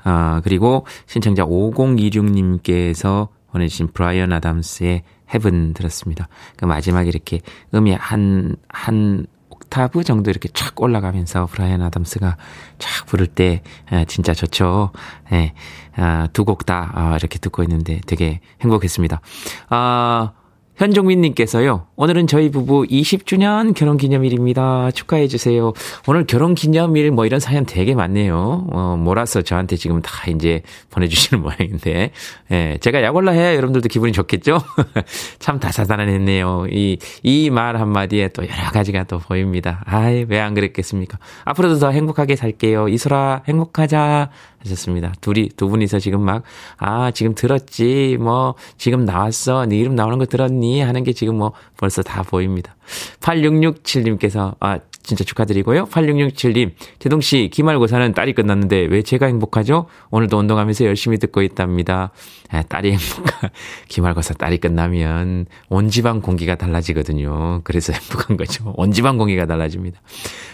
어, 0.05 0.41
그리고 0.43 0.85
신청자 1.07 1.43
5026님께서 1.43 3.29
보내주신 3.51 3.87
브라이언 3.93 4.31
아담스의 4.31 5.03
Heaven 5.29 5.73
들었습니다. 5.73 6.27
그 6.55 6.65
마지막에 6.65 7.09
이렇게 7.09 7.41
음이 7.73 7.93
한, 7.93 8.55
한 8.69 9.27
옥타브 9.49 10.03
정도 10.03 10.29
이렇게 10.29 10.49
쫙 10.53 10.79
올라가면서 10.81 11.47
브라이언 11.47 11.81
아담스가 11.81 12.37
쫙 12.79 13.05
부를 13.05 13.27
때 13.27 13.61
에, 13.91 14.05
진짜 14.05 14.33
좋죠. 14.33 14.91
예, 15.31 15.53
아, 15.95 16.27
두곡 16.33 16.65
다 16.65 16.91
아, 16.93 17.15
이렇게 17.17 17.39
듣고 17.39 17.63
있는데 17.63 18.01
되게 18.05 18.39
행복했습니다. 18.61 19.21
아, 19.69 20.31
현종민님께서요, 20.77 21.87
오늘은 21.95 22.27
저희 22.27 22.49
부부 22.51 22.85
20주년 22.85 23.73
결혼 23.73 23.97
기념일입니다. 23.97 24.91
축하해주세요. 24.91 25.73
오늘 26.07 26.25
결혼 26.27 26.53
기념일 26.53 27.11
뭐 27.11 27.25
이런 27.25 27.39
사연 27.39 27.65
되게 27.65 27.95
많네요. 27.95 28.67
어, 28.71 28.95
몰아서 28.97 29.41
저한테 29.41 29.75
지금 29.75 30.01
다 30.03 30.29
이제 30.29 30.61
보내주시는 30.91 31.41
모양인데, 31.43 32.11
예, 32.51 32.77
제가 32.79 33.01
약올라 33.01 33.31
해야 33.31 33.55
여러분들도 33.55 33.87
기분이 33.87 34.11
좋겠죠? 34.13 34.59
참 35.39 35.59
다사다난했네요. 35.59 36.67
이, 36.69 36.97
이 37.23 37.49
말 37.49 37.77
한마디에 37.77 38.27
또 38.29 38.43
여러 38.43 38.69
가지가 38.71 39.05
또 39.05 39.17
보입니다. 39.19 39.83
아이, 39.85 40.25
왜 40.29 40.37
안 40.39 40.53
그랬겠습니까? 40.53 41.17
앞으로도 41.45 41.79
더 41.79 41.89
행복하게 41.89 42.35
살게요. 42.35 42.87
이소라, 42.89 43.41
행복하자. 43.47 44.29
하셨습니다. 44.67 45.13
둘이, 45.21 45.49
두 45.49 45.69
분이서 45.69 45.99
지금 45.99 46.21
막, 46.21 46.43
아, 46.77 47.11
지금 47.11 47.33
들었지, 47.33 48.17
뭐, 48.19 48.55
지금 48.77 49.05
나왔어, 49.05 49.65
네 49.65 49.77
이름 49.77 49.95
나오는 49.95 50.17
거 50.17 50.25
들었니? 50.25 50.81
하는 50.81 51.03
게 51.03 51.13
지금 51.13 51.37
뭐, 51.37 51.53
벌써 51.77 52.03
다 52.03 52.23
보입니다. 52.23 52.75
8667님께서, 53.19 54.55
아, 54.59 54.79
진짜 55.07 55.23
축하드리고요. 55.23 55.85
8667님, 55.85 56.71
제동씨, 56.99 57.49
기말고사는 57.51 58.13
딸이 58.13 58.33
끝났는데 58.33 58.87
왜 58.91 59.01
제가 59.01 59.25
행복하죠? 59.27 59.87
오늘도 60.11 60.37
운동하면서 60.37 60.83
열심히 60.83 61.17
듣고 61.17 61.41
있답니다. 61.41 62.11
아, 62.49 62.61
딸이 62.61 62.91
행복하, 62.91 63.49
기말고사 63.87 64.33
딸이 64.33 64.57
끝나면 64.57 65.45
온 65.69 65.89
집안 65.89 66.21
공기가 66.21 66.55
달라지거든요. 66.55 67.61
그래서 67.63 67.93
행복한 67.93 68.35
거죠. 68.35 68.73
온 68.75 68.91
집안 68.91 69.17
공기가 69.17 69.45
달라집니다. 69.45 70.01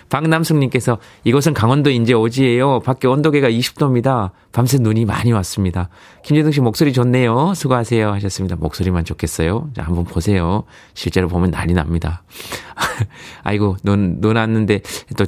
박남숙님께서 0.09 0.99
이곳은 1.23 1.55
강원도 1.55 1.89
인제 1.89 2.13
오지예요. 2.13 2.81
밖에 2.81 3.07
온도계가 3.07 3.49
20도입니다. 3.49 4.29
밤새 4.51 4.77
눈이 4.77 5.05
많이 5.05 5.31
왔습니다. 5.31 5.89
김재동 6.23 6.51
씨 6.51 6.61
목소리 6.61 6.93
좋네요. 6.93 7.53
수고하세요. 7.55 8.11
하셨습니다. 8.11 8.55
목소리만 8.55 9.03
좋겠어요. 9.05 9.71
자, 9.75 9.81
한번 9.81 10.03
보세요. 10.05 10.63
실제로 10.93 11.27
보면 11.27 11.49
난리 11.49 11.73
납니다. 11.73 12.21
아이고, 13.43 13.77
눈, 13.83 14.21
눈 14.21 14.37
왔는데 14.43 14.82
또 15.17 15.25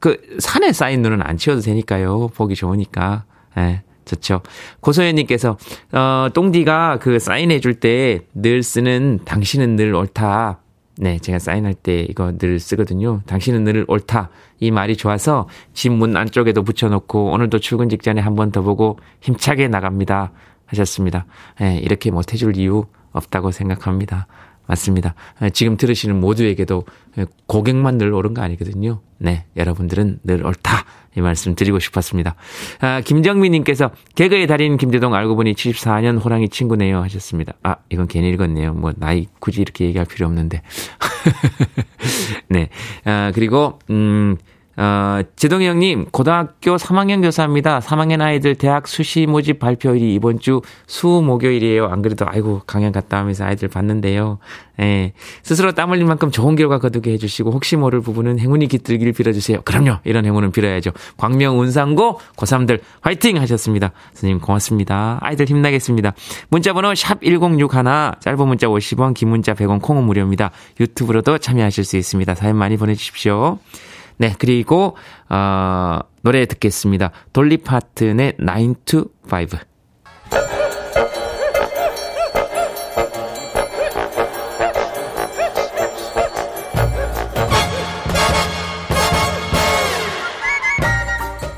그 0.00 0.20
산에 0.38 0.72
쌓인 0.72 1.00
눈은 1.00 1.22
안 1.22 1.36
치워도 1.38 1.62
되니까요. 1.62 2.28
보기 2.34 2.54
좋으니까. 2.56 3.24
예. 3.56 3.82
좋죠. 4.04 4.42
고소연님께서, 4.80 5.56
어, 5.92 6.28
똥디가 6.34 6.98
그 7.00 7.18
사인해 7.20 7.60
줄 7.60 7.78
때 7.80 8.20
늘 8.34 8.62
쓰는 8.62 9.20
당신은 9.24 9.76
늘 9.76 9.94
옳다. 9.94 10.58
네, 10.98 11.18
제가 11.20 11.38
사인할 11.38 11.72
때 11.74 12.00
이거 12.10 12.36
늘 12.36 12.58
쓰거든요. 12.58 13.22
당신은 13.26 13.64
늘 13.64 13.84
옳다. 13.88 14.28
이 14.60 14.70
말이 14.72 14.96
좋아서 14.96 15.48
집 15.72 15.90
문 15.90 16.16
안쪽에도 16.16 16.62
붙여놓고 16.64 17.30
오늘도 17.30 17.60
출근 17.60 17.88
직전에 17.88 18.20
한 18.20 18.34
번 18.34 18.50
더 18.50 18.60
보고 18.62 18.98
힘차게 19.20 19.68
나갑니다. 19.68 20.32
하셨습니다. 20.66 21.26
네, 21.60 21.78
이렇게 21.78 22.10
못해줄 22.10 22.56
이유 22.56 22.86
없다고 23.12 23.52
생각합니다. 23.52 24.26
맞습니다. 24.66 25.14
네, 25.40 25.50
지금 25.50 25.76
들으시는 25.76 26.20
모두에게도 26.20 26.84
고객만 27.46 27.98
늘 27.98 28.12
옳은 28.12 28.34
거 28.34 28.42
아니거든요. 28.42 29.00
네, 29.18 29.44
여러분들은 29.56 30.20
늘 30.24 30.46
옳다. 30.46 30.84
이 31.14 31.20
말씀 31.20 31.54
드리고 31.54 31.78
싶었습니다. 31.78 32.36
아, 32.80 33.02
김정민님께서 33.02 33.90
개그의 34.14 34.46
달인 34.46 34.78
김대동 34.78 35.14
알고 35.14 35.36
보니 35.36 35.54
74년 35.54 36.22
호랑이 36.24 36.48
친구네요 36.48 37.02
하셨습니다. 37.02 37.52
아, 37.62 37.76
이건 37.90 38.08
괜히 38.08 38.30
읽었네요. 38.30 38.72
뭐, 38.72 38.92
나이 38.96 39.26
굳이 39.38 39.60
이렇게 39.60 39.84
얘기할 39.84 40.06
필요 40.06 40.26
없는데. 40.26 40.62
네. 42.48 42.70
아, 43.04 43.30
그리고, 43.34 43.78
음, 43.90 44.38
어, 44.76 45.20
지동이 45.36 45.66
형님, 45.66 46.06
고등학교 46.12 46.76
3학년 46.76 47.20
교사입니다. 47.22 47.80
3학년 47.80 48.22
아이들 48.22 48.54
대학 48.54 48.88
수시 48.88 49.26
모집 49.26 49.58
발표일이 49.58 50.14
이번 50.14 50.38
주 50.38 50.62
수, 50.86 51.08
목요일이에요. 51.08 51.86
안 51.86 52.00
그래도, 52.00 52.24
아이고, 52.26 52.62
강연 52.66 52.90
갔다 52.90 53.20
오면서 53.20 53.44
아이들 53.44 53.68
봤는데요. 53.68 54.38
예. 54.80 55.12
스스로 55.42 55.72
땀 55.72 55.90
흘린 55.90 56.06
만큼 56.06 56.30
좋은 56.30 56.56
결과 56.56 56.78
거두게 56.78 57.12
해주시고, 57.12 57.50
혹시 57.50 57.76
모를 57.76 58.00
부분은 58.00 58.38
행운이 58.38 58.68
깃들기를 58.68 59.12
빌어주세요. 59.12 59.60
그럼요. 59.62 59.98
이런 60.04 60.24
행운은 60.24 60.52
빌어야죠. 60.52 60.92
광명 61.18 61.60
운상고 61.60 62.18
고3들 62.36 62.80
화이팅! 63.02 63.38
하셨습니다. 63.42 63.92
선생님 64.14 64.40
고맙습니다. 64.40 65.18
아이들 65.20 65.46
힘나겠습니다. 65.46 66.14
문자번호 66.48 66.92
샵1061, 66.92 68.20
짧은 68.20 68.48
문자 68.48 68.68
50원, 68.68 69.12
긴 69.14 69.28
문자 69.28 69.52
100원, 69.52 69.82
콩은 69.82 70.04
무료입니다. 70.04 70.50
유튜브로도 70.80 71.38
참여하실 71.38 71.84
수 71.84 71.96
있습니다. 71.96 72.34
사연 72.34 72.56
많이 72.56 72.76
보내주십시오. 72.76 73.58
네, 74.18 74.34
그리고, 74.38 74.96
어, 75.28 75.98
노래 76.22 76.46
듣겠습니다. 76.46 77.10
돌리 77.32 77.58
파튼의 77.58 78.36
9 78.38 78.74
to 78.84 79.04
5. 79.26 79.58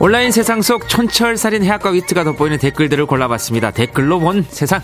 온라인 0.04 0.32
세상 0.32 0.60
속 0.60 0.86
촌철살인 0.86 1.64
해학과 1.64 1.88
위트가 1.88 2.24
돋보이는 2.24 2.58
댓글들을 2.58 3.06
골라봤습니다. 3.06 3.70
댓글로 3.70 4.20
본 4.20 4.42
세상. 4.42 4.82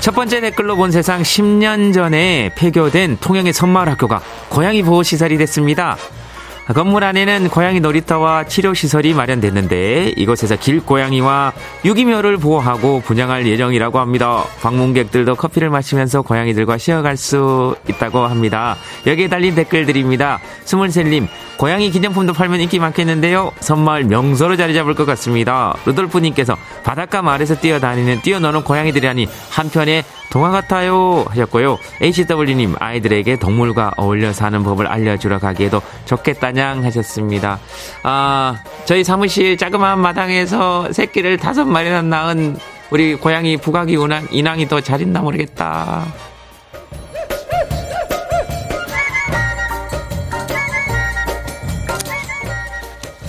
첫 0.00 0.14
번째 0.14 0.40
댓글로 0.40 0.76
본 0.76 0.90
세상 0.90 1.20
10년 1.20 1.92
전에 1.92 2.50
폐교된 2.54 3.18
통영의 3.20 3.52
선마을 3.52 3.90
학교가 3.90 4.22
고양이 4.48 4.82
보호시설이 4.82 5.36
됐습니다. 5.36 5.98
건물 6.68 7.02
안에는 7.02 7.48
고양이 7.48 7.80
놀이터와 7.80 8.44
치료시설이 8.44 9.12
마련됐는데 9.12 10.14
이곳에서 10.16 10.54
길고양이와 10.54 11.52
유기묘를 11.84 12.36
보호하고 12.36 13.00
분양할 13.00 13.46
예정이라고 13.46 13.98
합니다. 13.98 14.44
방문객들도 14.62 15.34
커피를 15.34 15.68
마시면서 15.70 16.22
고양이들과 16.22 16.78
쉬어갈 16.78 17.16
수 17.16 17.74
있다고 17.88 18.20
합니다. 18.20 18.76
여기에 19.06 19.28
달린 19.28 19.56
댓글들입니다. 19.56 20.38
스물셀님, 20.64 21.26
고양이 21.56 21.90
기념품도 21.90 22.34
팔면 22.34 22.60
인기 22.60 22.78
많겠는데요. 22.78 23.50
선마을 23.58 24.04
명소로 24.04 24.56
자리 24.56 24.72
잡을 24.72 24.94
것 24.94 25.04
같습니다. 25.06 25.74
루돌프님께서 25.86 26.56
바닷가 26.84 27.20
마을에서 27.20 27.56
뛰어다니는 27.56 28.22
뛰어노는 28.22 28.62
고양이들이라니 28.62 29.26
한편의 29.50 30.04
동화 30.30 30.50
같아요 30.50 31.24
하셨고요. 31.28 31.76
HW님 32.00 32.76
아이들에게 32.78 33.36
동물과 33.36 33.94
어울려 33.96 34.32
사는 34.32 34.62
법을 34.62 34.86
알려주러 34.86 35.40
가기에도 35.40 35.82
좋겠다 36.04 36.49
냥 36.52 36.84
하셨습니다. 36.84 37.58
아 38.02 38.56
저희 38.84 39.04
사무실 39.04 39.56
자그마한 39.56 39.98
마당에서 40.00 40.92
새끼를 40.92 41.36
다섯 41.36 41.64
마리나 41.64 42.02
낳은 42.02 42.56
우리 42.90 43.14
고양이 43.14 43.56
부각이 43.56 43.96
인왕이 44.30 44.68
더 44.68 44.80
잘 44.80 45.00
있나 45.00 45.20
모르겠다. 45.20 46.06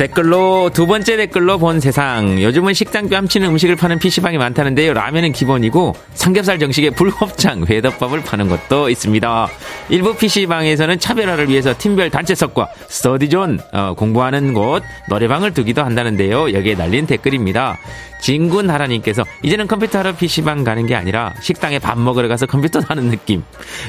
댓글로 0.01 0.71
두 0.73 0.87
번째 0.87 1.15
댓글로 1.15 1.59
본 1.59 1.79
세상. 1.79 2.41
요즘은 2.41 2.73
식당 2.73 3.07
뺨치는 3.07 3.47
음식을 3.49 3.75
파는 3.75 3.99
PC방이 3.99 4.39
많다는데요. 4.39 4.93
라면은 4.93 5.31
기본이고 5.31 5.93
삼겹살 6.15 6.57
정식에 6.57 6.89
불곱창, 6.89 7.65
회덮밥을 7.65 8.23
파는 8.23 8.49
것도 8.49 8.89
있습니다. 8.89 9.47
일부 9.89 10.15
PC방에서는 10.15 10.97
차별화를 10.97 11.49
위해서 11.49 11.75
팀별 11.77 12.09
단체석과 12.09 12.69
study 12.87 13.27
zone 13.27 13.59
어, 13.73 13.93
공부하는 13.95 14.55
곳 14.55 14.81
노래방을 15.07 15.53
두기도 15.53 15.83
한다는데요. 15.83 16.51
여기에 16.51 16.77
달린 16.77 17.05
댓글입니다. 17.05 17.77
진군 18.21 18.69
하라님께서 18.69 19.25
이제는 19.43 19.67
컴퓨터 19.67 19.99
하러 19.99 20.15
PC방 20.15 20.63
가는 20.63 20.85
게 20.85 20.95
아니라 20.95 21.33
식당에 21.41 21.79
밥 21.79 21.99
먹으러 21.99 22.27
가서 22.27 22.45
컴퓨터 22.45 22.79
하는 22.79 23.09
느낌. 23.09 23.43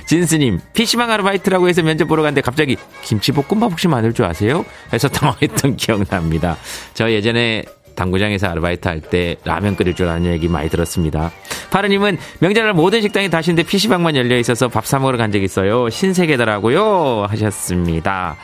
진스님 0.06 0.58
PC방 0.74 1.10
아르바이트라고 1.10 1.68
해서 1.68 1.82
면접 1.82 2.06
보러 2.06 2.22
갔는데 2.22 2.40
갑자기 2.40 2.76
김치볶음밥 3.02 3.70
혹시 3.70 3.86
만들 3.86 4.12
줄 4.12 4.24
아세요? 4.24 4.64
해서 4.92 5.06
당황했던 5.08 5.76
기억납니다. 5.76 6.56
저 6.94 7.10
예전에 7.10 7.64
당구장에서 7.94 8.48
아르바이트 8.48 8.88
할 8.88 9.00
때 9.00 9.36
라면 9.44 9.76
끓일 9.76 9.94
줄 9.94 10.08
아는 10.08 10.30
얘기 10.32 10.48
많이 10.48 10.68
들었습니다. 10.68 11.30
파르님은 11.70 12.18
명절날 12.40 12.72
모든 12.74 13.00
식당이 13.02 13.30
닫힌데 13.30 13.62
PC방만 13.64 14.16
열려 14.16 14.36
있어서 14.38 14.68
밥 14.68 14.86
사 14.86 14.98
먹으러 14.98 15.16
간적 15.18 15.42
있어요. 15.42 15.88
신세계더라고요. 15.90 17.26
하셨습니다. 17.28 18.36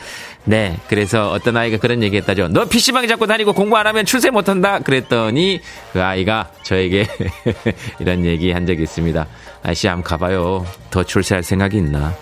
네. 0.45 0.77
그래서 0.89 1.31
어떤 1.31 1.57
아이가 1.59 1.77
그런 1.77 2.03
얘기 2.03 2.17
했다죠. 2.17 2.49
너 2.49 2.65
PC방에 2.65 3.07
자꾸 3.07 3.27
다니고 3.27 3.53
공부 3.53 3.77
안 3.77 3.87
하면 3.87 4.07
출세 4.07 4.31
못 4.31 4.49
한다. 4.49 4.79
그랬더니 4.79 5.61
그 5.93 6.03
아이가 6.03 6.51
저에게 6.63 7.07
이런 8.01 8.25
얘기 8.25 8.51
한 8.53 8.65
적이 8.67 8.85
있습니다. 8.85 9.27
아저씨 9.63 9.89
한번 9.89 10.05
가봐요. 10.05 10.65
더 10.91 11.03
출세할 11.03 11.43
생각이 11.43 11.77
있나? 11.77 12.15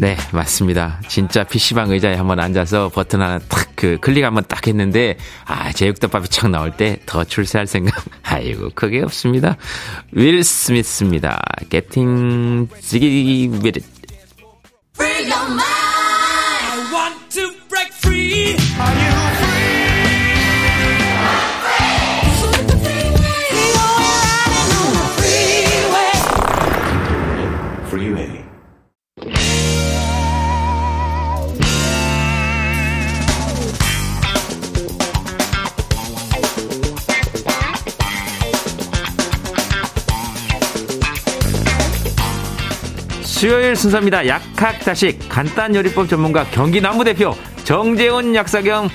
네, 0.00 0.16
맞습니다. 0.32 0.98
진짜 1.08 1.44
PC방 1.44 1.90
의자에 1.90 2.14
한번 2.14 2.40
앉아서 2.40 2.88
버튼 2.88 3.20
하나 3.20 3.38
탁, 3.38 3.68
그, 3.76 3.98
클릭 4.00 4.24
한번 4.24 4.42
딱 4.48 4.66
했는데, 4.66 5.18
아, 5.44 5.70
제육덮밥이 5.72 6.28
착 6.28 6.48
나올 6.48 6.70
때 6.74 6.98
더 7.04 7.22
출세할 7.22 7.66
생각, 7.66 8.02
아이고, 8.24 8.70
그게 8.74 9.02
없습니다. 9.02 9.56
윌 10.12 10.42
스미스입니다. 10.42 11.42
Getting 11.68 12.68
jiggy 12.80 13.48
with 13.48 13.78
it. 13.78 13.84
수요일 43.40 43.74
순서입니다. 43.74 44.26
약학다식 44.26 45.26
간단 45.30 45.74
요리법 45.74 46.10
전문가 46.10 46.44
경기 46.50 46.78
남부 46.82 47.04
대표 47.04 47.34
정재훈 47.64 48.34
약사겸 48.34 48.90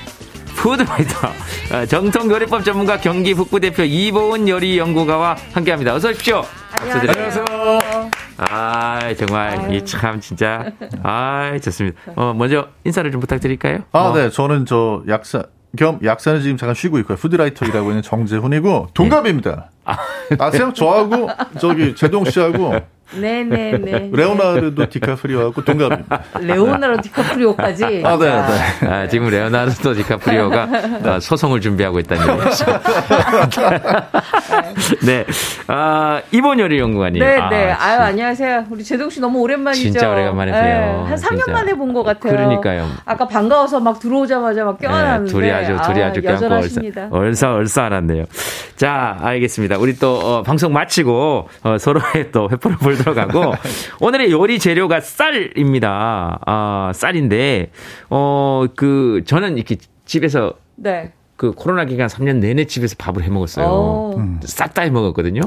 food 0.54 0.84
writer 0.84 1.28
어, 1.72 1.86
정통 1.86 2.30
요리법 2.30 2.64
전문가 2.64 2.96
경기 3.00 3.34
북부 3.34 3.58
대표 3.58 3.82
이보은 3.82 4.48
요리 4.48 4.78
연구가와 4.78 5.34
함께합니다. 5.52 5.94
어서 5.96 6.10
오십시오. 6.10 6.44
안녕하세요. 6.78 7.44
아 8.38 9.14
정말 9.18 9.74
이 9.74 9.84
참 9.84 10.20
진짜 10.20 10.70
아 11.02 11.58
좋습니다. 11.60 11.98
어 12.14 12.32
먼저 12.32 12.68
인사를 12.84 13.10
좀 13.10 13.20
부탁드릴까요? 13.20 13.80
아, 13.90 13.98
어, 13.98 14.14
네. 14.14 14.30
저는 14.30 14.64
저 14.66 15.02
약사 15.08 15.42
겸 15.76 15.98
약사는 16.04 16.40
지금 16.42 16.56
잠깐 16.56 16.76
쉬고 16.76 17.00
있고요. 17.00 17.18
food 17.18 17.37
writer 17.37 17.66
일하고 17.66 17.88
있는 17.90 18.02
정재훈이고 18.02 18.90
동갑입니다. 18.94 19.70
아세요? 20.38 20.72
저하고 20.74 21.28
저기 21.60 21.94
제동 21.94 22.24
씨하고 22.24 22.74
네네네. 23.14 24.10
레오나르도 24.12 24.88
디카프리오하고 24.88 25.64
동갑입니다. 25.64 26.20
레오나르도 26.40 27.02
디카프리오까지. 27.02 28.02
아, 28.04 28.18
네, 28.18 28.26
네. 28.26 28.86
아, 28.88 29.06
지금 29.06 29.30
레오나르도 29.30 29.94
디카프리오가 29.94 30.68
어, 31.04 31.20
소송을 31.20 31.60
준비하고 31.60 32.00
있다는 32.00 32.40
얘기죠. 32.44 32.64
네. 35.06 35.24
아, 35.68 36.20
이보은 36.32 36.58
요리 36.58 36.78
연구가님. 36.80 37.20
네, 37.22 37.36
아, 37.38 37.48
네. 37.48 37.70
아유, 37.70 37.96
진- 37.98 38.02
안녕하세요. 38.06 38.64
우리 38.70 38.82
제동 38.84 39.08
씨 39.10 39.20
너무 39.20 39.38
오랜만이죠. 39.40 39.82
진짜 39.82 40.10
오래간만에 40.10 40.52
봬요. 40.52 40.62
네, 40.62 41.10
한 41.10 41.14
3년 41.14 41.44
진짜. 41.44 41.52
만에 41.52 41.72
본 41.74 41.92
것 41.94 42.02
같아요. 42.02 42.32
그러니까요. 42.32 42.88
아까 43.04 43.26
반가워서 43.28 43.78
막 43.80 44.00
들어오자마자 44.00 44.64
막 44.64 44.78
껴안았는데. 44.78 45.24
네, 45.24 45.32
둘이 45.32 45.50
아주 45.52 45.76
둘이 45.86 46.02
아주 46.02 46.20
껴안고 46.20 46.44
얼싸, 46.44 46.56
여전하십니다. 46.56 47.08
얼싸 47.12 47.52
얼싸 47.54 47.84
안았네요. 47.84 48.24
자, 48.76 49.16
알겠습니다. 49.20 49.75
우리 49.78 49.96
또 49.96 50.14
어, 50.18 50.42
방송 50.42 50.72
마치고 50.72 51.48
어, 51.62 51.78
서로의 51.78 52.30
또 52.32 52.48
회포를 52.50 52.76
불도록 52.78 53.16
하고 53.18 53.52
오늘의 54.00 54.30
요리 54.32 54.58
재료가 54.58 55.00
쌀입니다. 55.00 56.38
아, 56.46 56.92
쌀인데 56.94 57.70
어 58.10 58.66
그 58.76 59.22
저는 59.26 59.56
이렇게 59.56 59.76
집에서 60.04 60.54
네. 60.76 61.12
그 61.36 61.52
코로나 61.52 61.84
기간 61.84 62.08
3년 62.08 62.36
내내 62.36 62.64
집에서 62.64 62.94
밥을 62.98 63.22
해 63.22 63.28
먹었어요. 63.28 63.66
어. 63.68 64.38
싹다 64.42 64.82
해 64.82 64.90
먹었거든요. 64.90 65.42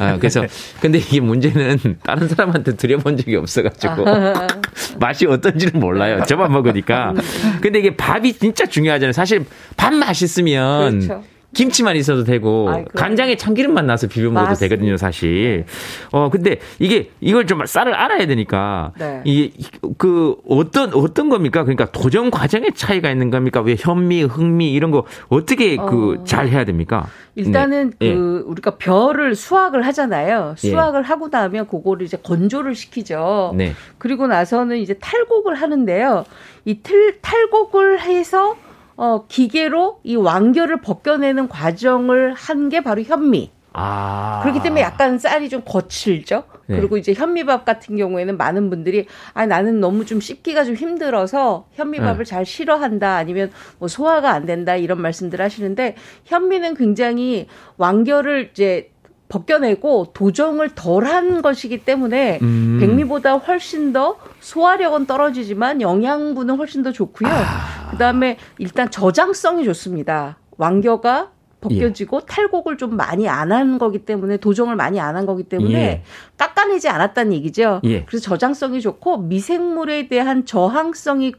아, 0.00 0.16
그래서 0.16 0.42
근데 0.80 0.98
이게 0.98 1.20
문제는 1.20 1.98
다른 2.02 2.28
사람한테 2.28 2.76
드려본 2.76 3.18
적이 3.18 3.36
없어가지고 3.36 4.04
맛이 4.98 5.26
어떤지는 5.26 5.78
몰라요. 5.80 6.22
저만 6.26 6.50
먹으니까. 6.50 7.12
근데 7.60 7.78
이게 7.80 7.94
밥이 7.94 8.32
진짜 8.34 8.64
중요하잖아요. 8.66 9.12
사실 9.12 9.44
밥 9.76 9.92
맛있으면 9.92 11.00
그렇죠. 11.00 11.22
김치만 11.54 11.96
있어도 11.96 12.24
되고 12.24 12.68
아이. 12.68 12.84
간장에 12.94 13.36
참기름만 13.36 13.86
나서 13.86 14.06
비벼 14.06 14.28
먹어도 14.28 14.50
맞습니다. 14.50 14.68
되거든요, 14.76 14.96
사실. 14.96 15.64
어 16.12 16.28
근데 16.30 16.58
이게 16.78 17.10
이걸 17.20 17.46
좀 17.46 17.64
쌀을 17.64 17.94
알아야 17.94 18.26
되니까 18.26 18.92
네. 18.98 19.22
이게 19.24 19.52
그 19.96 20.36
어떤 20.48 20.92
어떤 20.94 21.28
겁니까? 21.30 21.62
그러니까 21.64 21.90
도전 21.92 22.30
과정에 22.30 22.68
차이가 22.74 23.10
있는 23.10 23.30
겁니까? 23.30 23.60
왜 23.60 23.76
현미, 23.78 24.24
흑미 24.24 24.72
이런 24.72 24.90
거 24.90 25.04
어떻게 25.28 25.76
그 25.76 26.18
어. 26.20 26.24
잘 26.24 26.48
해야 26.48 26.64
됩니까? 26.64 27.06
일단은 27.36 27.92
네. 27.98 28.08
예. 28.08 28.14
그 28.14 28.44
우리가 28.46 28.76
벼를 28.76 29.34
수확을 29.34 29.84
하잖아요. 29.86 30.54
예. 30.62 30.68
수확을 30.68 31.02
하고 31.02 31.28
나면 31.28 31.66
그거를 31.66 32.06
이제 32.06 32.16
건조를 32.22 32.74
시키죠. 32.74 33.54
네. 33.56 33.74
그리고 33.98 34.26
나서는 34.26 34.78
이제 34.78 34.94
탈곡을 34.94 35.54
하는데요. 35.54 36.24
이 36.64 36.80
틀, 36.82 37.20
탈곡을 37.20 38.00
해서 38.00 38.56
어, 38.96 39.24
기계로 39.26 40.00
이 40.04 40.16
완결을 40.16 40.80
벗겨내는 40.80 41.48
과정을 41.48 42.34
한 42.34 42.68
게 42.68 42.82
바로 42.82 43.02
현미. 43.02 43.50
아. 43.76 44.38
그렇기 44.42 44.62
때문에 44.62 44.80
약간 44.82 45.18
쌀이 45.18 45.48
좀 45.48 45.62
거칠죠. 45.64 46.44
네. 46.66 46.76
그리고 46.76 46.96
이제 46.96 47.12
현미밥 47.12 47.64
같은 47.64 47.96
경우에는 47.96 48.36
많은 48.38 48.70
분들이 48.70 49.06
아 49.34 49.44
나는 49.46 49.80
너무 49.80 50.06
좀 50.06 50.20
씹기가 50.20 50.64
좀 50.64 50.76
힘들어서 50.76 51.66
현미밥을 51.72 52.24
네. 52.24 52.30
잘 52.30 52.46
싫어한다 52.46 53.16
아니면 53.16 53.50
뭐 53.78 53.88
소화가 53.88 54.30
안 54.30 54.46
된다 54.46 54.76
이런 54.76 55.02
말씀들 55.02 55.40
하시는데 55.42 55.96
현미는 56.24 56.74
굉장히 56.74 57.48
완결을 57.76 58.50
이제 58.52 58.90
벗겨내고 59.28 60.12
도정을 60.14 60.70
덜한 60.76 61.42
것이기 61.42 61.78
때문에 61.84 62.38
음. 62.42 62.78
백미보다 62.80 63.34
훨씬 63.38 63.92
더 63.92 64.16
소화력은 64.40 65.06
떨어지지만 65.06 65.80
영양분은 65.80 66.56
훨씬 66.56 66.82
더 66.82 66.92
좋고요. 66.92 67.28
아. 67.28 67.73
그다음에 67.94 68.36
일단 68.58 68.90
저장성이 68.90 69.64
좋습니다. 69.64 70.38
완겨가 70.56 71.30
벗겨지고 71.60 72.20
예. 72.20 72.26
탈곡을 72.26 72.76
좀 72.76 72.94
많이 72.96 73.26
안 73.26 73.50
한 73.50 73.78
거기 73.78 74.00
때문에 74.04 74.36
도정을 74.36 74.76
많이 74.76 75.00
안 75.00 75.16
한 75.16 75.24
거기 75.26 75.44
때문에 75.44 75.74
예. 75.74 76.02
깎아내지 76.36 76.88
않았다는 76.88 77.32
얘기죠. 77.32 77.80
예. 77.84 78.04
그래서 78.04 78.22
저장성이 78.24 78.80
좋고 78.82 79.18
미생물에 79.18 80.08
대한 80.08 80.44
저항성이 80.44 81.32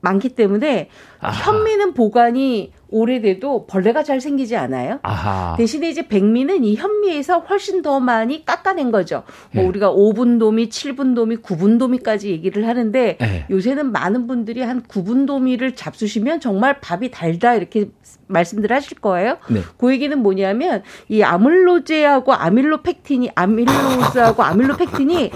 많기 0.00 0.30
때문에 0.30 0.88
아하. 1.20 1.52
현미는 1.52 1.94
보관이 1.94 2.72
오래돼도 2.88 3.66
벌레가 3.66 4.02
잘 4.02 4.20
생기지 4.20 4.56
않아요. 4.56 4.98
아하. 5.02 5.54
대신에 5.56 5.88
이제 5.88 6.06
백미는 6.06 6.62
이 6.62 6.74
현미에서 6.76 7.40
훨씬 7.40 7.80
더 7.80 8.00
많이 8.00 8.44
깎아낸 8.44 8.90
거죠. 8.90 9.22
뭐 9.52 9.62
네. 9.62 9.68
우리가 9.68 9.90
5분 9.92 10.38
도미, 10.38 10.68
7분 10.68 11.14
도미, 11.14 11.38
9분 11.38 11.78
도미까지 11.78 12.30
얘기를 12.30 12.68
하는데 12.68 13.16
네. 13.18 13.46
요새는 13.50 13.92
많은 13.92 14.26
분들이 14.26 14.60
한 14.60 14.82
9분 14.82 15.26
도미를 15.26 15.74
잡수시면 15.74 16.40
정말 16.40 16.80
밥이 16.80 17.10
달다 17.10 17.54
이렇게 17.54 17.88
말씀들 18.26 18.70
하실 18.72 18.98
거예요. 18.98 19.38
네. 19.48 19.60
그 19.78 19.90
얘기는 19.92 20.16
뭐냐면 20.18 20.82
이 21.08 21.22
아밀로제하고 21.22 22.34
아밀로펙틴이 22.34 23.30
아밀로스하고 23.34 24.42
아밀로펙틴이 24.42 25.30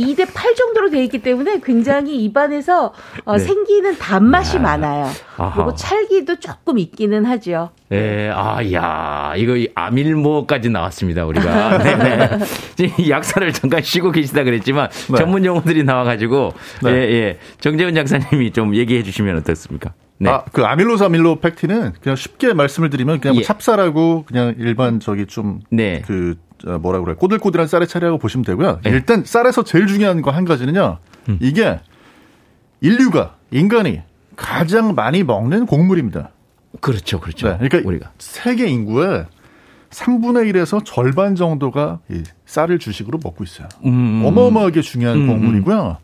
2대 0.00 0.26
8 0.32 0.54
정도로 0.54 0.90
되어 0.90 1.02
있기 1.02 1.18
때문에 1.18 1.60
굉장히 1.62 2.22
입안에서 2.24 2.92
어, 3.24 3.36
네. 3.36 3.44
생기는 3.44 3.98
단맛이 3.98 4.58
많아요. 4.58 5.06
아하. 5.36 5.54
그리고 5.54 5.74
찰기도 5.74 6.36
조금 6.36 6.78
있기는 6.78 7.24
하죠. 7.26 7.70
예, 7.92 8.30
아, 8.32 8.58
야, 8.72 9.34
이거 9.36 9.56
이 9.56 9.68
아밀모까지 9.74 10.70
나왔습니다, 10.70 11.26
우리가. 11.26 11.78
네네. 11.78 12.38
지금 12.76 13.04
이 13.04 13.10
약사를 13.10 13.52
잠깐 13.52 13.82
쉬고 13.82 14.12
계시다 14.12 14.44
그랬지만, 14.44 14.88
네. 15.08 15.16
전문 15.16 15.44
용어들이 15.44 15.82
나와가지고, 15.82 16.52
네. 16.84 16.90
예, 16.90 16.96
예. 16.96 17.38
정재훈 17.60 17.94
작사님이 17.94 18.52
좀 18.52 18.76
얘기해 18.76 19.02
주시면 19.02 19.38
어떻습니까? 19.38 19.92
네. 20.18 20.30
아, 20.30 20.44
그 20.52 20.64
아밀로스 20.64 21.02
아밀로펙틴은 21.02 21.94
그냥 22.00 22.14
쉽게 22.14 22.52
말씀을 22.52 22.90
드리면 22.90 23.20
그냥 23.20 23.34
뭐 23.34 23.40
예. 23.40 23.44
찹쌀하고 23.44 24.24
그냥 24.26 24.54
일반 24.58 25.00
저기 25.00 25.26
좀 25.26 25.60
네. 25.70 26.02
그 26.06 26.36
어, 26.36 26.49
뭐라 26.64 27.00
그래 27.00 27.14
꼬들꼬들한 27.14 27.66
쌀의 27.68 27.88
차례라고 27.88 28.18
보시면 28.18 28.44
되고요. 28.44 28.80
네. 28.82 28.90
일단 28.90 29.24
쌀에서 29.24 29.62
제일 29.64 29.86
중요한 29.86 30.22
거 30.22 30.30
한 30.30 30.44
가지는요. 30.44 30.98
음. 31.28 31.38
이게 31.40 31.80
인류가 32.80 33.36
인간이 33.50 34.02
가장 34.36 34.94
많이 34.94 35.22
먹는 35.22 35.66
곡물입니다. 35.66 36.30
그렇죠, 36.80 37.20
그렇죠. 37.20 37.48
네, 37.48 37.68
그러니까 37.68 37.88
우리가. 37.88 38.10
세계 38.18 38.66
인구의 38.68 39.26
3분의 39.90 40.50
1에서 40.52 40.82
절반 40.84 41.34
정도가 41.34 41.98
이 42.10 42.22
쌀을 42.46 42.78
주식으로 42.78 43.18
먹고 43.22 43.42
있어요. 43.44 43.68
음, 43.84 44.22
어마어마하게 44.24 44.80
중요한 44.82 45.18
음, 45.22 45.26
곡물이고요. 45.26 45.96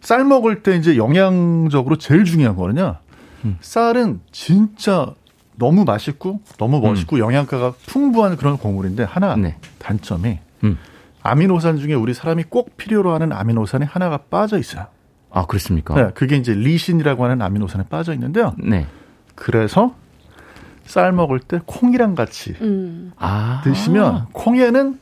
쌀 0.00 0.24
먹을 0.24 0.62
때 0.62 0.76
이제 0.76 0.96
영양적으로 0.96 1.96
제일 1.96 2.24
중요한 2.24 2.56
거는요. 2.56 2.96
음. 3.44 3.58
쌀은 3.60 4.20
진짜 4.30 5.12
너무 5.60 5.84
맛있고 5.84 6.40
너무 6.58 6.80
멋있고 6.80 7.20
영양가가 7.20 7.74
풍부한 7.86 8.36
그런 8.36 8.56
곡물인데 8.56 9.04
하나 9.04 9.36
네. 9.36 9.56
단점이 9.78 10.38
음. 10.64 10.78
아미노산 11.22 11.76
중에 11.76 11.92
우리 11.92 12.14
사람이 12.14 12.44
꼭 12.48 12.76
필요로 12.78 13.12
하는 13.12 13.30
아미노산이 13.32 13.84
하나가 13.84 14.16
빠져 14.16 14.58
있어요. 14.58 14.86
아, 15.30 15.46
그렇습니까? 15.46 15.94
네, 15.94 16.10
그게 16.14 16.36
이제 16.36 16.54
리신이라고 16.54 17.24
하는 17.24 17.42
아미노산에 17.42 17.84
빠져 17.88 18.14
있는데요. 18.14 18.54
네. 18.58 18.86
그래서 19.34 19.94
쌀 20.84 21.12
먹을 21.12 21.38
때 21.38 21.60
콩이랑 21.66 22.14
같이 22.14 22.56
음. 22.62 23.12
아. 23.18 23.60
드시면 23.62 24.28
콩에는 24.32 24.98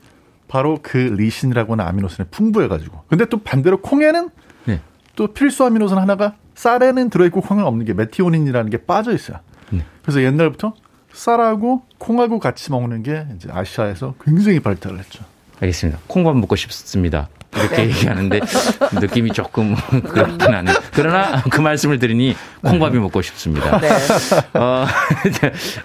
바로 0.48 0.80
그 0.82 0.98
리신이라고 0.98 1.74
하는 1.74 1.86
아미노산이 1.86 2.30
풍부해가지고 2.30 3.04
근데 3.09 3.26
또 3.26 3.38
반대로 3.38 3.80
콩에는 3.80 4.28
네. 4.64 4.80
또 5.14 5.28
필수 5.28 5.64
아미노산 5.64 5.98
하나가 5.98 6.34
쌀에는 6.56 7.11
들어있고 7.11 7.42
콩에 7.42 7.62
없는 7.62 7.86
게 7.86 7.94
메티오닌이라는 7.94 8.70
게 8.70 8.78
빠져 8.78 9.14
있어요. 9.14 9.38
네. 10.09 10.12
그래서 10.12 10.22
옛날부터 10.22 10.72
쌀하고 11.12 11.82
콩하고 11.98 12.38
같이 12.38 12.70
먹는 12.70 13.02
게 13.02 13.26
이제 13.36 13.48
아시아에서 13.52 14.14
굉장히 14.24 14.61
발달을 14.61 14.98
했죠. 14.98 15.24
알겠습니다. 15.61 16.00
콩밥 16.06 16.36
먹고 16.36 16.56
싶습니다. 16.56 17.28
이렇게 17.56 17.84
얘기하는데 17.84 18.40
느낌이 19.00 19.32
조금 19.32 19.74
그렇긴 19.74 20.40
하네. 20.54 20.70
그러나 20.92 21.42
그 21.50 21.61
말씀을 21.61 21.98
드리니 21.98 22.36
콩밥이 22.62 22.98
먹고 22.98 23.20
싶습니다. 23.22 23.80
네. 23.80 23.88
어, 24.54 24.86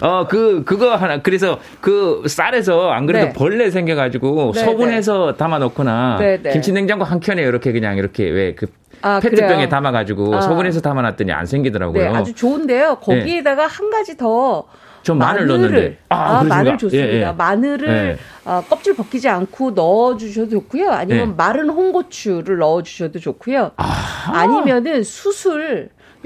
어, 0.00 0.26
그, 0.28 0.62
그거 0.64 0.94
하나. 0.94 1.20
그래서 1.22 1.58
그 1.80 2.22
쌀에서 2.26 2.90
안 2.90 3.06
그래도 3.06 3.26
네. 3.26 3.32
벌레 3.32 3.70
생겨가지고 3.70 4.52
네, 4.54 4.64
소분해서 4.64 5.36
담아놓거나 5.36 6.18
네, 6.20 6.42
네. 6.42 6.52
김치냉장고 6.52 7.04
한 7.04 7.18
켠에 7.20 7.42
이렇게 7.42 7.72
그냥 7.72 7.96
이렇게 7.96 8.28
왜 8.28 8.54
그 8.54 8.66
아, 9.04 9.20
페트병에 9.20 9.48
그래요? 9.54 9.68
담아가지고 9.68 10.34
아. 10.36 10.40
소분해서 10.40 10.80
담아놨더니 10.80 11.32
안 11.32 11.46
생기더라고요. 11.46 12.10
네, 12.12 12.16
아주 12.16 12.34
좋은데요. 12.34 12.96
거기에다가 12.96 13.66
한 13.66 13.90
가지 13.90 14.16
더 14.16 14.66
전 15.04 15.18
마늘 15.18 15.46
넣었는데. 15.46 15.98
아, 16.08 16.38
아? 16.38 16.42
마늘 16.42 16.78
좋습니다. 16.78 17.08
예, 17.08 17.20
예. 17.20 17.32
마늘을 17.32 17.88
예. 17.88 18.18
어, 18.50 18.64
껍질 18.68 18.96
벗기지 18.96 19.28
않고 19.28 19.72
넣어 19.72 20.16
주셔도 20.16 20.50
좋고요. 20.50 20.90
아니면 20.90 21.28
예. 21.28 21.34
마른 21.36 21.68
홍고추를 21.68 22.58
넣어 22.58 22.82
주셔도 22.82 23.20
좋고요. 23.20 23.72
아. 23.76 24.46
니면은 24.46 25.02
네. 25.02 25.02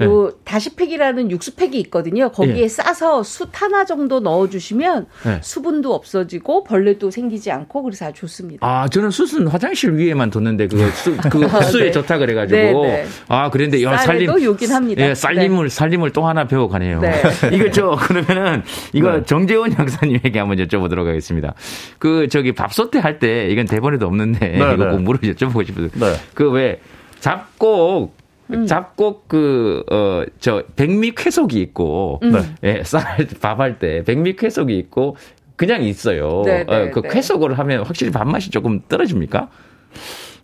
요 0.05 0.31
다시팩이라는 0.43 1.31
육수팩이 1.31 1.79
있거든요. 1.81 2.29
거기에 2.31 2.63
예. 2.63 2.67
싸서 2.67 3.23
숯 3.23 3.49
하나 3.53 3.85
정도 3.85 4.19
넣어주시면 4.19 5.07
네. 5.25 5.39
수분도 5.41 5.93
없어지고 5.93 6.63
벌레도 6.63 7.11
생기지 7.11 7.51
않고 7.51 7.83
그래서 7.83 8.05
아주 8.05 8.21
좋습니다. 8.21 8.65
아, 8.65 8.87
저는 8.87 9.11
숯은 9.11 9.47
화장실 9.47 9.95
위에만 9.95 10.29
뒀는데 10.29 10.67
그거 10.67 10.89
수, 10.91 11.15
그 11.17 11.39
흡수에 11.45 11.85
네. 11.85 11.91
좋다 11.91 12.17
그래가지고. 12.17 12.57
네, 12.57 12.73
네. 12.81 13.05
아, 13.27 13.49
그런데 13.49 13.81
야, 13.83 13.97
살림. 13.97 14.29
요긴 14.41 14.71
합니다. 14.71 15.03
예, 15.03 15.15
살림을, 15.15 15.69
살림을 15.69 16.11
또 16.11 16.27
하나 16.27 16.45
배워가네요. 16.45 16.99
네. 17.01 17.21
이거 17.51 17.71
저, 17.71 17.97
그러면은, 17.99 18.63
이거 18.93 19.11
네. 19.17 19.23
정재원 19.23 19.71
형사님에게 19.71 20.39
한번 20.39 20.57
여쭤보도록 20.57 21.05
하겠습니다. 21.05 21.53
그, 21.97 22.27
저기, 22.29 22.53
밥솥대 22.53 22.99
할 22.99 23.19
때, 23.19 23.47
이건 23.49 23.65
대본에도 23.65 24.05
없는데, 24.07 24.39
네, 24.39 24.55
이거 24.57 24.85
네. 24.85 24.91
꼭 24.91 25.01
물어 25.01 25.19
여쭤보고 25.19 25.65
싶어서. 25.65 25.89
네. 25.93 26.13
그 26.33 26.49
왜, 26.51 26.79
잡곡, 27.19 28.18
음. 28.51 28.65
잡곡 28.65 29.27
그, 29.27 29.83
어, 29.91 30.23
저, 30.39 30.63
백미 30.75 31.11
쾌속이 31.15 31.59
있고, 31.61 32.19
음. 32.23 32.33
예, 32.63 32.83
쌀, 32.83 33.03
밥할 33.41 33.79
때, 33.79 34.03
백미 34.03 34.35
쾌속이 34.35 34.77
있고, 34.77 35.15
그냥 35.55 35.83
있어요. 35.83 36.41
네, 36.45 36.63
네, 36.65 36.73
어, 36.87 36.91
그 36.91 37.01
네. 37.01 37.09
쾌속을 37.09 37.59
하면 37.59 37.83
확실히 37.83 38.11
밥맛이 38.11 38.49
조금 38.49 38.81
떨어집니까? 38.87 39.49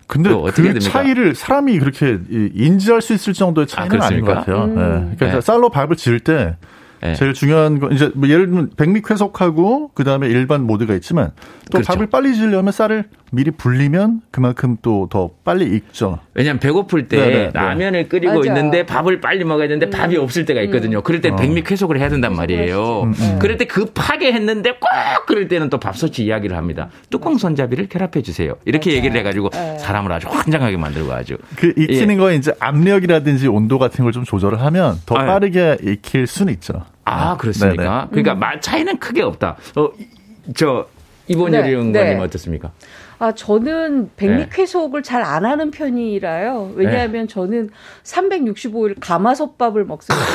근데 0.07 0.29
그 0.29 0.51
됩니까? 0.51 0.79
차이를 0.79 1.33
사람이 1.35 1.79
그렇게 1.79 2.19
이- 2.29 2.51
인지할 2.53 3.01
수 3.01 3.13
있을 3.13 3.33
정도의 3.33 3.65
차이는 3.65 4.01
아, 4.01 4.05
아, 4.05 4.09
닌것 4.09 4.25
그렇습니까? 4.27 4.33
같아요. 4.35 4.63
음. 4.65 4.75
네. 5.09 5.15
그러니까 5.15 5.39
네. 5.39 5.41
쌀로 5.41 5.69
밥을 5.69 5.95
지을 5.95 6.19
때 6.19 6.57
예. 7.03 7.15
제일 7.15 7.33
중요한 7.33 7.79
건 7.79 7.91
이제 7.93 8.11
뭐 8.13 8.29
예를 8.29 8.45
들면 8.47 8.71
백미쾌속하고 8.77 9.91
그다음에 9.95 10.27
일반 10.27 10.63
모드가 10.63 10.93
있지만 10.95 11.31
또 11.71 11.79
그렇죠. 11.79 11.87
밥을 11.87 12.07
빨리 12.07 12.35
지으려면 12.35 12.71
쌀을 12.71 13.05
미리 13.31 13.51
불리면 13.51 14.21
그만큼 14.31 14.77
또 14.81 15.07
더 15.09 15.29
빨리 15.43 15.65
익죠. 15.75 16.19
왜냐면 16.33 16.59
배고플 16.59 17.07
때 17.07 17.17
네, 17.17 17.25
네, 17.25 17.33
네. 17.45 17.49
라면을 17.53 18.07
끓이고 18.07 18.33
맞아. 18.35 18.47
있는데 18.49 18.85
밥을 18.85 19.19
빨리 19.21 19.43
먹어야 19.43 19.67
되는데 19.67 19.89
밥이 19.95 20.15
없을 20.17 20.45
때가 20.45 20.61
있거든요. 20.63 21.01
그럴 21.01 21.21
때 21.21 21.35
백미 21.35 21.63
쾌속을 21.63 21.99
해야 21.99 22.09
된단 22.09 22.35
말이에요. 22.35 23.11
하시죠. 23.13 23.39
그럴 23.39 23.57
때 23.57 23.65
급하게 23.65 24.31
했는데 24.33 24.71
꼭 24.73 24.89
그럴 25.27 25.47
때는 25.47 25.69
또 25.69 25.79
밥솥이 25.79 26.25
이야기를 26.25 26.55
합니다. 26.55 26.89
뚜껑 27.09 27.37
손잡이를 27.37 27.87
결합해 27.89 28.21
주세요. 28.23 28.55
이렇게 28.65 28.93
얘기를 28.93 29.15
해가지고 29.17 29.49
사람을 29.79 30.11
아주 30.11 30.27
환장하게 30.29 30.77
만들고 30.77 31.11
아주. 31.13 31.37
그 31.55 31.73
익히는 31.77 32.17
거에 32.17 32.35
이제 32.35 32.53
압력이라든지 32.59 33.47
온도 33.47 33.77
같은 33.79 34.03
걸 34.03 34.15
좀 34.15 34.23
조절을 34.23 34.61
하면 34.61 34.97
더 35.05 35.17
아, 35.17 35.23
예. 35.23 35.27
빠르게 35.27 35.77
익힐 35.83 36.25
수는 36.25 36.53
있죠. 36.53 36.85
아 37.03 37.35
그렇습니까? 37.35 37.83
네네. 37.83 38.07
그러니까 38.11 38.35
말 38.35 38.61
차이는 38.61 38.97
크게 38.97 39.21
없다. 39.23 39.57
어, 39.75 39.89
이- 39.99 40.07
저 40.55 40.87
이본율 41.27 41.63
네, 41.63 41.69
의원님 41.69 41.91
네. 41.91 42.15
어떻습니까? 42.17 42.71
아, 43.19 43.31
저는 43.33 44.03
네. 44.03 44.09
백미쾌속을 44.15 45.03
잘 45.03 45.25
안 45.25 45.43
하는 45.45 45.71
편이라요. 45.71 46.73
왜냐하면 46.75 47.27
저는 47.27 47.71
365일 48.03 48.95
가마솥밥을 48.99 49.85
먹습니다. 49.85 50.25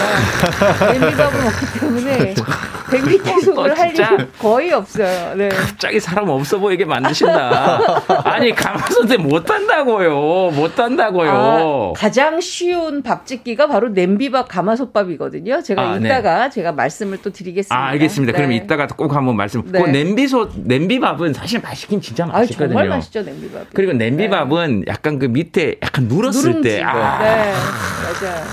냄비밥을 0.92 1.42
먹기 1.44 1.80
때문에 1.80 2.34
백미쾌속을 2.90 3.70
어, 3.70 3.74
할? 3.74 3.90
일이 3.94 4.04
거의 4.38 4.72
없어요. 4.72 5.36
네. 5.36 5.48
갑자기 5.48 6.00
사람 6.00 6.28
없어 6.28 6.58
보이게 6.58 6.84
만드신다. 6.84 7.80
아니 8.24 8.52
가마솥에 8.52 9.16
못 9.18 9.48
한다고요. 9.48 10.50
못 10.50 10.78
한다고요. 10.78 11.30
아, 11.30 11.92
가장 11.96 12.40
쉬운 12.40 13.02
밥 13.02 13.26
짓기가 13.26 13.68
바로 13.68 13.90
냄비밥 13.90 14.48
가마솥밥이거든요. 14.48 15.62
제가 15.62 15.82
아, 15.82 15.98
네. 15.98 16.06
이따가 16.08 16.50
제가 16.50 16.72
말씀을 16.72 17.18
또 17.22 17.30
드리겠습니다. 17.30 17.76
아, 17.76 17.88
알겠습니다. 17.90 18.32
그럼 18.32 18.50
네. 18.50 18.56
이따가 18.56 18.86
꼭 18.88 19.14
한번 19.14 19.36
말씀. 19.36 19.62
네. 19.70 19.80
그 19.80 19.88
냄비솥, 19.88 20.52
냄비밥은 20.56 21.32
사실 21.34 21.60
맛있긴 21.60 22.00
진짜 22.00 22.28
아, 22.32 22.44
맛있거든요. 22.74 22.78
정말 22.78 22.88
맛있죠 22.88 23.22
냄비밥. 23.22 23.66
그리고 23.74 23.92
냄비밥은 23.92 24.84
약간 24.88 25.18
그 25.18 25.26
밑에 25.26 25.76
약간 25.82 26.04
눌었을 26.08 26.50
누룽지. 26.50 26.68
때, 26.68 26.82
아, 26.82 27.18
네, 27.18 27.52
맞아요. 27.52 28.44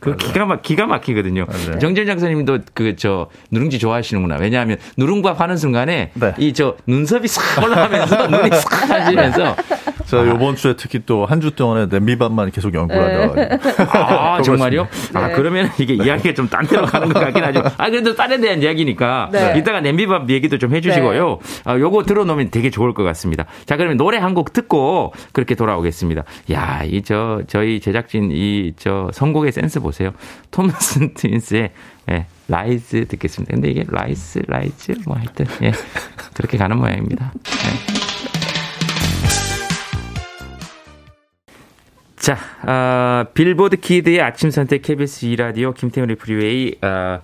그 0.00 0.16
기가 0.16 0.44
막 0.44 0.60
기가 0.60 0.86
막히거든요. 0.86 1.46
맞아요. 1.46 1.78
정재 1.78 2.04
장사님도 2.04 2.58
그 2.74 2.94
저 2.96 3.28
누룽지 3.50 3.78
좋아하시는구나. 3.78 4.36
왜냐하면 4.36 4.76
누룽밥 4.98 5.40
하는 5.40 5.56
순간에 5.56 6.10
네. 6.14 6.34
이저 6.38 6.76
눈썹이 6.86 7.26
싹 7.26 7.62
올라가면서 7.64 8.26
눈이 8.28 8.50
싹 8.54 8.86
사지면서 8.86 9.56
저 10.06 10.24
이번 10.26 10.56
주에 10.56 10.74
특히 10.76 11.00
또 11.04 11.24
한 11.26 11.40
주 11.40 11.50
동안에 11.50 11.86
냄비밥만 11.86 12.50
계속 12.50 12.74
연구하다가 12.74 13.34
네. 13.34 13.48
아, 13.92 14.40
정말요? 14.42 14.86
아, 15.14 15.28
네. 15.28 15.32
그러면 15.34 15.70
이게 15.78 15.94
이야기가 15.94 16.34
좀 16.34 16.48
딴 16.48 16.66
데로 16.66 16.86
가는 16.86 17.08
것 17.08 17.18
같긴 17.20 17.42
하죠. 17.44 17.62
아, 17.78 17.90
그래도 17.90 18.12
쌀에 18.14 18.38
대한 18.40 18.62
이야기니까. 18.62 19.30
네. 19.32 19.54
이따가 19.58 19.80
냄비밥 19.80 20.28
얘기도 20.30 20.58
좀 20.58 20.74
해주시고요. 20.74 21.38
아, 21.64 21.78
요거 21.78 22.04
들어놓으면 22.04 22.50
되게 22.50 22.70
좋을 22.70 22.92
것 22.94 23.02
같습니다. 23.02 23.46
자, 23.66 23.76
그러면 23.76 23.96
노래 23.96 24.18
한 24.18 24.34
곡 24.34 24.52
듣고 24.52 25.12
그렇게 25.32 25.54
돌아오겠습니다. 25.54 26.24
야, 26.52 26.82
이 26.84 27.02
저, 27.02 27.42
저희 27.46 27.80
제작진 27.80 28.30
이 28.32 28.72
저 28.76 29.08
선곡의 29.12 29.52
센스 29.52 29.80
보세요. 29.80 30.10
Thompson 30.50 31.14
Twins의 31.14 31.70
예, 32.10 32.26
Lies 32.48 33.06
듣겠습니다. 33.08 33.54
근데 33.54 33.70
이게 33.70 33.84
rice, 33.88 34.42
Lies, 34.46 34.92
뭐 35.06 35.16
하여튼, 35.16 35.46
예, 35.62 35.72
그렇게 36.34 36.58
가는 36.58 36.76
모양입니다. 36.76 37.32
예. 37.34 38.13
자, 42.24 42.38
아, 42.62 43.26
Billboard 43.34 43.76
kid의 43.76 44.22
아침 44.22 44.50
선택 44.50 44.80
KBS 44.80 45.26
2라디오 45.26 45.74
김태훈의 45.74 46.16
Freeway 46.16 46.74
아, 46.80 47.20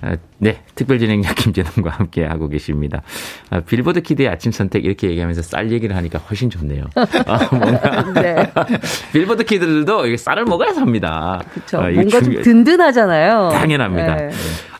아, 0.00 0.16
네, 0.42 0.58
특별진행자 0.74 1.34
김제동과 1.36 1.90
함께 1.90 2.24
하고 2.24 2.48
계십니다. 2.48 3.02
아, 3.50 3.60
Billboard 3.60 4.00
kid의 4.00 4.28
아침 4.28 4.52
선택 4.52 4.84
이렇게 4.86 5.10
얘기하면서 5.10 5.42
쌀 5.42 5.70
얘기를 5.70 5.94
하니까 5.94 6.18
훨씬 6.18 6.48
좋네요. 6.48 6.84
아, 6.96 7.48
뭔가 7.54 8.12
네. 8.22 8.50
Billboard 9.12 9.44
kid들도 9.44 10.06
이게 10.06 10.16
쌀을 10.16 10.44
먹어야 10.46 10.72
삽니다. 10.72 11.42
그렇죠. 11.52 11.78
아, 11.78 11.90
뭔가 11.90 12.20
좀 12.20 12.32
중요- 12.32 12.42
든든하잖아요. 12.42 13.50
당연합니다. 13.52 14.16
네. 14.16 14.30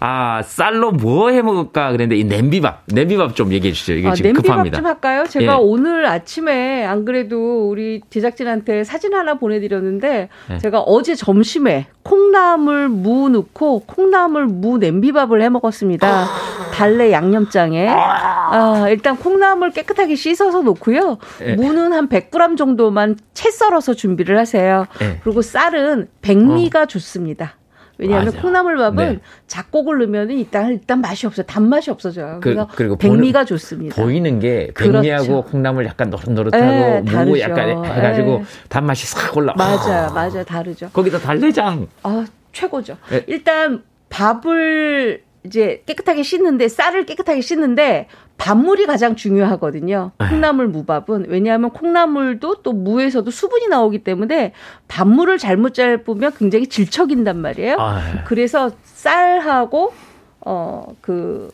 아, 0.03 0.41
쌀로 0.43 0.93
뭐 0.93 1.31
해 1.31 1.43
먹을까 1.43 1.93
그랬는데 1.93 2.17
이 2.17 2.25
냄비밥, 2.25 2.85
냄비밥 2.87 3.37
좀 3.37 3.53
얘기해 3.53 3.75
주시죠. 3.75 3.93
이게 3.93 4.09
아, 4.09 4.15
지금 4.15 4.29
냄비밥 4.33 4.47
급합니다. 4.47 4.79
좀 4.79 4.87
할까요? 4.87 5.25
제가 5.29 5.53
예. 5.53 5.57
오늘 5.61 6.07
아침에 6.07 6.87
안 6.87 7.05
그래도 7.05 7.69
우리 7.69 8.01
제작진한테 8.09 8.83
사진 8.85 9.13
하나 9.13 9.35
보내드렸는데 9.35 10.29
네. 10.49 10.59
제가 10.59 10.81
어제 10.81 11.15
점심에 11.15 11.87
콩나물 12.03 12.89
무 12.89 13.29
넣고 13.29 13.81
콩나물 13.81 14.47
무 14.47 14.79
냄비밥을 14.79 15.43
해 15.43 15.50
먹었습니다. 15.51 16.27
달래 16.73 17.13
양념장에. 17.13 17.89
아, 17.89 18.87
일단 18.89 19.17
콩나물 19.17 19.71
깨끗하게 19.71 20.15
씻어서 20.17 20.63
놓고요. 20.63 21.19
예. 21.43 21.55
무는 21.55 21.93
한 21.93 22.09
100g 22.09 22.57
정도만 22.57 23.17
채 23.35 23.51
썰어서 23.51 23.95
준비를 23.95 24.39
하세요. 24.39 24.87
예. 25.03 25.21
그리고 25.23 25.43
쌀은 25.43 26.09
백미가 26.23 26.87
좋습니다. 26.87 27.57
왜냐하면 27.99 28.29
맞아요. 28.33 28.41
콩나물밥은 28.43 29.09
네. 29.17 29.21
작곡을 29.47 29.99
넣으면 29.99 30.31
일단 30.31 30.69
일단 30.71 31.03
맛이 31.03 31.27
없어요. 31.27 31.45
단맛이 31.45 31.91
없어져요. 31.91 32.41
그- 32.41 32.57
그리고 32.75 32.97
백미가 32.97 33.43
보는- 33.43 33.47
좋습니다. 33.49 34.03
보이는 34.03 34.39
게 34.39 34.71
그렇죠. 34.73 34.93
백미하고 35.03 35.43
콩나물 35.45 35.85
약간 35.85 36.09
노릇노릇하고 36.09 36.65
예, 36.65 37.03
무. 37.25 37.39
약간 37.41 37.85
해가지고 37.85 38.39
예. 38.41 38.45
단맛이 38.71 39.07
싹 39.07 39.37
올라. 39.37 39.53
맞아요, 39.55 40.11
맞아요, 40.15 40.45
다르죠. 40.45 40.89
거기다 40.95 41.19
달래장. 41.19 41.89
아 42.03 42.25
최고죠. 42.55 42.97
예. 43.13 43.23
일단 43.27 43.83
밥을 44.09 45.23
이제 45.45 45.83
깨끗하게 45.87 46.23
씻는데 46.23 46.69
쌀을 46.69 47.07
깨끗하게 47.07 47.41
씻는데 47.41 48.09
밥물이 48.37 48.87
가장 48.87 49.17
중요하거든요. 49.17 50.13
네. 50.19 50.29
콩나물 50.29 50.69
무밥은 50.69 51.27
왜냐하면 51.29 51.71
콩나물도 51.71 52.63
또 52.63 52.73
무에서도 52.73 53.31
수분이 53.31 53.69
나오기 53.69 54.05
때문에 54.05 54.53
밥물을 54.89 55.39
잘못 55.39 55.75
잡으면 55.75 56.33
굉장히 56.37 56.67
질척인단 56.67 57.39
말이에요. 57.39 57.77
아, 57.79 58.25
그래서 58.25 58.71
쌀하고 58.85 59.93
어그 60.41 61.51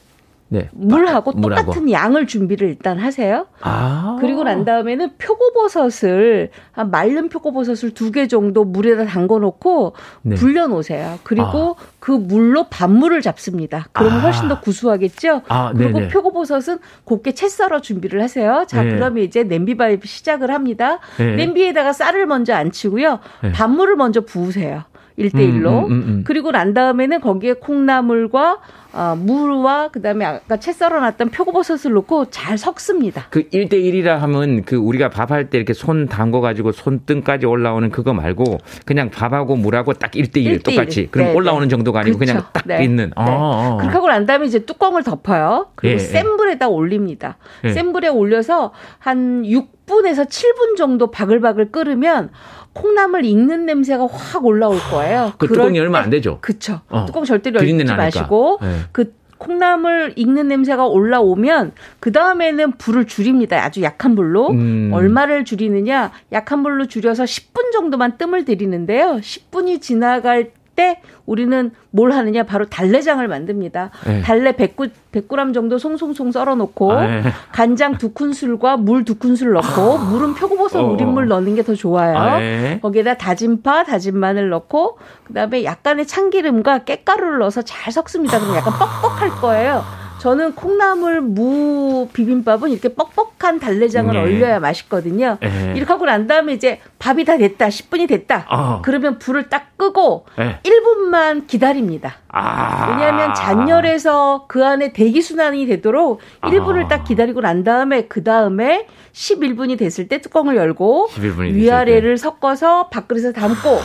네. 0.48 0.68
물하고 0.72 1.32
물하고. 1.32 1.72
똑같은 1.72 1.90
양을 1.90 2.26
준비를 2.28 2.68
일단 2.68 2.98
하세요. 2.98 3.46
아. 3.62 4.16
그리고 4.20 4.44
난 4.44 4.64
다음에는 4.64 5.16
표고버섯을 5.18 6.50
한 6.72 6.90
말른 6.90 7.28
표고버섯을 7.28 7.94
두 7.94 8.12
개 8.12 8.28
정도 8.28 8.64
물에다 8.64 9.04
담궈 9.06 9.40
놓고 9.40 9.94
네. 10.22 10.36
불려 10.36 10.68
놓으세요. 10.68 11.18
그리고 11.24 11.76
그 11.98 12.12
물로 12.12 12.64
밥물을 12.70 13.20
잡습니다. 13.22 13.86
그러면 13.92 14.20
아. 14.20 14.22
훨씬 14.22 14.48
더 14.48 14.60
구수하겠죠? 14.60 15.42
아, 15.48 15.72
그리고 15.76 15.98
네네. 15.98 16.08
표고버섯은 16.08 16.78
곱게 17.04 17.32
채 17.32 17.48
썰어 17.48 17.80
준비를 17.80 18.22
하세요. 18.22 18.64
자, 18.68 18.84
네. 18.84 18.90
그러면 18.94 19.24
이제 19.24 19.42
냄비밥이 19.42 19.98
시작을 20.04 20.52
합니다. 20.52 21.00
네. 21.18 21.34
냄비에다가 21.34 21.92
쌀을 21.92 22.26
먼저 22.26 22.54
안치고요. 22.54 23.18
네. 23.42 23.52
밥물을 23.52 23.96
먼저 23.96 24.20
부으세요. 24.20 24.84
1대1로. 25.18 25.66
음, 25.66 25.84
음, 25.84 25.90
음, 25.90 26.04
음. 26.08 26.24
그리고 26.26 26.50
난 26.50 26.74
다음에는 26.74 27.20
거기에 27.20 27.54
콩나물과 27.54 28.58
어, 28.92 29.14
무와 29.14 29.88
그다음에 29.88 30.24
아까 30.24 30.56
채 30.56 30.72
썰어놨던 30.72 31.28
표고버섯을 31.28 31.92
넣고 31.94 32.30
잘 32.30 32.56
섞습니다. 32.56 33.26
그 33.28 33.46
1대1이라 33.50 34.16
하면 34.20 34.62
그 34.64 34.76
우리가 34.76 35.10
밥할 35.10 35.50
때 35.50 35.58
이렇게 35.58 35.74
손 35.74 36.06
담궈가지고 36.06 36.72
손등까지 36.72 37.44
올라오는 37.44 37.90
그거 37.90 38.14
말고 38.14 38.58
그냥 38.86 39.10
밥하고 39.10 39.56
물하고 39.56 39.92
딱 39.92 40.12
1대1 40.12 40.60
1대1. 40.60 40.64
똑같이. 40.64 41.08
그럼 41.10 41.28
네, 41.28 41.34
올라오는 41.34 41.68
네. 41.68 41.68
정도가 41.68 42.00
아니고 42.00 42.18
그냥 42.18 42.36
그렇죠. 42.36 42.50
딱 42.52 42.62
네. 42.66 42.84
있는. 42.84 43.06
네. 43.06 43.12
어, 43.16 43.24
어. 43.24 43.76
그렇게 43.76 43.94
하고 43.94 44.08
난 44.08 44.24
다음에 44.24 44.46
이제 44.46 44.60
뚜껑을 44.60 45.02
덮어요. 45.02 45.68
그리고 45.74 45.94
예, 45.94 45.98
센 45.98 46.36
불에다 46.38 46.68
올립니다. 46.68 47.36
예. 47.64 47.72
센 47.72 47.92
불에 47.92 48.08
올려서 48.08 48.72
한 48.98 49.42
6분에서 49.42 50.26
7분 50.26 50.76
정도 50.78 51.10
바글바글 51.10 51.70
끓으면 51.70 52.30
콩나물 52.76 53.24
익는 53.24 53.64
냄새가 53.66 54.06
확 54.06 54.44
올라올 54.44 54.78
거예요. 54.90 55.32
그 55.38 55.46
얼마 55.58 55.98
때- 56.00 56.04
안 56.04 56.10
되죠? 56.10 56.38
그쵸. 56.42 56.80
어. 56.90 57.06
뚜껑 57.06 57.24
절대 57.24 57.50
비린내 57.50 57.84
열지. 57.84 57.94
마시고 58.18 58.58
네. 58.60 58.80
그 58.92 59.14
콩나물 59.38 60.12
익는 60.16 60.48
냄새가 60.48 60.86
올라오면 60.86 61.72
그 62.00 62.10
다음에는 62.12 62.72
불을 62.72 63.06
줄입니다. 63.06 63.62
아주 63.62 63.82
약한 63.82 64.14
불로 64.14 64.48
음. 64.50 64.90
얼마를 64.94 65.44
줄이느냐? 65.44 66.10
약한 66.32 66.62
불로 66.62 66.86
줄여서 66.86 67.24
10분 67.24 67.72
정도만 67.72 68.16
뜸을 68.18 68.44
들이는데요. 68.44 69.18
10분이 69.20 69.80
지나갈 69.82 70.52
때 70.76 71.00
우리는 71.24 71.72
뭘 71.90 72.12
하느냐? 72.12 72.44
바로 72.44 72.66
달래장을 72.66 73.26
만듭니다. 73.26 73.90
네. 74.06 74.20
달래 74.20 74.52
100g, 74.52 74.90
100g 75.12 75.54
정도 75.54 75.78
송송송 75.78 76.30
썰어놓고 76.32 76.92
아, 76.92 77.06
네. 77.06 77.22
간장 77.52 77.96
두 77.98 78.12
큰술과 78.12 78.76
물 78.76 79.04
두 79.04 79.14
큰술 79.16 79.52
넣고 79.52 79.98
물은 79.98 80.34
표고버섯 80.34 80.82
어. 80.84 80.86
우린 80.88 81.08
물 81.08 81.26
넣는 81.28 81.54
게 81.56 81.62
더 81.62 81.74
좋아요. 81.74 82.16
아, 82.16 82.38
네. 82.38 82.78
거기에다 82.82 83.14
다진 83.16 83.62
파, 83.62 83.82
다진 83.82 84.16
마늘 84.18 84.50
넣고 84.50 84.98
그다음에 85.24 85.64
약간의 85.64 86.06
참기름과 86.06 86.80
깻가루를 86.80 87.38
넣어서 87.38 87.62
잘 87.62 87.92
섞습니다. 87.92 88.38
그럼 88.38 88.56
약간 88.56 88.72
뻑뻑할 88.78 89.30
거예요. 89.40 89.82
저는 90.18 90.54
콩나물 90.54 91.20
무 91.20 92.08
비빔밥은 92.12 92.70
이렇게 92.70 92.88
뻑뻑한 92.94 93.60
달래장을 93.60 94.12
네. 94.12 94.18
얼려야 94.18 94.60
맛있거든요. 94.60 95.38
네. 95.40 95.74
이렇게 95.76 95.92
하고 95.92 96.06
난 96.06 96.26
다음에 96.26 96.54
이제 96.54 96.80
밥이 96.98 97.24
다 97.24 97.36
됐다, 97.36 97.68
10분이 97.68 98.08
됐다. 98.08 98.46
어. 98.50 98.82
그러면 98.82 99.18
불을 99.18 99.48
딱 99.48 99.76
끄고 99.76 100.26
네. 100.38 100.60
1분만 100.62 101.46
기다립니다. 101.46 102.16
아. 102.28 102.90
왜냐하면 102.90 103.34
잔열에서 103.34 104.44
그 104.48 104.64
안에 104.64 104.92
대기 104.92 105.22
순환이 105.22 105.66
되도록 105.66 106.20
1분을 106.42 106.86
아. 106.86 106.88
딱 106.88 107.04
기다리고 107.04 107.40
난 107.40 107.64
다음에 107.64 108.06
그 108.06 108.24
다음에 108.24 108.86
11분이 109.12 109.78
됐을 109.78 110.08
때 110.08 110.20
뚜껑을 110.20 110.56
열고 110.56 111.08
11분이 111.12 111.36
됐을 111.36 111.54
위아래를 111.56 112.18
섞어서 112.18 112.88
밥그릇에 112.88 113.32
담고 113.32 113.80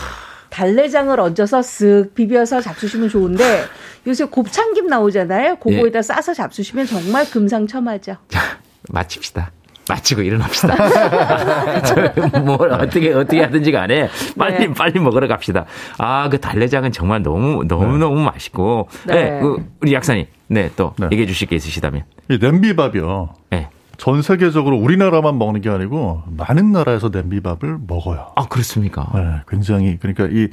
달래장을 0.51 1.17
얹어서 1.19 1.61
쓱 1.61 2.13
비벼서 2.13 2.61
잡수시면 2.61 3.09
좋은데 3.09 3.63
요새 4.05 4.25
곱창김 4.25 4.87
나오잖아요. 4.87 5.55
그거에다 5.55 6.03
싸서 6.03 6.33
잡수시면 6.33 6.85
정말 6.85 7.25
금상첨화죠. 7.25 8.17
자, 8.27 8.39
마칩시다. 8.89 9.51
마치고 9.89 10.21
일어납시다. 10.21 11.81
저뭘 11.81 12.71
어떻게 12.73 13.13
어떻게 13.13 13.41
하든지 13.41 13.71
간에 13.71 14.09
빨리 14.37 14.67
네. 14.67 14.73
빨리 14.73 14.99
먹으러 14.99 15.27
갑시다. 15.27 15.65
아, 15.97 16.29
그 16.29 16.39
달래장은 16.39 16.91
정말 16.91 17.23
너무 17.23 17.63
너무 17.67 17.97
너무 17.97 18.21
맛있고. 18.21 18.87
네. 19.07 19.13
네. 19.13 19.39
그 19.41 19.65
우리 19.81 19.93
약사님. 19.93 20.25
네, 20.47 20.69
또 20.75 20.93
네. 20.99 21.07
얘기해 21.11 21.25
주실 21.25 21.47
게 21.47 21.55
있으시다면. 21.55 22.03
이 22.29 22.37
냄비밥이요. 22.39 23.33
네. 23.51 23.69
전 23.97 24.21
세계적으로 24.21 24.77
우리나라만 24.77 25.37
먹는 25.37 25.61
게 25.61 25.69
아니고 25.69 26.23
많은 26.25 26.71
나라에서 26.71 27.09
냄비밥을 27.09 27.79
먹어요. 27.87 28.31
아, 28.35 28.47
그렇습니까? 28.47 29.09
네, 29.13 29.41
굉장히 29.47 29.97
그러니까 29.99 30.27
이 30.31 30.49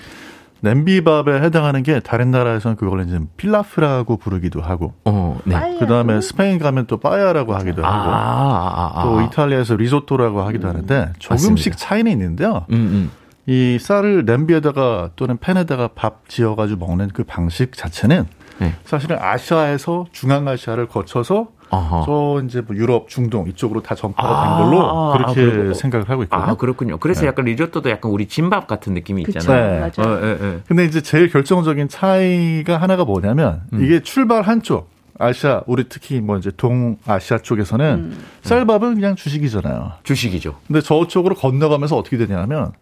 냄비밥에 0.61 1.41
해당하는 1.41 1.83
게 1.83 2.01
다른 2.01 2.31
나라에서는 2.31 2.77
그걸 2.77 3.07
이제 3.07 3.21
필라프라고 3.37 4.17
부르기도 4.17 4.61
하고 4.61 4.93
어, 5.05 5.39
네. 5.45 5.55
빠에야도? 5.55 5.79
그다음에 5.79 6.21
스페인 6.21 6.59
가면 6.59 6.87
또 6.87 6.99
빠에야라고 6.99 7.55
하기도 7.55 7.87
아, 7.87 7.91
하고 7.91 8.11
아, 8.11 8.17
아, 8.17 9.01
아. 9.01 9.03
또 9.05 9.21
이탈리아에서 9.23 9.77
리조또라고 9.77 10.43
하기도 10.43 10.69
하는데 10.69 11.13
조금씩 11.19 11.51
맞습니다. 11.51 11.77
차이는 11.77 12.13
있는데요. 12.13 12.67
음, 12.71 12.75
음. 12.75 13.11
이 13.47 13.79
쌀을 13.81 14.25
냄비에다가 14.25 15.11
또는 15.17 15.39
팬에다가 15.39 15.89
밥 15.95 16.29
지어가지고 16.29 16.87
먹는 16.87 17.09
그 17.15 17.25
방식 17.25 17.73
자체는 17.73 18.27
네. 18.59 18.75
사실은 18.85 19.17
아시아에서 19.21 20.07
중앙아시아를 20.13 20.89
거쳐서 20.89 21.49
저 21.71 22.43
이제 22.45 22.61
뭐 22.61 22.77
유럽, 22.77 23.09
중동 23.09 23.49
이쪽으로 23.49 23.83
다 23.83 23.95
전파가 23.95 24.29
아, 24.29 24.59
된 24.59 24.65
걸로 24.65 24.87
아, 24.87 25.13
그렇게 25.17 25.45
그렇고. 25.45 25.75
생각을 25.75 26.09
하고 26.09 26.23
있거든요. 26.25 26.51
아, 26.51 26.57
그렇군요. 26.57 26.99
그래서 26.99 27.23
네. 27.23 27.27
약간 27.29 27.45
리조또도 27.45 27.91
약간 27.91 28.11
우리 28.11 28.27
진밥 28.27 28.67
같은 28.67 28.95
느낌이 28.95 29.25
그쵸. 29.25 29.39
있잖아요. 29.39 29.71
네. 29.73 29.79
맞아요. 29.81 30.15
어, 30.15 30.21
예, 30.25 30.39
예. 30.41 30.61
근데 30.67 30.85
이제 30.85 31.01
제일 31.01 31.31
결정적인 31.31 31.89
차이가 31.89 32.77
하나가 32.79 33.05
뭐냐면 33.05 33.63
음. 33.73 33.85
이게 33.85 34.01
출발 34.03 34.43
한쪽 34.43 34.91
아시아 35.19 35.63
우리 35.67 35.89
특히 35.89 36.21
뭐 36.21 36.39
이제 36.39 36.51
동아시아 36.57 37.39
쪽에서는 37.39 37.87
음. 37.87 38.19
쌀밥은 38.43 38.95
그냥 38.95 39.17
주식이잖아요. 39.17 39.93
주식이죠. 40.05 40.57
근데 40.67 40.81
저쪽으로 40.81 41.35
건너가면서 41.35 41.97
어떻게 41.97 42.17
되냐면 42.17 42.73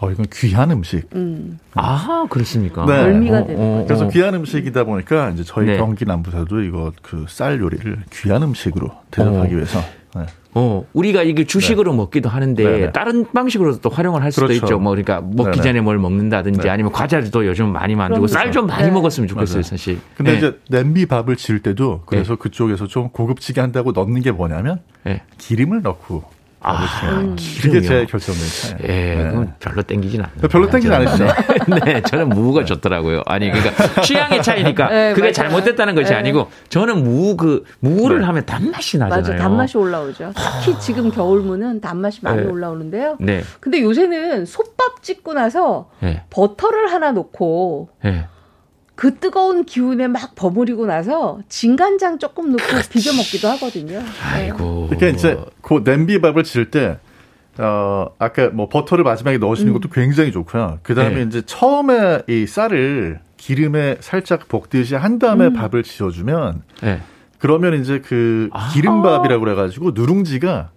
어 0.00 0.10
이건 0.10 0.26
귀한 0.32 0.70
음식. 0.70 1.08
음. 1.16 1.58
아, 1.74 2.26
그렇습니까? 2.30 2.84
네. 2.86 3.02
멀미가 3.02 3.46
되는 3.46 3.84
그래서 3.84 4.06
어. 4.06 4.08
귀한 4.08 4.34
음식이다 4.34 4.84
보니까 4.84 5.30
이제 5.30 5.42
저희 5.44 5.66
네. 5.66 5.76
경기 5.76 6.04
남부에도 6.04 6.62
이거 6.62 6.92
그 7.02 7.24
쌀 7.28 7.60
요리를 7.60 8.04
귀한 8.12 8.42
음식으로 8.44 8.90
대접하기 9.10 9.52
어. 9.54 9.56
위해서 9.56 9.80
네. 10.14 10.22
어, 10.54 10.84
우리가 10.92 11.22
이게 11.22 11.44
주식으로 11.44 11.92
먹기도 11.92 12.28
하는데 12.28 12.62
네네. 12.62 12.92
다른 12.92 13.26
방식으로도 13.32 13.80
또 13.80 13.90
활용을 13.90 14.22
할 14.22 14.32
수도 14.32 14.46
그렇죠. 14.46 14.64
있죠. 14.66 14.78
뭐 14.78 14.92
그러니까 14.92 15.20
먹기 15.20 15.50
네네. 15.58 15.62
전에 15.62 15.80
뭘 15.80 15.98
먹는다든지 15.98 16.60
네. 16.60 16.70
아니면 16.70 16.92
과자도 16.92 17.46
요즘 17.46 17.72
많이 17.72 17.94
만들고. 17.96 18.26
쌀 18.28 18.50
좀 18.52 18.66
많이 18.66 18.84
네. 18.86 18.90
먹었으면 18.92 19.28
좋겠어요, 19.28 19.56
맞아요. 19.56 19.62
사실. 19.62 19.98
근데 20.16 20.32
네. 20.32 20.38
이제 20.38 20.58
냄비 20.70 21.06
밥을 21.06 21.36
지을 21.36 21.60
때도 21.60 22.02
그래서 22.06 22.36
그쪽에서 22.36 22.86
좀 22.86 23.08
고급지게 23.10 23.60
한다고 23.60 23.92
넣는 23.92 24.22
게 24.22 24.30
뭐냐면 24.30 24.80
네. 25.04 25.22
기름을 25.38 25.82
넣고 25.82 26.24
아, 26.60 27.20
그게 27.36 27.36
기름이요? 27.60 27.82
제일 27.88 28.06
결정적인 28.06 28.50
차이. 28.78 28.88
예, 28.90 29.14
네. 29.14 29.30
그건 29.30 29.54
별로 29.60 29.82
땡기진 29.82 30.20
않아요. 30.20 30.48
별로 30.50 30.68
땡기진 30.68 30.92
않으시죠? 30.92 31.24
네, 31.24 31.80
네, 31.94 32.02
저는 32.02 32.28
무가 32.30 32.64
좋더라고요. 32.64 33.22
아니, 33.26 33.50
그러니까 33.50 34.00
취향의 34.02 34.42
차이니까 34.42 34.88
네, 34.88 35.10
그게 35.10 35.22
맞아요. 35.22 35.32
잘못됐다는 35.32 35.94
것이 35.94 36.10
네. 36.10 36.16
아니고 36.16 36.48
저는 36.68 37.04
무 37.04 37.36
그 37.36 37.62
무를 37.78 38.20
네. 38.20 38.24
하면 38.26 38.44
단맛이 38.46 38.98
나잖아요. 38.98 39.20
맞아, 39.22 39.36
단맛이 39.36 39.78
올라오죠. 39.78 40.32
특히 40.34 40.80
지금 40.80 41.10
겨울무는 41.10 41.80
단맛이 41.80 42.20
많이 42.22 42.42
네. 42.42 42.48
올라오는데요. 42.48 43.16
네, 43.20 43.42
근데 43.60 43.80
요새는 43.80 44.44
솥밥 44.46 45.02
찍고 45.02 45.34
나서 45.34 45.88
네, 46.00 46.22
버터를 46.30 46.90
하나 46.90 47.12
넣고 47.12 47.90
네. 48.02 48.26
그 48.98 49.14
뜨거운 49.14 49.64
기운에 49.64 50.08
막 50.08 50.34
버무리고 50.34 50.84
나서 50.84 51.38
진간장 51.48 52.18
조금 52.18 52.50
넣고 52.50 52.64
비벼 52.90 53.12
먹기도 53.12 53.46
하거든요. 53.50 54.00
네. 54.00 54.04
아이고. 54.28 54.88
그러니까 54.88 55.06
이제 55.06 55.38
그 55.62 55.82
냄비밥을 55.84 56.42
지을 56.42 56.72
때 56.72 56.98
어, 57.58 58.06
아까 58.18 58.48
뭐 58.48 58.68
버터를 58.68 59.04
마지막에 59.04 59.38
넣으시는 59.38 59.72
것도 59.72 59.88
굉장히 59.90 60.32
좋고요. 60.32 60.80
그 60.82 60.96
다음에 60.96 61.14
네. 61.14 61.22
이제 61.22 61.42
처음에 61.46 62.22
이 62.26 62.48
쌀을 62.48 63.20
기름에 63.36 63.98
살짝 64.00 64.48
볶듯이 64.48 64.96
한 64.96 65.20
다음에 65.20 65.52
밥을 65.52 65.84
지어주면 65.84 66.62
네. 66.82 67.00
그러면 67.38 67.80
이제 67.80 68.00
그 68.00 68.48
아. 68.52 68.68
기름밥이라고 68.74 69.44
그래가지고 69.44 69.92
누룽지가 69.94 70.70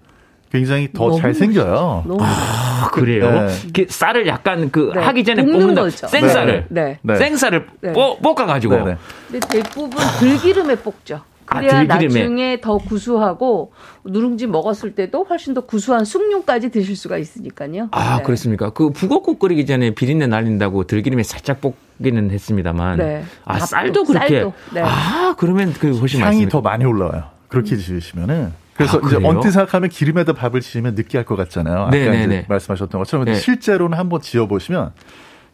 굉장히 0.51 0.91
더 0.91 1.07
너무 1.07 1.21
잘 1.21 1.33
생겨요. 1.33 2.03
너무 2.07 2.17
아, 2.21 2.89
그래요? 2.91 3.47
네. 3.47 3.85
쌀을 3.87 4.27
약간 4.27 4.69
그 4.71 4.91
네, 4.93 5.01
하기 5.01 5.23
전에 5.23 5.41
볶는 5.43 5.59
볶는다. 5.59 5.81
거죠. 5.83 6.07
생쌀을. 6.07 6.65
네. 6.69 6.99
네. 7.01 7.15
생쌀을 7.15 7.67
네. 7.81 7.93
볶- 7.93 8.21
볶아가지고. 8.21 8.75
네네. 8.75 8.97
근데 9.31 9.47
대부분 9.47 9.97
들기름에 10.19 10.75
볶죠. 10.75 11.21
아, 11.47 11.59
그래야 11.59 11.85
들기름에. 11.85 12.19
나중에 12.21 12.61
더 12.61 12.77
구수하고 12.77 13.73
누룽지 14.05 14.47
먹었을 14.47 14.95
때도 14.95 15.25
훨씬 15.29 15.53
더 15.53 15.61
구수한 15.61 16.05
숭늉까지 16.05 16.69
드실 16.69 16.95
수가 16.95 17.17
있으니까요. 17.17 17.87
아, 17.91 18.17
네. 18.17 18.23
그렇습니까? 18.23 18.69
그 18.71 18.89
북엇국 18.91 19.39
끓이기 19.39 19.65
전에 19.65 19.91
비린내 19.91 20.27
날린다고 20.27 20.85
들기름에 20.85 21.23
살짝 21.23 21.59
볶기는 21.61 22.29
했습니다만. 22.31 22.97
네. 22.99 23.23
아, 23.45 23.53
밥도, 23.53 23.65
쌀도 23.65 24.03
그렇게. 24.05 24.27
쌀도. 24.35 24.53
네. 24.73 24.81
아, 24.83 25.35
그러면 25.37 25.73
그 25.73 25.97
훨씬 25.97 26.19
향이 26.21 26.27
맛있습니다. 26.27 26.51
더 26.51 26.61
많이 26.61 26.85
올라와요. 26.85 27.23
그렇게 27.47 27.75
지으시면은. 27.77 28.53
그래서 28.75 28.97
아, 29.03 29.07
이제? 29.07 29.17
언뜻 29.23 29.51
생각하면 29.51 29.89
기름에다 29.89 30.33
밥을 30.33 30.61
지으면 30.61 30.95
느끼할 30.95 31.25
것 31.25 31.35
같잖아요. 31.35 31.81
아까 31.81 31.89
네네네. 31.91 32.23
이제 32.23 32.45
말씀하셨던 32.47 32.99
것처럼 32.99 33.25
네. 33.25 33.35
실제로는 33.35 33.97
한번 33.97 34.21
지어 34.21 34.47
보시면 34.47 34.91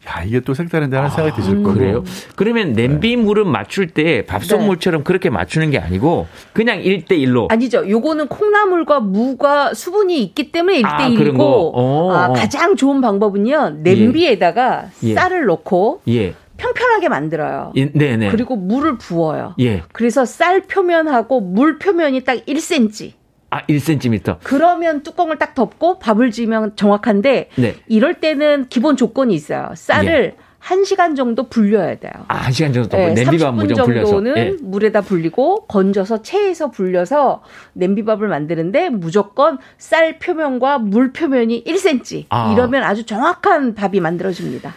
야 0.08 0.22
이게 0.24 0.38
또 0.40 0.54
색다른데 0.54 0.96
하는 0.96 1.10
생각이 1.10 1.36
드실 1.36 1.56
거고. 1.56 1.70
아, 1.70 1.74
그래요? 1.74 2.04
그러면 2.36 2.72
냄비 2.72 3.16
물은 3.16 3.48
맞출 3.50 3.88
때 3.88 4.24
밥솥물처럼 4.26 5.02
그렇게 5.02 5.28
맞추는 5.28 5.70
게 5.70 5.78
아니고 5.78 6.28
그냥 6.52 6.80
1대 6.80 7.10
1로. 7.10 7.50
아니죠. 7.50 7.86
요거는 7.88 8.28
콩나물과 8.28 9.00
무가 9.00 9.74
수분이 9.74 10.22
있기 10.22 10.52
때문에 10.52 10.82
아, 10.84 11.08
그런 11.10 11.16
거. 11.16 11.24
1대 11.24 11.36
1이고 11.36 11.72
어, 11.74 12.12
아, 12.12 12.26
어. 12.28 12.32
가장 12.32 12.76
좋은 12.76 13.00
방법은요. 13.00 13.70
냄비에다가 13.80 14.86
예. 15.02 15.14
쌀을 15.14 15.46
넣고 15.46 16.02
예. 16.08 16.34
평평하게 16.58 17.08
만들어요. 17.08 17.72
예, 17.76 17.90
네 17.92 18.16
네. 18.16 18.30
그리고 18.30 18.56
물을 18.56 18.98
부어요. 18.98 19.54
예. 19.60 19.82
그래서 19.92 20.24
쌀 20.26 20.60
표면하고 20.62 21.40
물 21.40 21.78
표면이 21.78 22.24
딱 22.24 22.44
1cm. 22.44 23.12
아, 23.50 23.64
1cm. 23.64 24.38
그러면 24.42 25.02
뚜껑을 25.02 25.38
딱 25.38 25.54
덮고 25.54 25.98
밥을 25.98 26.30
지으면 26.30 26.76
정확한데 26.76 27.48
네. 27.56 27.76
이럴 27.86 28.20
때는 28.20 28.66
기본 28.68 28.96
조건이 28.96 29.34
있어요. 29.34 29.70
쌀을 29.74 30.34
한 30.58 30.82
1시간 30.82 31.16
정도 31.16 31.48
불려야 31.48 31.94
돼요. 31.94 32.12
아, 32.26 32.34
한 32.36 32.52
시간 32.52 32.72
정도 32.72 32.96
네, 32.96 33.14
냄비밥 33.14 33.54
30분 33.54 33.56
무정. 33.56 33.86
정도는 33.86 34.36
예. 34.36 34.56
물에다 34.60 35.00
불리고 35.02 35.64
건져서 35.66 36.22
체에서 36.22 36.70
불려서 36.70 37.42
냄비밥을 37.74 38.28
만드는데 38.28 38.90
무조건 38.90 39.58
쌀 39.78 40.18
표면과 40.18 40.78
물 40.78 41.12
표면이 41.12 41.64
1cm 41.64 42.26
아. 42.30 42.52
이러면 42.52 42.82
아주 42.82 43.06
정확한 43.06 43.74
밥이 43.76 44.00
만들어집니다. 44.00 44.74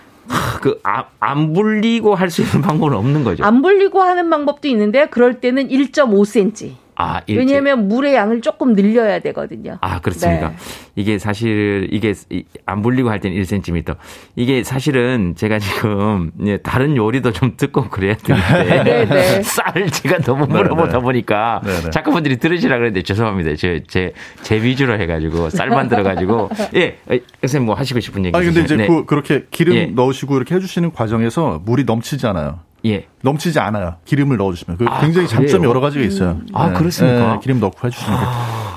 그, 0.61 0.79
아, 0.83 1.05
안 1.19 1.53
불리고 1.53 2.15
할 2.15 2.29
수 2.29 2.41
있는 2.41 2.61
방법은 2.61 2.95
없는 2.95 3.23
거죠. 3.23 3.43
안 3.43 3.61
불리고 3.61 4.01
하는 4.01 4.29
방법도 4.29 4.67
있는데 4.69 5.07
그럴 5.07 5.39
때는 5.39 5.67
1.5cm. 5.69 6.71
아, 6.95 7.21
일제. 7.25 7.39
왜냐하면 7.39 7.87
물의 7.87 8.13
양을 8.13 8.41
조금 8.41 8.73
늘려야 8.73 9.19
되거든요. 9.19 9.77
아, 9.81 9.99
그렇습니까? 10.01 10.49
네. 10.49 10.55
이게 10.95 11.17
사실, 11.17 11.87
이게 11.91 12.13
이- 12.29 12.43
안 12.65 12.81
불리고 12.81 13.09
할 13.09 13.19
때는 13.19 13.41
1cm. 13.41 13.95
이게 14.35 14.63
사실은 14.63 15.33
제가 15.35 15.57
지금 15.59 16.31
예, 16.45 16.57
다른 16.57 16.95
요리도 16.95 17.31
좀 17.31 17.53
듣고 17.57 17.89
그래야 17.89 18.15
되는데. 18.15 18.83
네, 18.83 19.05
네. 19.05 19.41
쌀을 19.43 19.89
제가 19.89 20.19
너무 20.19 20.45
물어보다 20.47 20.99
보니까 20.99 21.61
네, 21.63 21.71
네. 21.81 21.89
작가분들이 21.89 22.37
들으시라 22.37 22.77
그랬는데 22.77 23.03
죄송합니다. 23.03 23.55
제, 23.55 23.83
제, 23.87 24.13
제 24.43 24.61
위주로 24.61 24.99
해가지고 24.99 25.49
쌀만 25.49 25.87
들어가지고. 25.87 26.49
예, 26.75 26.97
어, 27.09 27.17
선생님 27.41 27.65
뭐 27.67 27.75
하시고 27.75 27.99
싶은 27.99 28.25
얘기 28.25 28.35
아니 28.37 28.45
근데 28.47 28.61
이제 28.61 28.75
있으세요? 28.75 28.87
그, 28.95 29.05
그렇게 29.05 29.45
기름 29.49 29.75
예. 29.75 29.85
넣으시고 29.85 30.35
이렇게 30.37 30.55
해주시는 30.55 30.91
과정에서 30.91 31.61
물이 31.65 31.85
넘치지 31.85 32.27
않아요. 32.27 32.59
예. 32.85 33.07
넘치지 33.21 33.59
않아요. 33.59 33.95
기름을 34.05 34.37
넣어주시면. 34.37 34.77
그 34.77 34.85
아, 34.87 35.01
굉장히 35.01 35.27
장점이 35.27 35.59
그래요? 35.59 35.69
여러 35.69 35.79
가지가 35.81 36.03
있어요. 36.03 36.39
아, 36.53 36.71
그렇습니까? 36.73 37.39
기름 37.39 37.59
넣고 37.59 37.87
해주시는 37.87 38.17
게. 38.17 38.23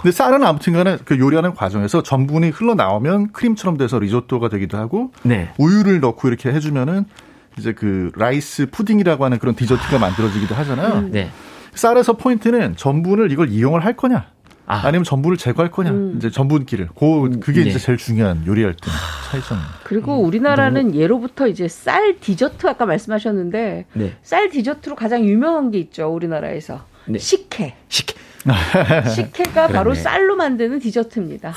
근데 0.03 0.13
쌀은 0.13 0.45
아무튼 0.45 0.75
간에 0.75 0.99
그 1.05 1.19
요리하는 1.19 1.55
과정에서 1.55 2.03
전분이 2.03 2.51
흘러나오면 2.51 3.33
크림처럼 3.33 3.79
돼서 3.79 3.99
리조또가 3.99 4.51
되기도 4.51 4.77
하고 4.77 5.13
네. 5.23 5.51
우유를 5.57 6.01
넣고 6.01 6.29
이렇게 6.29 6.53
해주면은 6.53 7.07
이제 7.59 7.73
그 7.73 8.11
rice 8.17 8.67
pudding이라고 8.71 9.25
하는 9.25 9.39
그런 9.39 9.55
디저트가 9.55 9.99
만들어지기도 9.99 10.55
하잖아요. 10.55 11.09
네. 11.11 11.31
쌀에서 11.75 12.15
포인트는 12.15 12.77
전분을 12.77 13.33
이걸 13.33 13.51
이용을 13.51 13.85
할 13.85 13.97
거냐 13.97 14.27
아. 14.67 14.87
아. 14.87 14.91
니면 14.91 15.05
전분을 15.05 15.37
제거할 15.37 15.71
거냐 15.71 15.91
음. 15.91 16.15
이제 16.17 16.31
전분기를 16.31 16.89
그 16.99 17.39
그게 17.41 17.65
네. 17.65 17.71
이제 17.71 17.79
제일 17.79 17.99
중요한 17.99 18.47
요리할 18.47 18.75
때 18.75 18.91
차이점입니다. 19.31 19.75
그리고 19.85 20.19
우리나라는 20.19 20.95
예로부터 20.95 21.47
이제 21.47 21.69
쌀 21.69 22.19
디저트 22.21 22.67
아까 22.67 22.87
말씀하셨는데 22.87 23.87
네. 23.93 24.17
쌀 24.23 24.51
디저트로 24.51 24.97
가장 24.97 25.25
유명한 25.25 25.71
게 25.71 25.79
있죠 25.79 26.09
우리나라에서 26.09 26.85
네. 27.07 27.19
식혜. 27.19 27.77
시키. 27.89 28.15
식혜가 29.15 29.69
바로. 29.69 29.95
쌀로 29.95 30.37
만드는 30.37 30.79
디저트입니다. 30.79 31.55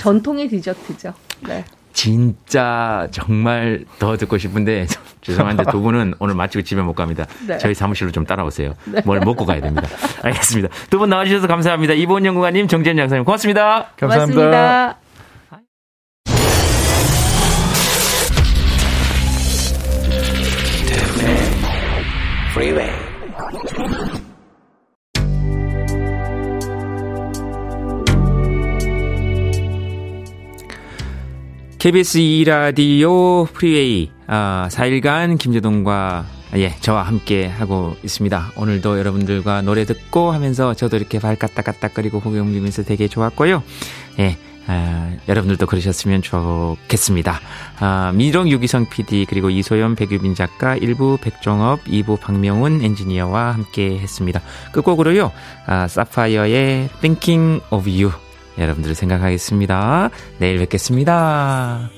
전통의 0.00 0.48
디저트죠. 0.48 1.14
네. 1.46 1.64
진짜 1.96 3.08
정말 3.10 3.86
더 3.98 4.18
듣고 4.18 4.36
싶은데 4.36 4.86
죄송한데 5.22 5.64
두 5.70 5.80
분은 5.80 6.12
오늘 6.18 6.34
마치고 6.34 6.60
집에 6.62 6.82
못 6.82 6.92
갑니다. 6.94 7.24
네. 7.48 7.56
저희 7.56 7.72
사무실로 7.72 8.12
좀 8.12 8.26
따라오세요. 8.26 8.74
뭘 9.06 9.18
먹고 9.20 9.46
가야 9.46 9.62
됩니다. 9.62 9.88
알겠습니다. 10.22 10.68
두 10.90 10.98
분 10.98 11.08
나와주셔서 11.08 11.46
감사합니다. 11.46 11.94
이보은 11.94 12.26
연구관님, 12.26 12.68
정재현 12.68 12.98
양사님 12.98 13.24
고맙습니다. 13.24 13.92
감사합니다. 13.96 14.40
고맙습니다. 14.42 14.98
Freeway. 22.52 23.05
KBS 31.86 32.18
2라디오 32.18 33.46
프리웨이 33.52 34.10
아, 34.26 34.66
4일간 34.72 35.38
김재동과 35.38 36.26
예, 36.56 36.74
저와 36.80 37.04
함께 37.04 37.46
하고 37.46 37.94
있습니다. 38.02 38.54
오늘도 38.56 38.98
여러분들과 38.98 39.62
노래 39.62 39.84
듣고 39.84 40.32
하면서 40.32 40.74
저도 40.74 40.96
이렇게 40.96 41.20
발 41.20 41.36
까딱까딱거리고 41.36 42.18
고개 42.22 42.40
움직이면서 42.40 42.82
되게 42.82 43.06
좋았고요. 43.06 43.62
예, 44.18 44.36
아, 44.66 45.12
여러분들도 45.28 45.64
그러셨으면 45.66 46.22
좋겠습니다. 46.22 47.38
아, 47.78 48.10
미롱 48.16 48.48
유기성 48.48 48.88
PD 48.90 49.26
그리고 49.28 49.48
이소연 49.48 49.94
백유빈 49.94 50.34
작가 50.34 50.76
1부 50.76 51.20
백종업 51.20 51.84
2부 51.84 52.18
박명훈 52.18 52.82
엔지니어와 52.82 53.52
함께 53.52 53.96
했습니다. 54.00 54.42
끝곡으로요. 54.72 55.30
아, 55.66 55.86
사파이어의 55.86 56.88
Thinking 57.00 57.62
of 57.70 57.88
You 57.88 58.10
여러분들 58.58 58.94
생각하겠습니다. 58.94 60.10
내일 60.38 60.58
뵙겠습니다. 60.58 61.90